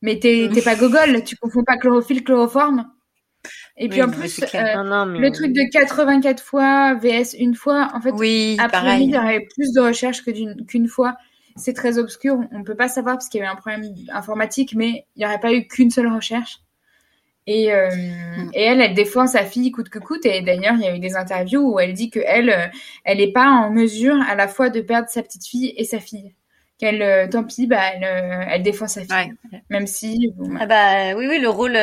Mais 0.01 0.19
t'es 0.19 0.49
pas 0.63 0.75
gogol, 0.75 1.23
tu 1.23 1.35
confonds 1.35 1.63
pas 1.63 1.77
chlorophylle, 1.77 2.23
chloroforme. 2.23 2.91
Et 3.77 3.89
puis 3.89 4.01
en 4.01 4.09
plus, 4.09 4.39
euh, 4.41 5.05
le 5.19 5.29
truc 5.31 5.51
de 5.51 5.69
84 5.69 6.41
fois 6.41 6.93
VS 6.93 7.35
une 7.37 7.55
fois, 7.55 7.89
en 7.93 7.99
fait, 7.99 8.11
oui, 8.11 8.55
après 8.59 9.03
il 9.03 9.11
y 9.11 9.17
aurait 9.17 9.45
plus 9.53 9.73
de 9.73 9.81
recherches 9.81 10.23
que 10.23 10.63
qu'une 10.63 10.87
fois. 10.87 11.17
C'est 11.57 11.73
très 11.73 11.97
obscur, 11.97 12.37
on 12.51 12.63
peut 12.63 12.75
pas 12.75 12.89
savoir 12.89 13.15
parce 13.15 13.29
qu'il 13.29 13.39
y 13.39 13.43
avait 13.43 13.51
un 13.51 13.55
problème 13.55 13.83
informatique, 14.11 14.73
mais 14.75 15.05
il 15.15 15.19
n'y 15.19 15.25
aurait 15.25 15.39
pas 15.39 15.53
eu 15.53 15.67
qu'une 15.67 15.89
seule 15.89 16.07
recherche. 16.13 16.59
Et, 17.47 17.71
euh, 17.71 17.89
mm. 17.89 18.49
et 18.53 18.61
elle, 18.61 18.81
elle 18.81 18.93
défend 18.93 19.27
sa 19.27 19.43
fille 19.43 19.71
coûte 19.71 19.89
que 19.89 19.99
coûte. 19.99 20.25
Et 20.25 20.41
d'ailleurs, 20.41 20.73
il 20.75 20.81
y 20.81 20.87
a 20.87 20.95
eu 20.95 20.99
des 20.99 21.15
interviews 21.15 21.73
où 21.75 21.79
elle 21.79 21.93
dit 21.93 22.09
que 22.09 22.19
elle, 22.25 22.49
euh, 22.49 22.67
elle 23.05 23.19
n'est 23.19 23.31
pas 23.31 23.47
en 23.47 23.69
mesure 23.69 24.17
à 24.27 24.35
la 24.35 24.47
fois 24.47 24.69
de 24.69 24.81
perdre 24.81 25.07
sa 25.09 25.21
petite 25.21 25.45
fille 25.45 25.73
et 25.77 25.85
sa 25.85 25.99
fille. 25.99 26.33
Qu'elle, 26.77 27.29
tant 27.29 27.45
pis, 27.45 27.67
bah, 27.67 27.79
elle, 27.93 28.47
elle 28.49 28.61
défend 28.61 28.87
sa 28.87 29.01
fille, 29.01 29.33
même 29.69 29.87
si. 29.87 30.33
Bon, 30.35 30.57
ah 30.59 30.65
bah 30.65 31.15
oui, 31.15 31.25
oui, 31.29 31.39
le 31.39 31.47
rôle 31.47 31.77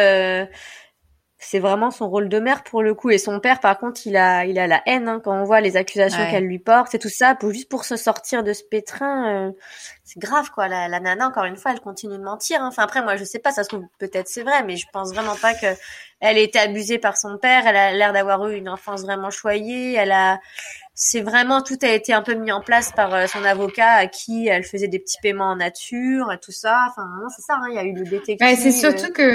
c'est 1.44 1.58
vraiment 1.58 1.90
son 1.90 2.08
rôle 2.08 2.28
de 2.28 2.38
mère 2.38 2.62
pour 2.62 2.82
le 2.82 2.94
coup. 2.94 3.10
Et 3.10 3.18
son 3.18 3.40
père 3.40 3.60
par 3.60 3.78
contre 3.78 4.06
il 4.06 4.16
a 4.16 4.44
il 4.44 4.58
a 4.58 4.66
la 4.66 4.82
haine 4.86 5.08
hein, 5.08 5.20
quand 5.22 5.38
on 5.38 5.44
voit 5.44 5.60
les 5.60 5.76
accusations 5.76 6.24
qu'elle 6.30 6.44
lui 6.44 6.58
porte. 6.58 6.94
Et 6.94 6.98
tout 6.98 7.08
ça 7.08 7.34
pour 7.34 7.52
juste 7.52 7.68
pour 7.68 7.84
se 7.84 7.96
sortir 7.96 8.42
de 8.42 8.52
ce 8.52 8.62
pétrin 8.62 9.48
euh, 9.48 9.52
c'est 10.04 10.20
grave 10.20 10.50
quoi. 10.50 10.68
La, 10.68 10.88
la, 10.88 11.00
nana 11.00 11.26
encore 11.28 11.44
une 11.44 11.56
fois 11.56 11.72
elle 11.72 11.80
continue 11.80 12.16
de 12.16 12.22
mentir 12.22 12.62
hein. 12.62 12.68
enfin 12.68 12.82
après 12.82 13.02
moi 13.02 13.16
je 13.16 13.24
sais 13.24 13.38
pas 13.38 13.50
ça 13.50 13.64
se 13.64 13.68
trouve 13.68 13.84
peut-être 13.98 14.28
c'est 14.28 14.42
vrai 14.42 14.62
mais 14.62 14.76
je 14.76 14.86
pense 14.92 15.12
vraiment 15.12 15.36
pas 15.36 15.54
que 15.54 15.66
elle 16.22 16.38
ait 16.38 16.44
été 16.44 16.60
abusée 16.60 16.98
par 16.98 17.16
son 17.16 17.36
père. 17.36 17.66
Elle 17.66 17.76
a 17.76 17.92
l'air 17.92 18.12
d'avoir 18.12 18.46
eu 18.46 18.56
une 18.56 18.68
enfance 18.68 19.02
vraiment 19.02 19.30
choyée. 19.30 19.94
Elle 19.94 20.12
a 20.12 20.38
c'est 20.94 21.22
vraiment 21.22 21.62
tout 21.62 21.78
a 21.82 21.88
été 21.88 22.12
un 22.12 22.20
peu 22.20 22.34
mis 22.34 22.52
en 22.52 22.60
place 22.60 22.92
par 22.92 23.14
euh, 23.14 23.26
son 23.26 23.42
avocat 23.44 23.92
à 23.92 24.06
qui 24.06 24.46
elle 24.48 24.62
faisait 24.62 24.88
des 24.88 24.98
petits 24.98 25.16
paiements 25.22 25.50
en 25.50 25.56
nature 25.56 26.30
et 26.32 26.38
tout 26.38 26.52
ça. 26.52 26.86
Enfin, 26.90 27.08
c'est 27.34 27.42
ça. 27.42 27.54
Hein, 27.56 27.68
il 27.70 27.74
y 27.76 27.78
a 27.78 27.84
eu 27.84 27.94
le 27.94 28.04
détective. 28.04 28.56
C'est 28.56 28.72
surtout 28.72 29.10
que 29.10 29.32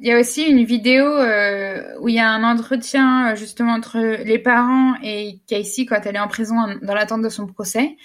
il 0.00 0.06
y 0.06 0.12
a 0.12 0.18
aussi 0.18 0.44
une 0.44 0.64
vidéo 0.64 1.04
euh, 1.04 1.94
où 2.00 2.08
il 2.08 2.14
y 2.14 2.18
a 2.18 2.30
un 2.30 2.42
entretien 2.42 3.34
justement 3.34 3.72
entre 3.72 3.98
les 3.98 4.38
parents 4.38 4.94
et 5.02 5.40
Casey 5.46 5.84
quand 5.84 6.00
elle 6.06 6.16
est 6.16 6.20
en 6.20 6.28
prison 6.28 6.56
dans 6.80 6.94
l'attente 6.94 7.22
de 7.22 7.28
son 7.28 7.46
procès. 7.46 7.96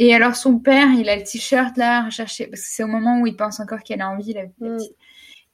Et 0.00 0.12
alors 0.14 0.34
son 0.34 0.58
père, 0.58 0.88
il 0.96 1.08
a 1.08 1.16
le 1.16 1.22
t-shirt 1.22 1.76
là 1.76 2.04
recherché 2.04 2.48
parce 2.48 2.62
que 2.62 2.68
c'est 2.68 2.82
au 2.82 2.88
moment 2.88 3.20
où 3.20 3.26
il 3.28 3.36
pense 3.36 3.60
encore 3.60 3.82
qu'elle 3.82 4.00
a 4.00 4.08
envie 4.08 4.32
la 4.32 4.44
mm. 4.44 4.78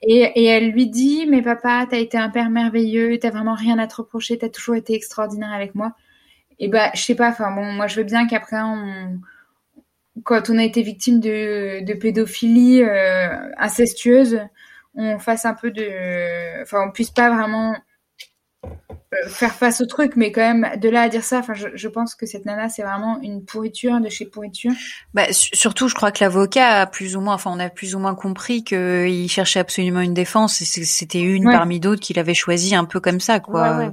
Et, 0.07 0.20
et, 0.35 0.44
elle 0.44 0.72
lui 0.72 0.87
dit, 0.87 1.24
mais 1.27 1.40
papa, 1.40 1.87
t'as 1.88 1.96
été 1.96 2.18
un 2.18 2.29
père 2.29 2.50
merveilleux, 2.50 3.18
t'as 3.18 3.31
vraiment 3.31 3.55
rien 3.55 3.79
à 3.79 3.87
te 3.87 3.96
reprocher, 3.96 4.37
t'as 4.37 4.50
toujours 4.50 4.74
été 4.74 4.92
extraordinaire 4.92 5.53
avec 5.53 5.74
moi 5.74 5.94
et 6.58 6.68
bah 6.68 6.90
je 6.94 7.02
sais 7.02 7.14
pas 7.14 7.28
enfin 7.28 7.50
bon 7.50 7.64
moi 7.72 7.86
je 7.86 7.96
veux 7.96 8.04
bien 8.04 8.26
qu'après 8.26 8.60
on 8.60 9.18
quand 10.22 10.48
on 10.50 10.58
a 10.58 10.62
été 10.62 10.82
victime 10.82 11.20
de, 11.20 11.84
de 11.84 11.94
pédophilie 11.94 12.82
euh, 12.82 13.28
incestueuse 13.58 14.40
on 14.94 15.18
fasse 15.18 15.44
un 15.44 15.54
peu 15.54 15.70
de 15.70 16.62
enfin 16.62 16.86
on 16.86 16.92
puisse 16.92 17.10
pas 17.10 17.34
vraiment 17.34 17.74
euh, 19.14 19.28
faire 19.28 19.54
face 19.54 19.80
au 19.80 19.86
truc, 19.86 20.12
mais 20.16 20.32
quand 20.32 20.40
même, 20.40 20.78
de 20.78 20.88
là 20.88 21.02
à 21.02 21.08
dire 21.08 21.24
ça, 21.24 21.38
enfin, 21.38 21.54
je, 21.54 21.68
je 21.74 21.88
pense 21.88 22.14
que 22.14 22.26
cette 22.26 22.46
nana, 22.46 22.68
c'est 22.68 22.82
vraiment 22.82 23.20
une 23.22 23.44
pourriture 23.44 24.00
de 24.00 24.08
chez 24.08 24.26
pourriture. 24.26 24.72
Bah, 25.12 25.26
surtout, 25.30 25.88
je 25.88 25.94
crois 25.94 26.10
que 26.10 26.22
l'avocat 26.22 26.80
a 26.80 26.86
plus 26.86 27.16
ou 27.16 27.20
moins, 27.20 27.34
enfin, 27.34 27.50
on 27.54 27.60
a 27.60 27.68
plus 27.68 27.94
ou 27.94 27.98
moins 27.98 28.14
compris 28.14 28.64
qu'il 28.64 29.30
cherchait 29.30 29.60
absolument 29.60 30.00
une 30.00 30.14
défense, 30.14 30.60
et 30.60 30.64
c'était 30.64 31.20
une 31.20 31.44
parmi 31.44 31.80
d'autres 31.80 32.00
qu'il 32.00 32.18
avait 32.18 32.34
choisi 32.34 32.74
un 32.74 32.84
peu 32.84 33.00
comme 33.00 33.20
ça, 33.20 33.40
quoi. 33.40 33.76
Ouais, 33.76 33.86
ouais 33.86 33.90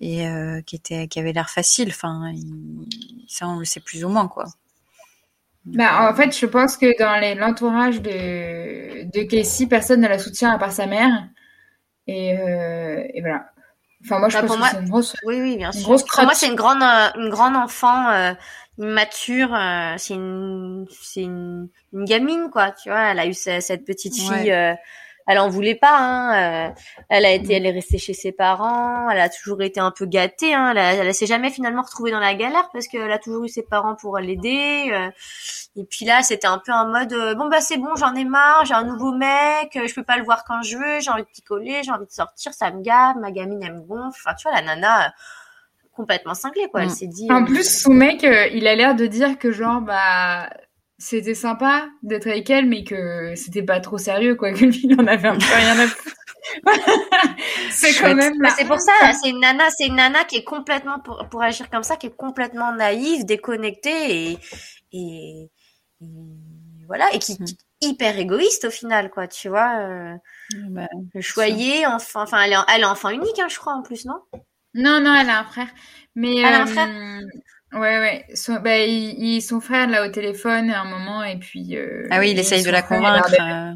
et 0.00 0.26
euh, 0.26 0.60
qui 0.62 0.76
était 0.76 1.08
qui 1.08 1.18
avait 1.18 1.32
l'air 1.32 1.50
facile. 1.50 1.88
Enfin, 1.90 2.32
ça 3.28 3.48
on 3.48 3.58
le 3.58 3.64
sait 3.64 3.80
plus 3.80 4.04
ou 4.04 4.08
moins 4.08 4.28
quoi. 4.28 4.46
Bah, 5.66 6.10
en 6.10 6.14
fait, 6.14 6.36
je 6.36 6.46
pense 6.46 6.76
que 6.76 6.98
dans 6.98 7.38
l'entourage 7.38 8.00
de, 8.00 9.04
de 9.04 9.22
Casey, 9.24 9.66
personne 9.66 10.00
ne 10.00 10.08
la 10.08 10.18
soutient 10.18 10.50
à 10.50 10.58
part 10.58 10.72
sa 10.72 10.86
mère. 10.86 11.28
Et, 12.06 12.36
euh, 12.38 13.04
et 13.12 13.20
voilà. 13.20 13.50
Enfin, 14.02 14.18
moi, 14.18 14.28
je 14.30 14.38
bah, 14.38 14.46
pense 14.46 14.56
que 14.56 14.64
c'est 14.70 14.80
une 14.80 14.88
grosse. 14.88 15.16
Oui, 15.24 15.40
oui, 15.40 15.56
bien 15.56 15.72
sûr. 15.72 15.86
pour 15.86 16.24
moi, 16.24 16.34
c'est 16.34 16.48
une 16.48 16.54
grande, 16.54 16.82
euh, 16.82 17.20
une 17.20 17.28
grande 17.28 17.56
enfant 17.56 18.08
euh, 18.10 18.32
immature. 18.78 19.54
Euh, 19.54 19.94
c'est 19.98 20.14
une, 20.14 20.86
c'est 20.90 21.22
une, 21.22 21.68
une, 21.92 22.04
gamine, 22.06 22.48
quoi. 22.50 22.70
Tu 22.70 22.88
vois, 22.88 23.10
elle 23.10 23.18
a 23.18 23.26
eu 23.26 23.34
cette 23.34 23.84
petite 23.84 24.14
fille 24.14 24.54
elle 25.30 25.38
en 25.38 25.48
voulait 25.48 25.76
pas. 25.76 25.96
Hein. 25.96 26.70
Euh, 26.70 26.74
elle 27.08 27.24
a 27.24 27.30
été, 27.30 27.54
elle 27.54 27.64
est 27.64 27.70
restée 27.70 27.98
chez 27.98 28.14
ses 28.14 28.32
parents. 28.32 29.08
Elle 29.10 29.20
a 29.20 29.28
toujours 29.28 29.62
été 29.62 29.78
un 29.78 29.92
peu 29.92 30.04
gâtée. 30.04 30.54
Hein. 30.54 30.74
Elle, 30.74 31.06
elle, 31.06 31.14
s'est 31.14 31.26
jamais 31.26 31.50
finalement 31.50 31.82
retrouvée 31.82 32.10
dans 32.10 32.18
la 32.18 32.34
galère 32.34 32.68
parce 32.72 32.88
qu'elle 32.88 33.12
a 33.12 33.18
toujours 33.18 33.44
eu 33.44 33.48
ses 33.48 33.62
parents 33.62 33.94
pour 33.94 34.18
l'aider. 34.18 34.90
Euh. 34.92 35.08
et 35.76 35.84
puis 35.84 36.04
là, 36.04 36.22
c'était 36.22 36.48
un 36.48 36.58
peu 36.58 36.72
en 36.72 36.88
mode 36.88 37.12
euh, 37.12 37.36
bon 37.36 37.48
bah 37.48 37.60
c'est 37.60 37.76
bon, 37.76 37.94
j'en 37.96 38.12
ai 38.16 38.24
marre, 38.24 38.64
j'ai 38.64 38.74
un 38.74 38.82
nouveau 38.82 39.12
mec, 39.12 39.70
je 39.72 39.94
peux 39.94 40.02
pas 40.02 40.16
le 40.16 40.24
voir 40.24 40.42
quand 40.44 40.62
je 40.62 40.76
veux, 40.76 41.00
j'ai 41.00 41.12
envie 41.12 41.22
de 41.22 41.28
picoler, 41.28 41.82
j'ai 41.84 41.92
envie 41.92 42.06
de 42.06 42.10
sortir, 42.10 42.52
ça 42.52 42.72
me 42.72 42.82
gave, 42.82 43.16
ma 43.18 43.30
gamine 43.30 43.62
elle 43.62 43.74
me 43.74 43.82
gonfle. 43.82 44.20
Enfin 44.26 44.34
tu 44.34 44.48
vois 44.48 44.60
la 44.60 44.66
nana 44.66 45.14
complètement 45.92 46.34
cinglée 46.34 46.68
quoi. 46.72 46.82
Elle 46.82 46.88
mm. 46.88 46.90
s'est 46.90 47.06
dit. 47.06 47.30
En 47.30 47.44
plus, 47.44 47.82
son 47.82 47.94
mec, 47.94 48.26
il 48.52 48.66
a 48.66 48.74
l'air 48.74 48.96
de 48.96 49.06
dire 49.06 49.38
que 49.38 49.52
genre 49.52 49.80
bah 49.80 50.48
c'était 51.00 51.34
sympa 51.34 51.88
d'être 52.02 52.28
avec 52.28 52.48
elle, 52.50 52.66
mais 52.66 52.84
que 52.84 53.34
c'était 53.34 53.62
pas 53.62 53.80
trop 53.80 53.98
sérieux, 53.98 54.36
quoi, 54.36 54.52
que 54.52 54.66
lui, 54.66 54.80
il 54.84 55.00
en 55.00 55.06
avait 55.06 55.28
un 55.28 55.38
peu 55.38 55.54
rien 55.54 55.78
à 55.78 55.86
foutre. 55.88 56.16
c'est 57.70 57.94
quand 57.94 58.14
même 58.14 58.34
C'est 58.56 58.66
pour 58.66 58.78
ça, 58.78 58.92
c'est 59.20 59.30
une 59.30 59.40
nana, 59.40 59.70
c'est 59.70 59.86
une 59.86 59.96
nana 59.96 60.24
qui 60.24 60.36
est 60.36 60.44
complètement, 60.44 61.00
pour, 61.00 61.26
pour, 61.30 61.42
agir 61.42 61.70
comme 61.70 61.82
ça, 61.82 61.96
qui 61.96 62.08
est 62.08 62.16
complètement 62.16 62.74
naïve, 62.74 63.24
déconnectée 63.24 64.32
et, 64.32 64.38
et, 64.92 65.50
voilà, 66.86 67.12
et 67.14 67.18
qui, 67.18 67.32
est 67.32 67.56
hyper 67.80 68.18
égoïste 68.18 68.66
au 68.66 68.70
final, 68.70 69.10
quoi, 69.10 69.26
tu 69.26 69.48
vois. 69.48 69.78
Euh, 69.80 70.14
bah, 70.68 70.88
choyer, 71.20 71.86
enfin, 71.86 72.22
enfin, 72.22 72.42
elle 72.42 72.52
est, 72.52 72.56
elle 72.74 72.82
est 72.82 72.86
enfant 72.86 73.08
unique, 73.08 73.38
hein, 73.38 73.48
je 73.48 73.58
crois, 73.58 73.74
en 73.74 73.82
plus, 73.82 74.04
non? 74.04 74.20
Non, 74.74 75.00
non, 75.00 75.14
elle 75.14 75.30
a 75.30 75.40
un 75.40 75.44
frère. 75.44 75.68
Mais, 76.14 76.36
elle 76.38 76.54
a 76.54 76.62
un 76.62 76.66
frère? 76.66 76.88
Ouais, 77.72 77.98
ouais. 78.00 78.24
Son, 78.34 78.54
bah, 78.54 78.78
il, 78.78 79.40
son 79.42 79.60
frère 79.60 79.88
là 79.88 80.06
au 80.06 80.10
téléphone 80.10 80.70
à 80.70 80.80
un 80.80 80.84
moment 80.84 81.22
et 81.22 81.36
puis. 81.36 81.76
Euh, 81.76 82.06
ah 82.10 82.18
oui, 82.18 82.32
il 82.32 82.38
essaye 82.38 82.64
de 82.64 82.70
la 82.70 82.82
convaincre. 82.82 83.34
Euh. 83.40 83.72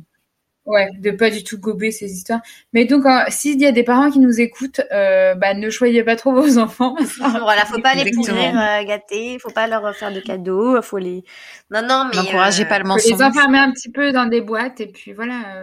Ouais, 0.67 0.89
de 0.99 1.11
pas 1.11 1.29
du 1.29 1.45
tout 1.45 1.59
gober 1.59 1.91
ces 1.91 2.11
histoires. 2.11 2.41
Mais 2.73 2.87
donc, 2.87 3.05
s'il 3.29 3.61
y 3.61 3.67
a 3.67 3.73
des 3.73 3.83
parents 3.83 4.11
qui 4.11 4.19
nous 4.19 4.41
écoutent, 4.41 4.81
euh, 4.93 5.35
bah, 5.35 5.53
ne 5.53 5.69
choyez 5.69 6.03
pas 6.03 6.17
trop 6.17 6.33
vos 6.41 6.59
enfants. 6.59 6.97
voilà, 7.19 7.67
faut 7.67 7.81
pas 7.81 7.95
les 7.95 8.11
pourrir, 8.11 8.59
euh, 8.59 8.83
gâter, 8.85 9.39
faut 9.39 9.51
pas 9.51 9.67
leur 9.67 9.95
faire 9.95 10.13
de 10.13 10.21
cadeaux, 10.21 10.81
faut 10.83 10.99
les. 10.99 11.23
Non, 11.71 11.83
non, 11.83 12.09
mais. 12.09 12.17
N'encouragez 12.17 12.65
pas 12.65 12.79
le 12.79 12.85
mensonge. 12.85 13.13
Faut 13.13 13.19
les 13.19 13.25
enfermer 13.25 13.59
un 13.59 13.71
petit 13.73 13.91
peu 13.91 14.11
dans 14.11 14.27
des 14.27 14.41
boîtes 14.41 14.81
et 14.81 14.87
puis 14.87 15.13
voilà. 15.13 15.63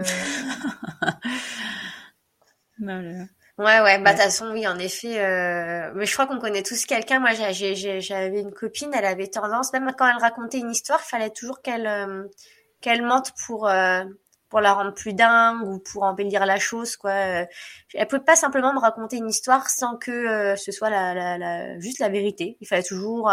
non, 2.79 3.27
Ouais, 3.61 3.79
ouais, 3.81 3.99
bah 3.99 4.13
de 4.13 4.17
toute 4.17 4.25
façon, 4.25 4.51
oui, 4.53 4.65
en 4.65 4.79
effet. 4.79 5.19
Euh... 5.23 5.91
Mais 5.93 6.07
je 6.07 6.13
crois 6.13 6.25
qu'on 6.25 6.39
connaît 6.39 6.63
tous 6.63 6.85
quelqu'un. 6.87 7.19
Moi, 7.19 7.31
j'avais 7.33 8.39
une 8.39 8.51
copine, 8.51 8.89
elle 8.91 9.05
avait 9.05 9.27
tendance, 9.27 9.71
même 9.71 9.91
quand 9.95 10.07
elle 10.07 10.19
racontait 10.19 10.57
une 10.57 10.71
histoire, 10.71 10.99
il 11.05 11.09
fallait 11.09 11.29
toujours 11.29 11.61
qu'elle 11.61 11.85
euh, 11.85 12.23
qu'elle 12.81 13.03
mente 13.03 13.33
pour 13.45 13.69
euh, 13.69 14.03
pour 14.49 14.61
la 14.61 14.73
rendre 14.73 14.95
plus 14.95 15.13
dingue 15.13 15.61
ou 15.67 15.77
pour 15.77 16.03
embellir 16.03 16.47
la 16.47 16.57
chose, 16.57 16.95
quoi. 16.95 17.13
Elle 17.13 18.07
pouvait 18.09 18.23
pas 18.23 18.35
simplement 18.35 18.73
me 18.73 18.79
raconter 18.79 19.17
une 19.17 19.29
histoire 19.29 19.69
sans 19.69 19.95
que 19.95 20.09
euh, 20.11 20.55
ce 20.55 20.71
soit 20.71 20.89
la, 20.89 21.13
la, 21.13 21.37
la, 21.37 21.79
juste 21.79 21.99
la 21.99 22.09
vérité. 22.09 22.57
Il 22.61 22.67
fallait 22.67 22.83
toujours, 22.83 23.31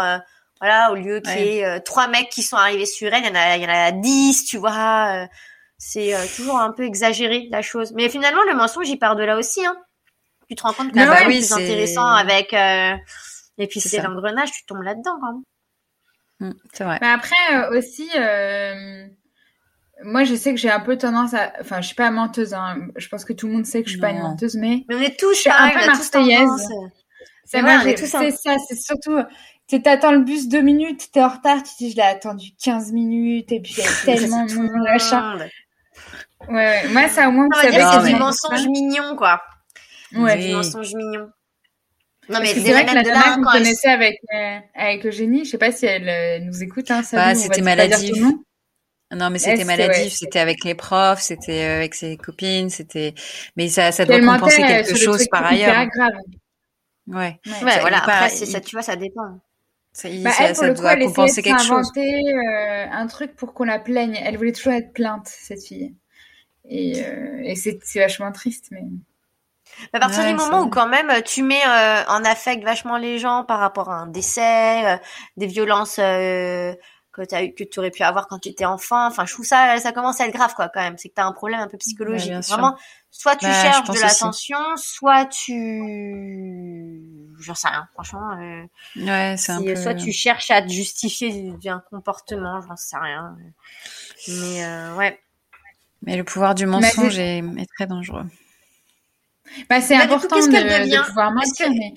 voilà, 0.61 0.91
au 0.91 0.95
lieu 0.95 1.21
qu'il 1.21 1.41
y 1.41 1.59
ait 1.59 1.79
trois 1.81 2.07
mecs 2.07 2.29
qui 2.29 2.43
sont 2.43 2.55
arrivés 2.55 2.85
sur 2.85 3.11
elle, 3.11 3.23
il 3.23 3.29
y 3.29 3.31
en 3.31 3.35
a, 3.35 3.57
il 3.57 3.63
y 3.63 3.65
en 3.65 3.69
a 3.69 3.91
dix, 3.91 4.45
tu 4.45 4.57
vois. 4.57 5.27
c'est 5.79 6.13
toujours 6.35 6.59
un 6.59 6.71
peu 6.71 6.83
exagéré 6.83 7.47
la 7.51 7.63
chose. 7.63 7.93
Mais 7.95 8.09
finalement, 8.09 8.43
le 8.43 8.55
mensonge, 8.55 8.87
il 8.87 8.99
part 8.99 9.15
de 9.15 9.23
là 9.23 9.35
aussi, 9.37 9.65
hein 9.65 9.75
Tu 10.49 10.55
te 10.55 10.63
rends 10.63 10.73
compte 10.73 10.91
que 10.91 10.99
c'est 10.99 11.25
plus 11.25 11.53
intéressant 11.53 12.05
avec. 12.07 12.53
euh, 12.53 12.95
Et 13.57 13.67
puis 13.67 13.79
C'est 13.79 14.01
l'engrenage, 14.01 14.51
tu 14.51 14.65
tombes 14.65 14.81
là-dedans 14.81 15.17
quand 15.21 15.33
même. 15.33 15.43
Mm, 16.51 16.57
c'est 16.73 16.83
vrai. 16.85 16.97
Mais 17.01 17.07
après 17.09 17.35
euh, 17.53 17.77
aussi, 17.77 18.09
euh, 18.17 19.05
moi 20.03 20.23
je 20.23 20.33
sais 20.35 20.51
que 20.53 20.59
j'ai 20.59 20.71
un 20.71 20.79
peu 20.79 20.97
tendance 20.97 21.33
à, 21.33 21.51
enfin 21.59 21.81
je 21.81 21.87
suis 21.87 21.95
pas 21.95 22.09
menteuse, 22.11 22.53
hein. 22.53 22.77
je 22.95 23.07
pense 23.09 23.25
que 23.25 23.33
tout 23.33 23.47
le 23.47 23.53
monde 23.53 23.65
sait 23.65 23.81
que 23.83 23.87
je 23.89 23.93
suis 23.93 23.99
pas 24.01 24.11
une 24.11 24.19
menteuse, 24.21 24.55
mais 24.55 24.85
Mais 24.87 24.95
on 24.95 25.01
est 25.01 25.19
tous 25.19 25.33
Je 25.35 25.39
suis 25.41 25.49
un 25.49 25.69
peu 25.71 25.85
marseillaise. 25.85 26.39
tendance. 26.39 26.61
c'est 27.45 27.57
un- 27.59 27.79
c'est 27.95 28.31
ça, 28.31 28.55
c'est 28.67 28.79
surtout, 28.79 29.17
tu 29.67 29.81
t'attends 29.81 30.13
le 30.13 30.19
bus 30.21 30.47
deux 30.47 30.61
minutes, 30.61 31.11
t'es 31.11 31.21
en 31.21 31.27
retard, 31.29 31.57
tu 31.63 31.73
te 31.73 31.77
dis 31.79 31.91
je 31.91 31.97
l'ai 31.97 32.01
attendu 32.03 32.51
15 32.63 32.91
minutes 32.93 33.51
et 33.51 33.59
puis 33.59 33.73
il 33.77 33.83
y 33.83 33.87
a 33.87 33.89
tellement 34.05 34.45
de 34.45 34.53
monde, 34.53 34.71
machin. 34.83 35.37
Ouais, 35.37 35.51
ouais, 36.47 36.87
moi 36.93 37.09
ça 37.09 37.27
au 37.27 37.31
moins 37.31 37.47
On 37.51 37.55
ça 37.57 37.63
va 37.63 37.71
dire 37.71 37.91
c'est 38.01 38.13
du 38.13 38.15
mensonge 38.19 38.67
mignon, 38.69 39.15
quoi. 39.17 39.41
Ouais. 40.13 40.35
Oui. 40.37 40.47
Du 40.47 40.53
mensonge 40.55 40.93
mignon. 40.95 41.29
Non, 42.29 42.39
mais 42.41 42.47
c'est 42.53 42.59
vrai 42.59 42.85
que 42.85 42.93
la 42.93 43.01
là, 43.01 43.35
qu'on 43.35 43.41
elle- 43.41 43.59
connaissait 43.63 43.89
avec, 43.89 44.17
euh, 44.35 44.59
avec 44.75 45.05
Eugénie, 45.05 45.45
je 45.45 45.49
sais 45.51 45.57
pas 45.57 45.71
si 45.71 45.85
elle 45.87 46.07
euh, 46.07 46.39
nous 46.45 46.61
écoute, 46.61 46.91
hein, 46.91 47.01
Bah, 47.11 47.33
c'était 47.33 47.61
maladif. 47.61 48.15
Non, 49.11 49.31
mais 49.31 49.39
Elle, 49.43 49.57
c'était 49.57 49.63
maladif, 49.63 50.03
ouais, 50.03 50.09
c'était 50.11 50.37
avec 50.39 50.63
les 50.63 50.75
profs, 50.75 51.21
c'était 51.21 51.63
euh, 51.63 51.77
avec 51.77 51.95
ses 51.95 52.15
copines, 52.17 52.69
c'était. 52.69 53.15
Mais 53.57 53.67
ça, 53.67 53.91
ça 53.91 54.05
doit 54.05 54.17
Elle 54.17 54.25
compenser 54.25 54.61
euh, 54.63 54.67
quelque 54.67 54.95
chose 54.95 55.27
par 55.31 55.45
ailleurs. 55.47 55.87
graves. 55.87 56.11
Ouais. 57.07 57.39
Ouais. 57.47 57.63
Ouais, 57.63 57.71
Ça, 57.71 57.79
voilà, 57.79 57.97
après, 57.97 58.29
il- 58.37 58.45
ça, 58.45 58.61
tu 58.61 58.75
vois, 58.75 58.83
ça 58.83 58.95
dépend. 58.95 59.39
Ça, 59.91 60.07
Bah, 60.21 60.29
ça, 60.31 60.43
elle, 60.43 60.49
pour 60.53 60.57
ça 60.57 60.67
le 60.67 60.73
coup, 60.75 60.81
doit 60.81 60.93
elle 60.93 60.99
essayait 60.99 61.07
compenser 61.15 61.41
de 61.41 61.47
quelque 61.47 61.61
chose. 61.63 61.67
s'inventer 61.87 62.23
euh, 62.35 62.85
un 62.91 63.07
truc 63.07 63.35
pour 63.35 63.55
qu'on 63.55 63.63
la 63.63 63.79
plaigne. 63.79 64.15
Elle 64.23 64.37
voulait 64.37 64.51
toujours 64.51 64.73
être 64.73 64.93
plainte, 64.93 65.25
cette 65.27 65.63
fille. 65.65 65.95
Et, 66.69 67.03
euh, 67.03 67.39
et 67.43 67.55
c'est 67.55 67.79
c'est 67.83 67.99
vachement 67.99 68.31
triste, 68.31 68.67
mais... 68.69 68.83
À 69.93 69.99
partir 69.99 70.23
Ouais, 70.23 70.29
du 70.31 70.33
moment 70.35 70.61
où 70.61 70.69
quand 70.69 70.87
même 70.87 71.11
tu 71.23 71.43
mets 71.43 71.61
euh, 71.65 72.03
en 72.07 72.23
affect 72.25 72.63
vachement 72.63 72.97
les 72.97 73.19
gens 73.19 73.43
par 73.45 73.59
rapport 73.59 73.89
à 73.89 73.95
un 73.95 74.07
décès, 74.07 74.85
euh, 74.95 74.97
des 75.37 75.47
violences 75.47 75.99
euh, 75.99 76.73
que 77.11 77.21
tu 77.23 77.35
eu 77.35 77.53
que 77.53 77.63
tu 77.63 77.79
aurais 77.79 77.91
pu 77.91 78.03
avoir 78.03 78.27
quand 78.27 78.39
tu 78.39 78.49
étais 78.49 78.65
enfant, 78.65 79.07
enfin 79.07 79.25
je 79.25 79.33
trouve 79.33 79.45
ça 79.45 79.77
ça 79.79 79.91
commence 79.91 80.21
à 80.21 80.27
être 80.27 80.33
grave 80.33 80.53
quoi 80.55 80.69
quand 80.69 80.81
même, 80.81 80.97
c'est 80.97 81.09
que 81.09 81.15
tu 81.15 81.21
as 81.21 81.25
un 81.25 81.31
problème 81.33 81.59
un 81.59 81.67
peu 81.67 81.77
psychologique. 81.77 82.31
Ouais. 82.31 82.41
Vraiment 82.47 82.75
soit 83.11 83.35
tu 83.35 83.45
Bah, 83.45 83.51
cherches 83.51 83.89
de 83.89 83.99
l'attention, 83.99 84.59
soit 84.77 85.25
tu 85.25 85.53
j'en 87.39 87.55
sais 87.55 87.67
rien 87.67 87.87
franchement 87.93 88.31
euh, 88.39 88.63
Ouais, 88.95 89.35
c'est 89.37 89.51
un 89.51 89.61
peu. 89.63 89.75
soit 89.75 89.95
tu 89.95 90.11
cherches 90.11 90.51
à 90.51 90.61
te 90.61 90.69
justifier 90.69 91.51
d'un 91.63 91.81
comportement, 91.89 92.61
j'en 92.61 92.75
sais 92.75 92.97
rien. 92.97 93.35
Mais 94.27 94.63
euh, 94.65 94.95
ouais. 94.95 95.19
Mais 96.03 96.15
le 96.15 96.23
pouvoir 96.23 96.55
du 96.55 96.65
mensonge 96.65 97.17
est, 97.19 97.39
est 97.39 97.69
très 97.75 97.87
dangereux. 97.87 98.25
Bah, 99.69 99.81
c'est 99.81 99.95
Bah, 99.97 100.07
coup, 100.07 100.13
important 100.13 100.37
de, 100.37 100.51
de 100.51 101.07
pouvoir 101.07 101.31
mentir, 101.31 101.67
que- 101.67 101.71
mais... 101.71 101.93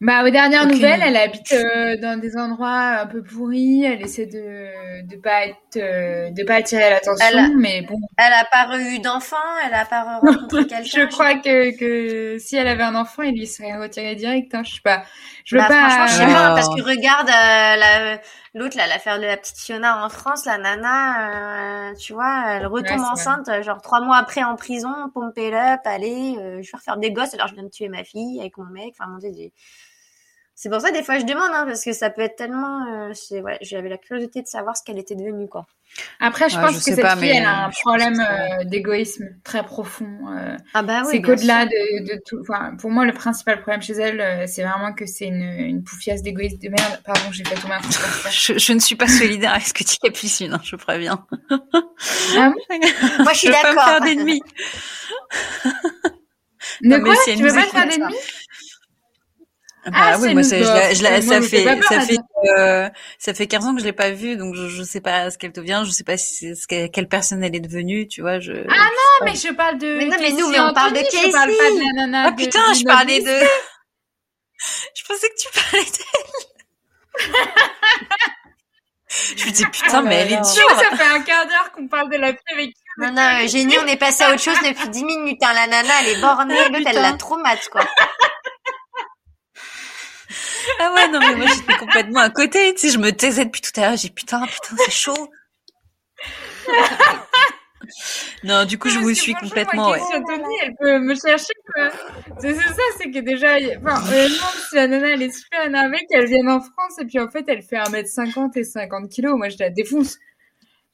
Bah, 0.00 0.24
aux 0.26 0.30
dernières 0.30 0.66
nouvelles, 0.66 1.00
elle 1.00 1.16
habite 1.16 1.52
euh, 1.52 1.96
dans 1.98 2.18
des 2.18 2.36
endroits 2.36 3.02
un 3.02 3.06
peu 3.06 3.22
pourris. 3.22 3.84
Elle 3.84 4.02
essaie 4.02 4.26
de 4.26 5.06
de 5.06 5.16
pas 5.16 5.46
être, 5.46 5.76
euh, 5.76 6.30
de 6.30 6.42
pas 6.42 6.56
attirer 6.56 6.90
l'attention, 6.90 7.24
Elle 7.30 7.38
a- 7.38 7.48
mais 7.56 7.82
bon, 7.82 8.00
Elle 8.18 8.32
a 8.32 8.44
pas 8.50 8.66
eu 8.80 8.98
d'enfant, 8.98 9.36
elle 9.64 9.72
a 9.74 9.84
pas 9.84 10.18
rencontré 10.18 10.66
quelqu'un. 10.66 10.82
je 10.82 11.06
crois 11.06 11.34
que 11.36 11.78
que 11.78 12.36
si 12.40 12.56
elle 12.56 12.66
avait 12.66 12.82
un 12.82 12.96
enfant, 12.96 13.22
il 13.22 13.34
lui 13.38 13.46
serait 13.46 13.76
retiré 13.78 14.16
direct. 14.16 14.52
Hein. 14.56 14.62
Je 14.64 14.74
sais 14.74 14.80
pas, 14.82 15.04
je 15.44 15.56
veux 15.58 15.64
Bah, 15.64 15.66
pas. 15.66 15.76
franchement, 15.78 16.06
je 16.06 16.14
sais 16.14 16.26
pas, 16.26 16.50
parce 16.52 16.68
que 16.70 16.80
regarde 16.80 17.28
euh, 17.28 17.32
la- 17.76 18.20
l'autre, 18.54 18.76
là, 18.78 18.86
l'affaire 18.86 19.18
de 19.18 19.24
la 19.26 19.36
petite 19.36 19.58
Fiona 19.58 20.02
en 20.04 20.08
France, 20.08 20.46
la 20.46 20.56
nana, 20.56 21.90
euh, 21.90 21.94
tu 21.94 22.14
vois, 22.14 22.44
elle 22.56 22.66
retombe 22.66 23.02
Ouais, 23.02 23.04
enceinte, 23.04 23.48
euh, 23.50 23.62
genre 23.62 23.82
trois 23.82 24.00
mois 24.00 24.16
après 24.16 24.42
en 24.44 24.56
prison, 24.56 25.10
pompe 25.12 25.36
it 25.38 25.52
up, 25.52 25.80
allez, 25.84 26.36
euh, 26.38 26.62
je 26.62 26.70
vais 26.72 26.78
refaire 26.78 26.96
des 26.96 27.12
gosses, 27.12 27.34
alors 27.34 27.48
je 27.48 27.54
viens 27.54 27.64
de 27.64 27.68
tuer 27.68 27.88
ma 27.88 28.02
fille 28.04 28.40
avec 28.40 28.56
mon 28.56 28.64
mec, 28.64 28.94
enfin, 28.98 29.10
mon 29.10 29.18
dieu, 29.18 29.30
c'est 30.54 30.70
pour 30.70 30.80
ça, 30.80 30.90
des 30.90 31.02
fois, 31.02 31.18
je 31.18 31.24
demande, 31.24 31.50
hein, 31.54 31.64
parce 31.66 31.84
que 31.84 31.92
ça 31.92 32.10
peut 32.10 32.20
être 32.22 32.36
tellement, 32.36 32.86
euh, 33.10 33.12
ouais, 33.42 33.58
j'avais 33.62 33.88
la 33.88 33.98
curiosité 33.98 34.42
de 34.42 34.46
savoir 34.46 34.76
ce 34.76 34.82
qu'elle 34.84 34.98
était 34.98 35.14
devenue, 35.16 35.48
quoi. 35.48 35.66
Après, 36.20 36.48
je 36.48 36.56
Ouais, 36.56 36.60
pense 36.60 36.68
je 36.68 36.80
que 36.80 36.90
cette 36.90 37.00
pas, 37.00 37.10
fille, 37.10 37.30
elle 37.30 37.44
a 37.44 37.66
un 37.66 37.70
je 37.70 37.70
problème 37.70 38.20
euh, 38.20 38.64
d'égoïsme 38.64 39.36
très 39.44 39.62
profond. 39.64 40.08
euh, 40.36 40.56
Ah 40.74 40.82
bah 40.82 41.02
oui, 41.06 41.10
c'est 41.10 41.22
qu'au-delà 41.22 41.66
de, 41.66 42.06
de 42.14 42.20
tout. 42.26 42.38
Enfin, 42.40 42.76
pour 42.76 42.90
moi, 42.90 43.04
le 43.04 43.12
principal 43.12 43.60
problème 43.60 43.82
chez 43.82 43.92
elle, 43.94 44.20
euh, 44.20 44.46
c'est 44.46 44.62
vraiment 44.64 44.92
que 44.94 45.06
c'est 45.06 45.26
une, 45.26 45.42
une 45.42 45.84
poufiasse 45.84 46.22
d'égoïste 46.22 46.60
de 46.62 46.68
merde. 46.70 47.00
Pardon, 47.04 47.30
j'ai 47.32 47.44
fait 47.44 47.58
tomber 47.58 47.74
un. 47.74 47.80
Je, 48.30 48.58
je 48.58 48.72
ne 48.72 48.78
suis 48.78 48.96
pas 48.96 49.08
solidaire 49.08 49.52
avec 49.52 49.66
ce 49.66 49.74
que 49.74 49.84
dit 49.84 49.98
Capucine, 49.98 50.54
hein, 50.54 50.60
je 50.64 50.76
préviens. 50.76 51.26
Ah 52.34 52.50
bon 52.50 52.56
Moi, 53.22 53.32
je 53.34 53.38
suis 53.38 53.48
veux 53.48 53.58
pas 53.58 53.74
me 53.74 53.74
d'accord. 53.74 53.80
faire 53.80 54.00
d'ennemis. 54.00 54.42
De 56.84 56.96
mais 56.98 56.98
quoi? 56.98 57.14
si 57.14 57.30
elle 57.30 57.36
Tu 57.36 57.42
veux 57.42 57.52
pas 57.52 57.66
te 57.66 57.70
faire 57.70 57.86
d'ennemis? 57.86 58.16
Bah 59.84 59.90
Ah, 59.94 60.16
oui, 60.20 60.32
moi, 60.32 60.42
je 60.42 60.54
la, 60.62 60.94
je 60.94 61.02
la- 61.02 61.20
moi, 61.22 61.22
ça 61.22 61.42
fait, 61.42 61.64
peur, 61.64 61.76
ça 61.88 62.00
fait, 62.02 62.16
euh, 62.56 62.88
ça 63.18 63.34
fait 63.34 63.48
15 63.48 63.66
ans 63.66 63.74
que 63.74 63.80
je 63.80 63.84
l'ai 63.86 63.92
pas 63.92 64.10
vue, 64.10 64.36
donc 64.36 64.54
je, 64.54 64.68
je 64.68 64.82
sais 64.84 65.00
pas 65.00 65.28
ce 65.30 65.38
qu'elle 65.38 65.50
devient, 65.52 65.82
je 65.84 65.90
sais 65.90 66.04
pas 66.04 66.16
si, 66.16 66.54
ce 66.54 66.68
que- 66.68 66.86
quelle 66.86 67.08
personne 67.08 67.42
elle 67.42 67.56
est 67.56 67.60
devenue, 67.60 68.06
tu 68.06 68.20
vois, 68.20 68.38
je. 68.38 68.52
Ah 68.52 68.74
non, 68.76 69.24
mais 69.24 69.34
je 69.34 69.52
parle 69.52 69.78
de. 69.78 69.96
Mais 69.98 70.04
non, 70.04 70.16
mais 70.20 70.30
Casey 70.30 70.40
nous, 70.40 70.48
mais 70.50 70.60
on 70.60 70.72
parle 70.72 70.92
de 70.92 70.98
Anthony, 71.00 71.22
Je 71.26 71.32
parle 71.32 71.50
Casey. 71.50 71.58
pas 71.58 71.70
de 71.74 71.80
la 71.80 71.92
nana. 72.06 72.24
Ah 72.26 72.30
de- 72.30 72.36
putain, 72.36 72.72
du 72.72 72.78
je 72.78 72.84
parlais 72.84 73.20
de. 73.20 73.40
Je 74.94 75.02
pensais 75.08 75.28
que 75.28 75.34
tu 75.36 75.48
parlais 75.60 75.84
d'elle. 75.84 77.32
je 79.36 79.46
me 79.46 79.50
dis 79.50 79.64
putain, 79.66 80.00
Oh 80.00 80.06
mais 80.06 80.14
elle 80.14 80.32
est 80.34 80.36
dure. 80.36 80.70
Ça 80.78 80.96
fait 80.96 81.02
un 81.04 81.20
quart 81.22 81.46
d'heure 81.46 81.72
qu'on 81.74 81.88
parle 81.88 82.10
de 82.10 82.16
la 82.16 82.28
fille 82.28 82.38
avec 82.52 82.70
Non, 82.98 83.10
non, 83.12 83.44
génie, 83.48 83.76
on 83.82 83.86
est 83.88 83.96
passé 83.96 84.22
à 84.22 84.28
autre 84.30 84.40
chose 84.40 84.56
depuis 84.64 84.88
10 84.88 85.04
minutes, 85.04 85.42
hein. 85.42 85.52
La 85.54 85.66
nana, 85.66 85.92
elle 86.02 86.08
est 86.16 86.20
bornée, 86.20 86.68
l'autre, 86.68 86.86
elle 86.90 87.02
l'a 87.02 87.12
trop 87.14 87.36
mat, 87.38 87.58
quoi. 87.72 87.84
Ah 90.78 90.92
ouais, 90.94 91.08
non, 91.08 91.18
mais 91.20 91.34
moi 91.36 91.46
j'étais 91.46 91.76
complètement 91.76 92.20
à 92.20 92.30
côté, 92.30 92.74
tu 92.74 92.80
sais, 92.80 92.90
je 92.92 92.98
me 92.98 93.10
taisais 93.10 93.44
depuis 93.44 93.60
tout 93.60 93.72
à 93.80 93.88
l'heure, 93.88 93.96
j'ai 93.96 94.10
putain, 94.10 94.46
putain, 94.46 94.76
c'est 94.84 94.90
chaud. 94.92 95.28
non, 98.44 98.64
du 98.64 98.78
coup, 98.78 98.88
je 98.88 98.98
vous 98.98 99.12
suis 99.14 99.34
complètement, 99.34 99.88
moi, 99.88 99.92
ouais. 99.92 100.00
Anthony, 100.16 100.54
elle 100.62 100.74
peut 100.80 100.98
me 100.98 101.14
chercher, 101.14 101.52
quoi. 101.74 101.90
C'est 102.40 102.54
ça, 102.54 102.82
c'est 102.98 103.10
que 103.10 103.18
déjà, 103.20 103.56
enfin, 103.84 104.00
honnêtement, 104.08 104.46
si 104.68 104.74
la 104.76 104.86
nana, 104.88 105.08
elle 105.10 105.22
est 105.22 105.36
super 105.36 105.64
énervée, 105.66 105.98
qu'elle 106.10 106.26
vienne 106.26 106.48
en 106.48 106.60
France, 106.60 106.98
et 107.00 107.04
puis 107.04 107.18
en 107.18 107.28
fait, 107.28 107.44
elle 107.48 107.62
fait 107.62 107.76
1m50 107.76 108.56
et 108.58 108.64
50 108.64 109.08
kilos, 109.10 109.36
moi, 109.36 109.48
je 109.48 109.56
la 109.58 109.70
défonce. 109.70 110.18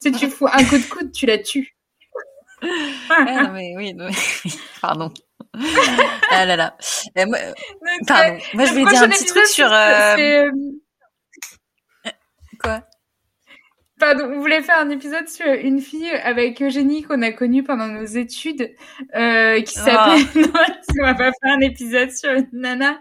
Tu 0.01 0.11
sais, 0.11 0.17
tu 0.17 0.29
fous 0.29 0.47
un 0.47 0.63
coup 0.63 0.77
de 0.77 0.89
coude, 0.89 1.11
tu 1.11 1.25
la 1.25 1.37
tues. 1.37 1.75
Ouais, 2.61 2.69
non, 3.43 3.51
mais 3.53 3.73
oui, 3.77 3.93
non, 3.93 4.05
mais- 4.07 4.15
oui, 4.45 4.53
pardon. 4.81 5.13
ah 6.31 6.45
là 6.45 6.55
là. 6.55 6.77
Euh, 7.17 7.25
moi, 7.25 7.37
Donc, 7.39 8.07
pardon. 8.07 8.37
Moi, 8.53 8.65
je 8.65 8.71
voulais 8.73 8.85
dire 8.85 9.03
un 9.03 9.09
petit 9.09 9.25
truc 9.25 9.45
sur, 9.45 9.71
euh, 9.71 10.15
euh, 10.17 10.51
quoi? 12.61 12.81
Pardon, 13.99 14.31
on 14.33 14.39
voulait 14.39 14.61
faire 14.61 14.77
un 14.79 14.89
épisode 14.89 15.27
sur 15.27 15.45
une 15.47 15.81
fille 15.81 16.09
avec 16.23 16.61
Eugénie 16.61 17.03
qu'on 17.03 17.21
a 17.21 17.31
connue 17.33 17.63
pendant 17.63 17.87
nos 17.87 18.05
études, 18.05 18.73
euh, 19.15 19.61
qui 19.61 19.77
Ah. 19.79 20.15
s'appelle. 20.15 20.41
Non, 20.43 20.51
parce 20.53 20.87
qu'on 20.97 21.05
va 21.05 21.13
pas 21.15 21.31
faire 21.43 21.53
un 21.57 21.59
épisode 21.59 22.11
sur 22.11 22.31
une 22.31 22.47
nana 22.53 22.97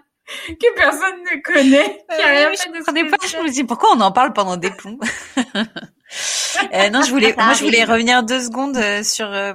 que 0.48 0.74
personne 0.74 1.22
ne 1.22 1.40
connaît, 1.40 2.04
qui 2.10 2.22
a 2.22 2.28
rien 2.28 2.50
fait 2.50 2.56
je 2.66 2.78
comprenais 2.78 3.04
pas, 3.08 3.16
je 3.26 3.36
me 3.38 3.48
dis 3.48 3.64
pourquoi 3.64 3.90
on 3.96 4.00
en 4.00 4.12
parle 4.12 4.32
pendant 4.32 4.56
des 4.56 4.70
plombs? 4.70 4.98
Euh, 6.74 6.90
non, 6.90 7.02
je 7.02 7.10
voulais, 7.10 7.34
moi, 7.36 7.52
je 7.54 7.62
voulais 7.64 7.84
revenir 7.84 8.22
deux 8.24 8.42
secondes 8.42 8.76
euh, 8.76 9.02
sur. 9.04 9.30
Euh, 9.30 9.52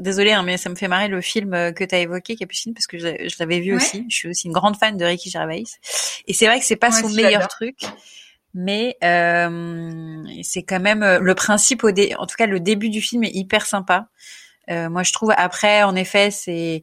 désolée, 0.00 0.32
hein, 0.32 0.42
mais 0.42 0.56
ça 0.56 0.68
me 0.68 0.74
fait 0.74 0.88
marrer 0.88 1.06
le 1.08 1.20
film 1.20 1.54
euh, 1.54 1.70
que 1.70 1.84
tu 1.84 1.94
as 1.94 1.98
évoqué, 2.00 2.34
Capucine, 2.34 2.74
parce 2.74 2.86
que 2.86 2.98
je, 2.98 3.28
je 3.28 3.36
l'avais 3.38 3.60
vu 3.60 3.70
Ouais. 3.70 3.76
aussi. 3.76 4.04
Je 4.08 4.14
suis 4.16 4.28
aussi 4.28 4.46
une 4.48 4.52
grande 4.52 4.76
fan 4.76 4.96
de 4.96 5.04
Ricky 5.04 5.30
Gervais, 5.30 5.62
et 6.26 6.32
c'est 6.34 6.46
vrai 6.46 6.58
que 6.58 6.66
c'est 6.66 6.76
pas 6.76 6.90
son 6.90 7.08
meilleur 7.10 7.46
truc, 7.48 7.76
mais 8.54 8.96
euh, 9.04 10.24
c'est 10.42 10.62
quand 10.64 10.80
même 10.80 11.02
euh, 11.02 11.18
le 11.20 11.34
principe 11.34 11.84
au 11.84 11.92
dé. 11.92 12.14
En 12.18 12.26
tout 12.26 12.36
cas, 12.36 12.46
le 12.46 12.58
début 12.60 12.88
du 12.88 13.00
film 13.00 13.22
est 13.24 13.34
hyper 13.34 13.64
sympa. 13.66 14.08
Euh, 14.70 14.88
moi, 14.90 15.02
je 15.02 15.12
trouve. 15.12 15.32
Après, 15.36 15.82
en 15.82 15.94
effet, 15.94 16.30
c'est 16.30 16.82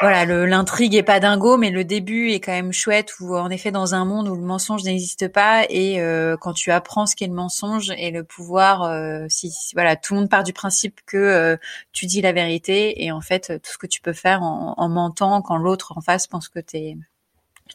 voilà, 0.00 0.26
l'intrigue 0.46 0.94
est 0.94 1.02
pas 1.02 1.20
dingo, 1.20 1.56
mais 1.56 1.70
le 1.70 1.84
début 1.84 2.30
est 2.30 2.40
quand 2.40 2.52
même 2.52 2.72
chouette. 2.72 3.14
Où 3.20 3.36
en 3.36 3.48
effet, 3.50 3.70
dans 3.70 3.94
un 3.94 4.04
monde 4.04 4.28
où 4.28 4.34
le 4.34 4.42
mensonge 4.42 4.82
n'existe 4.84 5.28
pas, 5.28 5.64
et 5.70 6.00
euh, 6.00 6.36
quand 6.38 6.52
tu 6.52 6.70
apprends 6.72 7.06
ce 7.06 7.16
qu'est 7.16 7.28
le 7.28 7.32
mensonge 7.32 7.90
et 7.96 8.10
le 8.10 8.24
pouvoir, 8.24 8.82
euh, 8.82 9.26
si, 9.28 9.50
si- 9.50 9.74
voilà, 9.74 9.96
tout 9.96 10.14
le 10.14 10.20
monde 10.20 10.28
part 10.30 10.42
du 10.44 10.52
principe 10.52 11.00
que 11.06 11.16
euh, 11.16 11.56
tu 11.92 12.06
dis 12.06 12.20
la 12.20 12.32
vérité, 12.32 13.04
et 13.04 13.12
en 13.12 13.20
fait, 13.20 13.60
tout 13.62 13.72
ce 13.72 13.78
que 13.78 13.86
tu 13.86 14.00
peux 14.02 14.12
faire 14.12 14.42
en, 14.42 14.74
en 14.76 14.88
mentant 14.88 15.40
quand 15.40 15.56
l'autre 15.56 15.96
en 15.96 16.00
face 16.00 16.26
pense 16.26 16.48
que 16.48 16.60
t'es 16.60 16.96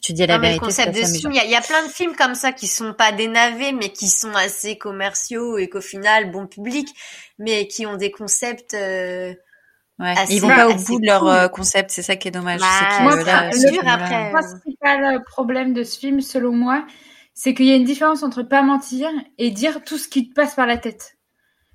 tu 0.02 0.12
dis 0.14 0.26
la 0.26 0.36
Non, 0.36 0.40
mais 0.40 0.48
le 0.50 0.54
vérité, 0.54 0.66
concept 0.66 0.94
de 0.94 1.04
film, 1.04 1.06
amusant. 1.06 1.30
il 1.32 1.36
y, 1.36 1.40
a- 1.40 1.44
il 1.44 1.50
y 1.50 1.56
a 1.56 1.60
plein 1.60 1.84
de 1.86 1.90
films 1.92 2.14
comme 2.16 2.34
ça 2.34 2.52
qui 2.52 2.66
sont 2.68 2.94
pas 2.94 3.12
des 3.12 3.26
navets, 3.28 3.72
mais 3.72 3.90
qui 3.92 4.08
sont 4.08 4.34
assez 4.34 4.78
commerciaux 4.78 5.58
et 5.58 5.68
qu'au 5.68 5.80
final, 5.80 6.30
bon 6.30 6.46
public, 6.46 6.88
mais 7.38 7.66
qui 7.68 7.86
ont 7.86 7.96
des 7.96 8.10
concepts, 8.10 8.74
euh, 8.74 9.34
Ouais. 10.02 10.14
Ils 10.30 10.40
vont 10.40 10.48
pas 10.48 10.68
au 10.68 10.74
bout 10.74 11.00
de 11.00 11.06
leur 11.06 11.20
cool. 11.20 11.28
euh, 11.30 11.48
concept, 11.48 11.90
c'est 11.90 12.02
ça 12.02 12.16
qui 12.16 12.28
est 12.28 12.32
dommage. 12.32 12.60
Bah, 12.60 12.66
Moi, 13.02 13.16
euh, 13.18 13.24
là, 13.24 13.50
le 13.50 13.68
film-là- 13.68 13.92
après. 13.94 14.26
Le 14.26 14.32
principal 14.32 15.22
problème 15.24 15.72
de 15.74 15.84
ce 15.84 15.98
film, 15.98 16.20
selon 16.20 16.52
moi, 16.52 16.84
c'est 17.34 17.54
qu'il 17.54 17.66
y 17.66 17.72
a 17.72 17.76
une 17.76 17.84
différence 17.84 18.22
entre 18.22 18.42
pas 18.42 18.62
mentir 18.62 19.08
et 19.38 19.50
dire 19.50 19.82
tout 19.84 19.96
ce 19.98 20.08
qui 20.08 20.28
te 20.28 20.34
passe 20.34 20.54
par 20.54 20.66
la 20.66 20.76
tête. 20.76 21.16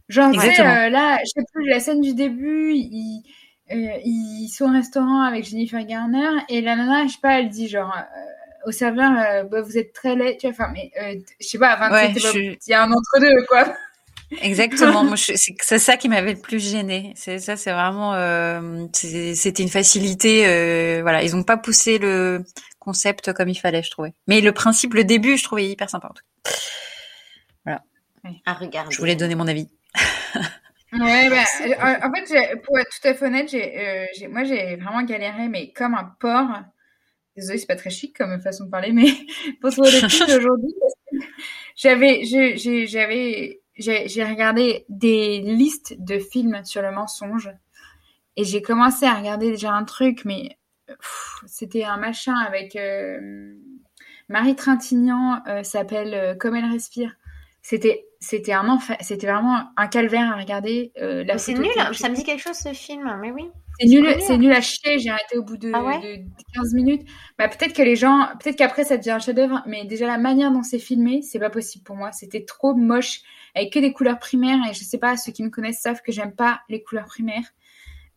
Genre, 0.09 0.31
tu 0.31 0.39
sais, 0.39 0.61
euh, 0.61 0.89
là, 0.89 1.17
je 1.19 1.25
sais 1.35 1.45
plus, 1.53 1.65
la 1.69 1.79
scène 1.79 2.01
du 2.01 2.13
début, 2.13 2.73
il, 2.75 3.23
ils 3.69 4.49
sont 4.49 4.65
au 4.65 4.71
restaurant 4.71 5.21
avec 5.21 5.45
Jennifer 5.45 5.83
Garner 5.85 6.29
et 6.49 6.61
la 6.61 6.75
nana, 6.75 7.05
je 7.07 7.13
sais 7.13 7.19
pas, 7.21 7.39
elle 7.39 7.49
dit 7.49 7.67
genre 7.67 7.93
au 8.65 8.71
serveur, 8.71 9.11
bah, 9.49 9.61
vous 9.61 9.77
êtes 9.77 9.93
très 9.93 10.15
laid, 10.15 10.37
tu 10.37 10.47
vois. 10.47 10.51
Enfin, 10.65 10.71
mais 10.73 10.91
je 11.39 11.47
sais 11.47 11.57
pas, 11.59 11.75
enfin, 11.75 11.91
Ouais, 11.91 12.07
c'était 12.13 12.21
pas- 12.21 12.31
je- 12.33 12.39
il 12.39 12.69
y 12.69 12.73
a 12.73 12.83
un 12.83 12.91
entre 12.91 13.19
deux 13.19 13.45
quoi. 13.47 13.73
Exactement. 14.41 15.15
C'est 15.15 15.79
ça 15.79 15.97
qui 15.97 16.09
m'avait 16.09 16.33
le 16.33 16.39
plus 16.39 16.59
gêné. 16.59 17.13
C'est 17.15 17.39
ça, 17.39 17.55
c'est 17.55 17.71
vraiment, 17.71 18.13
euh, 18.13 18.85
c'était 18.93 19.63
une 19.63 19.69
facilité. 19.69 20.47
euh, 20.47 21.01
voilà, 21.01 21.23
ils 21.23 21.35
ont 21.35 21.43
pas 21.43 21.57
poussé 21.57 21.97
le 21.97 22.43
concept 22.79 23.33
comme 23.33 23.49
il 23.49 23.55
fallait, 23.55 23.83
je 23.83 23.91
trouvais. 23.91 24.13
Mais 24.27 24.41
le 24.41 24.51
principe, 24.51 24.93
le 24.93 25.03
début, 25.03 25.37
je 25.37 25.43
trouvais 25.43 25.67
hyper 25.67 25.89
sympa. 25.89 26.07
en 26.07 26.13
tout 26.13 26.23
cas. 27.65 27.81
À 28.45 28.53
regarder. 28.53 28.93
Je 28.93 28.97
voulais 28.99 29.15
donner 29.15 29.35
mon 29.35 29.47
avis. 29.47 29.69
Ouais, 30.93 31.29
bah, 31.29 31.43
euh, 31.65 32.07
en 32.07 32.13
fait, 32.13 32.61
pour 32.61 32.79
être 32.79 32.89
tout 32.89 33.07
à 33.09 33.13
fait 33.13 33.25
honnête, 33.25 33.49
j'ai, 33.49 33.77
euh, 33.77 34.29
moi, 34.29 34.45
j'ai 34.45 34.77
vraiment 34.77 35.03
galéré, 35.03 35.49
mais 35.49 35.73
comme 35.73 35.95
un 35.95 36.15
porc. 36.19 36.47
Désolée, 37.35 37.57
c'est 37.57 37.67
pas 37.67 37.75
très 37.75 37.89
chic 37.89 38.17
comme 38.17 38.41
façon 38.41 38.65
de 38.65 38.69
parler, 38.69 38.93
mais 38.93 39.05
pour 39.61 39.71
trouver 39.71 39.91
le 39.91 40.07
film 40.07 40.27
d'aujourd'hui, 40.27 40.73
parce 40.79 40.93
que 41.11 41.27
j'avais, 41.75 42.23
j'avais, 42.87 43.61
j'ai, 43.77 44.23
regardé 44.23 44.85
des 44.89 45.39
listes 45.39 45.95
de 45.99 46.19
films 46.19 46.63
sur 46.65 46.81
le 46.81 46.91
mensonge 46.91 47.51
et 48.35 48.43
j'ai 48.43 48.61
commencé 48.61 49.05
à 49.05 49.15
regarder 49.15 49.49
déjà 49.51 49.73
un 49.73 49.83
truc, 49.83 50.23
mais 50.25 50.57
c'était 51.45 51.83
un 51.83 51.97
machin 51.97 52.35
avec 52.35 52.75
euh, 52.75 53.55
Marie 54.29 54.55
Trintignant, 54.55 55.41
euh, 55.47 55.63
s'appelle 55.63 56.13
euh, 56.13 56.35
Comme 56.35 56.55
elle 56.55 56.69
respire. 56.69 57.15
C'était, 57.69 58.05
c'était 58.21 58.53
un 58.53 58.69
enfer, 58.69 58.95
c'était 59.01 59.27
vraiment 59.27 59.65
un 59.75 59.87
calvaire 59.87 60.31
à 60.31 60.37
regarder. 60.37 60.93
euh, 61.01 61.25
la 61.25 61.37
C'est 61.37 61.53
nul, 61.53 61.67
ça 61.91 62.07
me 62.07 62.15
dit 62.15 62.23
quelque 62.23 62.41
chose 62.41 62.55
ce 62.55 62.71
film, 62.71 63.13
mais 63.19 63.29
oui. 63.29 63.49
c'est 63.77 63.87
nul, 63.87 64.07
c'est 64.21 64.31
hein. 64.31 64.37
nul 64.37 64.53
à 64.53 64.61
chier. 64.61 64.99
J'ai 64.99 65.09
arrêté 65.09 65.37
au 65.37 65.43
bout 65.43 65.57
de, 65.57 65.71
Ah 65.73 65.83
ouais 65.83 65.99
de 65.99 66.23
15 66.55 66.73
minutes. 66.75 67.05
Bah, 67.37 67.49
peut-être 67.49 67.73
que 67.73 67.81
les 67.81 67.97
gens, 67.97 68.29
peut-être 68.39 68.55
qu'après 68.55 68.85
ça 68.85 68.95
devient 68.95 69.11
un 69.11 69.19
chef-d'œuvre, 69.19 69.63
mais 69.65 69.83
déjà 69.83 70.07
la 70.07 70.17
manière 70.17 70.49
dont 70.49 70.63
c'est 70.63 70.79
filmé, 70.79 71.21
c'est 71.21 71.39
pas 71.39 71.49
possible 71.49 71.83
pour 71.83 71.97
moi. 71.97 72.13
C'était 72.13 72.45
trop 72.45 72.73
moche, 72.73 73.19
avec 73.53 73.73
que 73.73 73.79
des 73.79 73.91
couleurs 73.91 74.19
primaires. 74.19 74.59
Et 74.69 74.73
je 74.73 74.85
sais 74.85 74.97
pas, 74.97 75.17
ceux 75.17 75.33
qui 75.33 75.43
me 75.43 75.49
connaissent 75.49 75.81
savent 75.81 76.01
que 76.01 76.13
j'aime 76.13 76.33
pas 76.33 76.61
les 76.69 76.81
couleurs 76.81 77.07
primaires 77.07 77.51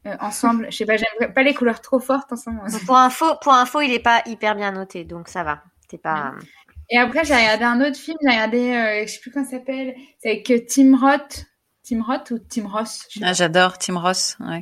euh, 0.07 0.14
ensemble. 0.20 0.68
Je 0.70 0.76
sais 0.76 0.86
pas, 0.86 0.96
j'aime 0.96 1.32
pas 1.34 1.42
les 1.42 1.55
couleurs 1.55 1.80
trop 1.80 1.98
fortes 1.98 2.32
ensemble. 2.32 2.61
Pour 2.86 2.96
info, 2.96 3.26
pour 3.42 3.53
info, 3.53 3.80
il 3.80 3.92
est 3.92 3.98
pas 3.98 4.22
hyper 4.26 4.55
bien 4.55 4.70
noté, 4.70 5.03
donc 5.03 5.26
ça 5.26 5.42
va. 5.42 5.64
T'es 5.88 5.98
pas. 5.98 6.34
Et 6.91 6.99
après, 6.99 7.24
j'ai 7.24 7.34
regardé 7.34 7.64
un 7.64 7.80
autre 7.80 7.97
film. 7.97 8.16
J'ai 8.22 8.28
regardé, 8.30 8.72
euh, 8.72 9.07
je 9.07 9.12
sais 9.12 9.20
plus 9.20 9.30
comment 9.30 9.45
ça 9.45 9.53
s'appelle. 9.53 9.95
C'est 10.18 10.30
avec 10.30 10.66
Tim 10.68 10.97
Roth. 10.97 11.47
Tim 11.88 12.03
Roth 12.03 12.30
ou 12.32 12.38
Tim 12.38 12.66
Ross 12.68 13.09
Ah, 13.22 13.32
j'adore 13.32 13.78
Tim 13.78 13.99
Ross. 13.99 14.36
Ouais. 14.41 14.61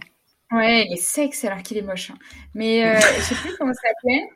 Ouais, 0.52 0.86
il 0.88 0.94
est 0.94 1.00
sexe 1.02 1.44
alors 1.44 1.62
qu'il 1.62 1.76
est 1.76 1.82
moche. 1.82 2.10
hein. 2.10 2.18
Mais 2.54 2.86
euh, 2.86 2.98
je 3.18 3.22
sais 3.22 3.34
plus 3.34 3.56
comment 3.58 3.72
ça 3.74 3.80
s'appelait. 3.88 4.28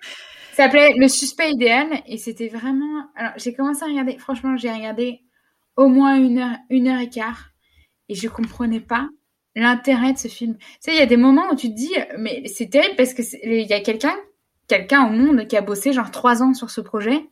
Ça 0.52 0.64
s'appelait 0.64 0.94
Le 0.98 1.08
suspect 1.08 1.50
idéal 1.52 1.88
et 2.06 2.18
c'était 2.18 2.48
vraiment. 2.48 3.06
Alors 3.16 3.32
j'ai 3.36 3.54
commencé 3.54 3.82
à 3.82 3.86
regarder. 3.86 4.18
Franchement, 4.18 4.56
j'ai 4.56 4.70
regardé 4.70 5.20
au 5.76 5.88
moins 5.88 6.16
une 6.16 6.38
heure, 6.38 6.56
une 6.68 6.88
heure 6.88 7.00
et 7.00 7.08
quart 7.08 7.50
et 8.08 8.14
je 8.14 8.28
comprenais 8.28 8.80
pas 8.80 9.08
l'intérêt 9.54 10.12
de 10.12 10.18
ce 10.18 10.28
film. 10.28 10.56
Tu 10.58 10.64
sais, 10.80 10.92
il 10.94 10.98
y 10.98 11.02
a 11.02 11.06
des 11.06 11.16
moments 11.16 11.50
où 11.50 11.56
tu 11.56 11.68
te 11.70 11.74
dis, 11.74 11.94
mais 12.18 12.42
c'est 12.46 12.68
terrible 12.68 12.96
parce 12.96 13.14
que 13.14 13.22
il 13.44 13.66
y 13.66 13.72
a 13.72 13.80
quelqu'un, 13.80 14.14
quelqu'un 14.68 15.06
au 15.06 15.10
monde 15.10 15.46
qui 15.46 15.56
a 15.56 15.62
bossé 15.62 15.92
genre 15.94 16.10
trois 16.10 16.42
ans 16.42 16.52
sur 16.52 16.68
ce 16.68 16.82
projet 16.82 17.24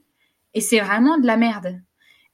et 0.55 0.61
c'est 0.61 0.81
vraiment 0.81 1.19
de 1.19 1.27
la 1.27 1.37
merde. 1.37 1.81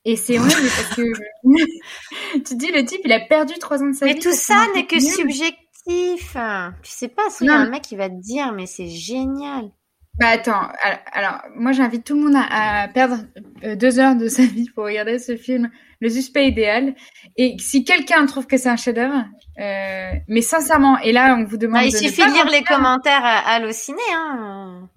Et 0.05 0.15
c'est 0.17 0.39
horrible 0.39 0.55
parce 0.55 0.95
que 0.95 1.03
tu 2.35 2.43
te 2.43 2.55
dis 2.55 2.71
le 2.71 2.85
type 2.85 3.01
il 3.05 3.13
a 3.13 3.21
perdu 3.21 3.55
trois 3.59 3.83
ans 3.83 3.87
de 3.89 3.93
sa 3.93 4.07
vie. 4.07 4.15
Mais 4.15 4.21
tout 4.21 4.33
ça 4.33 4.67
n'est 4.75 4.87
que 4.87 5.01
subjectif. 5.01 6.37
Tu 6.83 6.91
sais 6.91 7.09
pas, 7.09 7.23
il 7.41 7.47
y 7.47 7.51
a 7.51 7.55
un 7.55 7.69
mec 7.71 7.83
qui 7.83 7.97
va 7.97 8.09
te 8.09 8.21
dire, 8.21 8.53
mais 8.53 8.67
c'est 8.67 8.89
génial. 8.89 9.71
Bah 10.19 10.29
attends, 10.29 10.67
alors, 10.83 10.99
alors, 11.13 11.43
moi 11.57 11.73
j'invite 11.73 12.05
tout 12.05 12.15
le 12.15 12.23
monde 12.23 12.37
à, 12.37 12.83
à 12.85 12.89
perdre 12.89 13.19
euh, 13.65 13.77
deux 13.77 13.99
heures 13.99 14.17
de 14.17 14.29
sa 14.29 14.43
vie 14.47 14.71
pour 14.75 14.85
regarder 14.85 15.19
ce 15.19 15.37
film, 15.37 15.71
Le 16.01 16.09
suspect 16.09 16.49
idéal. 16.49 16.95
Et 17.37 17.57
si 17.59 17.85
quelqu'un 17.85 18.25
trouve 18.25 18.47
que 18.47 18.57
c'est 18.57 18.71
un 18.71 18.77
chef-d'œuvre, 18.77 19.25
euh, 19.61 20.11
mais 20.27 20.41
sincèrement, 20.41 20.99
et 21.01 21.13
là 21.13 21.37
on 21.39 21.45
vous 21.45 21.59
demande 21.59 21.83
Bah, 21.83 21.87
il 21.87 21.93
de 21.93 21.97
suffit 21.99 22.23
de 22.27 22.33
lire 22.33 22.49
les 22.49 22.63
commentaires 22.65 23.25
à 23.25 23.41
Allociné. 23.57 24.01
Hein. 24.15 24.89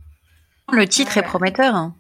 Le 0.71 0.87
titre 0.87 1.17
est 1.17 1.23
prometteur. 1.23 1.75
hein. 1.75 1.95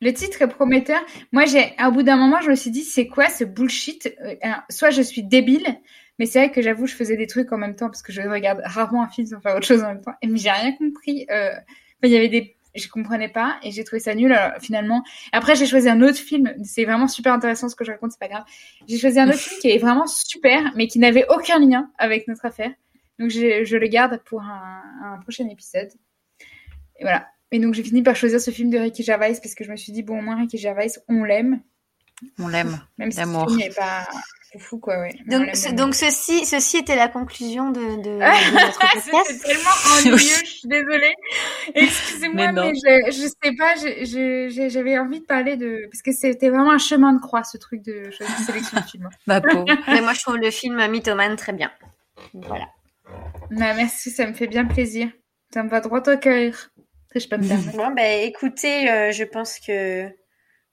Le 0.00 0.12
titre 0.12 0.42
est 0.42 0.48
prometteur. 0.48 1.00
Moi, 1.32 1.46
j'ai, 1.46 1.72
au 1.86 1.90
bout 1.90 2.02
d'un 2.02 2.16
moment, 2.16 2.40
je 2.40 2.50
me 2.50 2.54
suis 2.54 2.70
dit, 2.70 2.82
c'est 2.82 3.06
quoi 3.06 3.28
ce 3.28 3.44
bullshit? 3.44 4.14
Euh, 4.20 4.34
alors, 4.42 4.62
Soit 4.68 4.90
je 4.90 5.02
suis 5.02 5.22
débile, 5.22 5.66
mais 6.18 6.26
c'est 6.26 6.38
vrai 6.38 6.50
que 6.52 6.60
j'avoue, 6.60 6.86
je 6.86 6.94
faisais 6.94 7.16
des 7.16 7.26
trucs 7.26 7.50
en 7.52 7.58
même 7.58 7.76
temps 7.76 7.86
parce 7.86 8.02
que 8.02 8.12
je 8.12 8.20
regarde 8.20 8.60
rarement 8.64 9.02
un 9.02 9.08
film 9.08 9.26
sans 9.26 9.40
faire 9.40 9.56
autre 9.56 9.66
chose 9.66 9.82
en 9.82 9.88
même 9.88 10.02
temps. 10.02 10.12
Et 10.22 10.26
mais 10.26 10.38
j'ai 10.38 10.50
rien 10.50 10.72
compris. 10.72 11.26
Euh, 11.30 11.52
il 12.02 12.10
y 12.10 12.16
avait 12.16 12.28
des, 12.28 12.56
je 12.74 12.88
comprenais 12.88 13.30
pas 13.30 13.58
et 13.62 13.70
j'ai 13.70 13.84
trouvé 13.84 14.00
ça 14.00 14.14
nul. 14.14 14.32
Alors, 14.32 14.60
finalement, 14.60 15.02
après, 15.32 15.56
j'ai 15.56 15.66
choisi 15.66 15.88
un 15.88 16.02
autre 16.02 16.18
film. 16.18 16.52
C'est 16.62 16.84
vraiment 16.84 17.08
super 17.08 17.32
intéressant 17.32 17.68
ce 17.70 17.74
que 17.74 17.84
je 17.84 17.92
raconte, 17.92 18.12
c'est 18.12 18.20
pas 18.20 18.28
grave. 18.28 18.44
J'ai 18.86 18.98
choisi 18.98 19.18
un 19.18 19.28
autre 19.28 19.38
film 19.38 19.60
qui 19.60 19.70
est 19.70 19.78
vraiment 19.78 20.06
super, 20.06 20.72
mais 20.76 20.88
qui 20.88 20.98
n'avait 20.98 21.26
aucun 21.30 21.58
lien 21.58 21.90
avec 21.96 22.28
notre 22.28 22.44
affaire. 22.44 22.70
Donc, 23.18 23.30
je, 23.30 23.64
je 23.64 23.76
le 23.78 23.88
garde 23.88 24.20
pour 24.26 24.42
un, 24.42 24.82
un 25.02 25.18
prochain 25.22 25.48
épisode. 25.48 25.88
Et 26.98 27.02
voilà. 27.02 27.26
Et 27.52 27.58
donc 27.60 27.74
j'ai 27.74 27.82
fini 27.84 28.02
par 28.02 28.16
choisir 28.16 28.40
ce 28.40 28.50
film 28.50 28.70
de 28.70 28.78
Ricky 28.78 29.02
Gervais 29.04 29.32
parce 29.42 29.54
que 29.54 29.64
je 29.64 29.70
me 29.70 29.76
suis 29.76 29.92
dit 29.92 30.02
bon 30.02 30.18
au 30.18 30.22
moins 30.22 30.36
Ricky 30.36 30.58
Gervais 30.58 30.88
on 31.08 31.22
l'aime 31.24 31.60
On 32.40 32.48
l'aime. 32.48 32.80
même 32.98 33.12
si 33.12 33.20
film 33.20 33.56
n'est 33.56 33.70
pas 33.70 34.06
fou 34.58 34.78
quoi 34.78 34.98
ouais. 35.00 35.14
Donc, 35.26 35.54
ce- 35.54 35.72
donc 35.74 35.94
ceci, 35.94 36.46
ceci 36.46 36.78
était 36.78 36.96
la 36.96 37.08
conclusion 37.08 37.70
de, 37.70 37.80
de, 38.02 38.02
de 38.02 38.20
Ah, 38.22 38.32
notre 38.52 38.80
c'était 38.96 39.10
podcast. 39.10 39.44
tellement 39.44 40.14
ennuyeux, 40.14 40.18
je 40.44 40.50
suis 40.50 40.68
désolée. 40.68 41.14
Excusez-moi, 41.74 42.52
Mais 42.52 42.72
je, 42.74 43.10
je 43.12 43.26
sais 43.28 43.54
pas, 43.58 43.74
je- 43.76 44.04
je- 44.06 44.48
j'ai- 44.50 44.70
j'avais 44.70 44.98
envie 44.98 45.20
de 45.20 45.26
parler 45.26 45.56
de 45.56 45.86
parce 45.92 46.00
que 46.02 46.12
c'était 46.12 46.48
vraiment 46.48 46.70
un 46.70 46.78
chemin 46.78 47.12
de 47.12 47.20
croix 47.20 47.44
ce 47.44 47.58
truc 47.58 47.82
de 47.82 48.10
choisir 48.10 48.36
sélection 48.38 48.78
de 48.80 48.84
film. 48.84 49.08
Ma 49.26 49.40
pauvre. 49.42 49.66
Mais 49.88 50.00
moi, 50.00 50.14
je 50.14 50.22
trouve 50.22 50.36
le 50.38 50.50
film 50.50 50.84
Mythomane 50.90 51.36
très 51.36 51.52
bien. 51.52 51.70
Voilà. 52.32 52.66
Bah, 53.50 53.74
merci, 53.74 54.10
ça 54.10 54.26
me 54.26 54.32
fait 54.32 54.46
bien 54.46 54.64
plaisir. 54.64 55.08
Ça 55.52 55.62
me 55.62 55.68
va 55.68 55.80
droit 55.80 56.00
au 56.00 56.16
cœur. 56.16 56.70
Je 57.18 57.28
peux 57.28 57.36
me 57.36 57.46
permettre. 57.48 57.76
Bon, 57.76 57.90
ben, 57.92 58.22
écoutez, 58.28 58.90
euh, 58.90 59.12
je 59.12 59.24
pense 59.24 59.58
que 59.60 60.06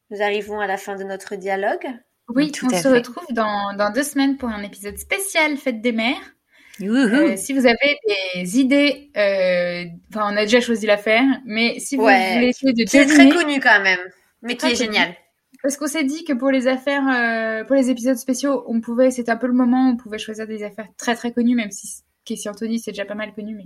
nous 0.10 0.22
arrivons 0.22 0.60
à 0.60 0.68
la 0.68 0.78
fin 0.78 0.96
de 0.96 1.04
notre 1.04 1.36
dialogue. 1.36 1.88
Oui, 2.30 2.52
Tout 2.52 2.68
on 2.68 2.70
se 2.70 2.90
fait. 2.90 2.90
retrouve 2.90 3.26
dans, 3.32 3.76
dans 3.76 3.92
deux 3.92 4.04
semaines 4.04 4.38
pour 4.38 4.50
un 4.50 4.64
épisode 4.64 4.98
spécial 4.98 5.58
Fête 5.58 5.82
des 5.82 5.92
mères. 5.92 6.36
Euh, 6.82 7.36
si 7.38 7.54
vous 7.54 7.68
avez 7.68 7.98
des 8.36 8.60
idées, 8.60 9.12
euh, 9.16 9.86
enfin 10.10 10.34
on 10.34 10.38
a 10.38 10.42
déjà 10.42 10.60
choisi 10.60 10.88
l'affaire, 10.88 11.24
mais 11.46 11.80
si 11.80 11.98
vous 11.98 12.04
Ouais, 12.04 12.34
voulez 12.34 12.48
essayer 12.48 12.74
de 12.74 12.84
Qui 12.84 12.98
est 12.98 13.06
très 13.06 13.26
deviner, 13.26 13.30
connu 13.30 13.60
quand 13.60 13.82
même, 13.82 14.00
mais 14.42 14.58
qui 14.58 14.66
est 14.70 14.76
connu. 14.76 14.76
génial. 14.76 15.16
parce 15.62 15.78
qu'on 15.78 15.88
s'est 15.88 16.04
dit 16.04 16.24
que 16.26 16.34
pour 16.34 16.50
les 16.52 16.68
affaires, 16.68 17.08
euh, 17.08 17.64
pour 17.64 17.76
les 17.76 17.90
épisodes 17.92 18.18
spéciaux, 18.18 18.64
on 18.68 18.82
pouvait, 18.82 19.12
c'était 19.12 19.32
un 19.32 19.38
peu 19.38 19.48
le 19.48 19.54
moment 19.54 19.88
où 19.88 19.92
on 19.94 19.98
pouvait 19.98 20.18
choisir 20.18 20.48
des 20.48 20.64
affaires 20.64 20.88
très 20.98 21.16
très 21.16 21.32
connues, 21.32 21.56
même 21.56 21.72
si 21.72 22.02
Casey 22.26 22.50
Anthony 22.50 22.80
c'est 22.80 22.92
déjà 22.92 23.06
pas 23.06 23.16
mal 23.16 23.34
connu, 23.34 23.54
mais 23.56 23.66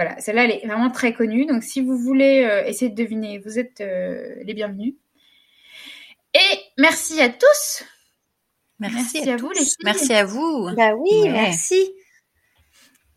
voilà, 0.00 0.18
celle-là 0.18 0.44
elle 0.44 0.52
est 0.52 0.66
vraiment 0.66 0.90
très 0.90 1.12
connue. 1.12 1.44
Donc 1.44 1.62
si 1.62 1.82
vous 1.82 1.98
voulez 1.98 2.44
euh, 2.44 2.64
essayer 2.64 2.90
de 2.90 2.94
deviner, 2.94 3.38
vous 3.38 3.58
êtes 3.58 3.82
euh, 3.82 4.34
les 4.44 4.54
bienvenus. 4.54 4.94
Et 6.32 6.58
merci 6.78 7.20
à 7.20 7.28
tous. 7.28 7.84
Merci, 8.78 8.96
merci 9.18 9.30
à, 9.30 9.34
à 9.34 9.36
vous, 9.36 9.48
tous. 9.48 9.58
les 9.58 9.64
filles. 9.66 9.76
Merci 9.84 10.12
à 10.14 10.24
vous. 10.24 10.70
Bah 10.74 10.94
oui, 10.94 11.10
Ouais. 11.24 11.32
merci. 11.32 11.92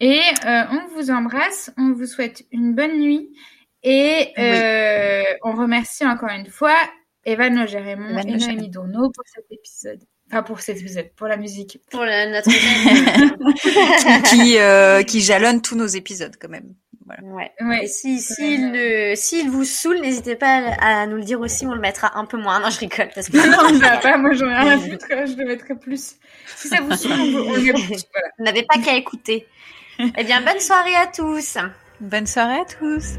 Et 0.01 0.19
euh, 0.45 0.63
on 0.71 0.87
vous 0.93 1.09
embrasse, 1.09 1.71
on 1.77 1.93
vous 1.93 2.05
souhaite 2.05 2.43
une 2.51 2.73
bonne 2.75 2.99
nuit 2.99 3.29
et 3.83 4.33
euh, 4.37 5.23
on 5.43 5.53
remercie 5.53 6.05
encore 6.05 6.31
une 6.31 6.47
fois 6.49 6.75
Evan 7.23 7.57
Evan 7.57 8.17
et. 8.17 8.47
Noémie 8.47 8.69
Dourneau 8.69 9.09
pour 9.11 9.23
cet 9.33 9.45
épisode. 9.51 10.03
Enfin, 10.33 10.43
pour 10.43 10.61
cet 10.61 10.79
épisode, 10.79 11.09
pour 11.15 11.27
la 11.27 11.37
musique. 11.37 11.79
Pour 11.91 12.01
notre 12.01 12.49
qui, 14.29 14.57
euh, 14.57 15.03
qui 15.03 15.21
jalonne 15.21 15.61
tous 15.61 15.75
nos 15.75 15.85
épisodes 15.85 16.35
quand 16.41 16.49
même. 16.49 16.73
Voilà. 17.05 17.21
ouais. 17.23 17.51
Ouais. 17.61 17.83
Et 17.83 17.87
si, 17.87 18.19
s'il 18.19 18.71
ne- 18.71 19.13
s'il 19.15 19.49
vous 19.51 19.63
saoule, 19.63 19.99
n'hésitez 19.99 20.35
pas 20.35 20.73
à, 20.81 21.05
nous 21.05 21.17
le 21.17 21.23
dire 21.23 21.39
aussi, 21.39 21.67
on 21.67 21.73
le 21.73 21.79
mettra 21.81 22.17
un 22.17 22.25
peu 22.25 22.37
moins. 22.37 22.59
Non, 22.59 22.69
je 22.71 22.79
rigole. 22.79 23.09
Parce 23.13 23.29
que 23.29 23.37
Non, 23.37 23.79
ça 23.81 23.89
va 23.91 23.97
pas, 23.97 24.17
moi 24.17 24.31
j'en 24.33 24.49
ai 24.49 24.55
rien 24.55 24.77
à 24.77 24.79
foutre, 24.79 25.05
je 25.09 25.37
le 25.37 25.45
mettrai 25.45 25.75
plus. 25.75 26.15
Si 26.55 26.67
ça 26.67 26.81
vous 26.81 26.95
saoule, 26.95 27.11
on, 27.11 27.49
on 27.51 27.53
le 27.53 27.61
met 27.61 27.73
plus. 27.73 28.03
Voilà. 28.11 28.29
Vous 28.39 28.43
n'avez 28.45 28.63
pas 28.63 28.79
qu'à 28.79 28.95
écouter. 28.95 29.45
Eh 29.99 30.23
bien, 30.23 30.41
bonne 30.41 30.59
soirée 30.59 30.95
à 30.95 31.05
tous. 31.07 31.57
Bonne 31.99 32.25
soirée 32.25 32.59
à 32.61 32.65
tous. 32.65 33.17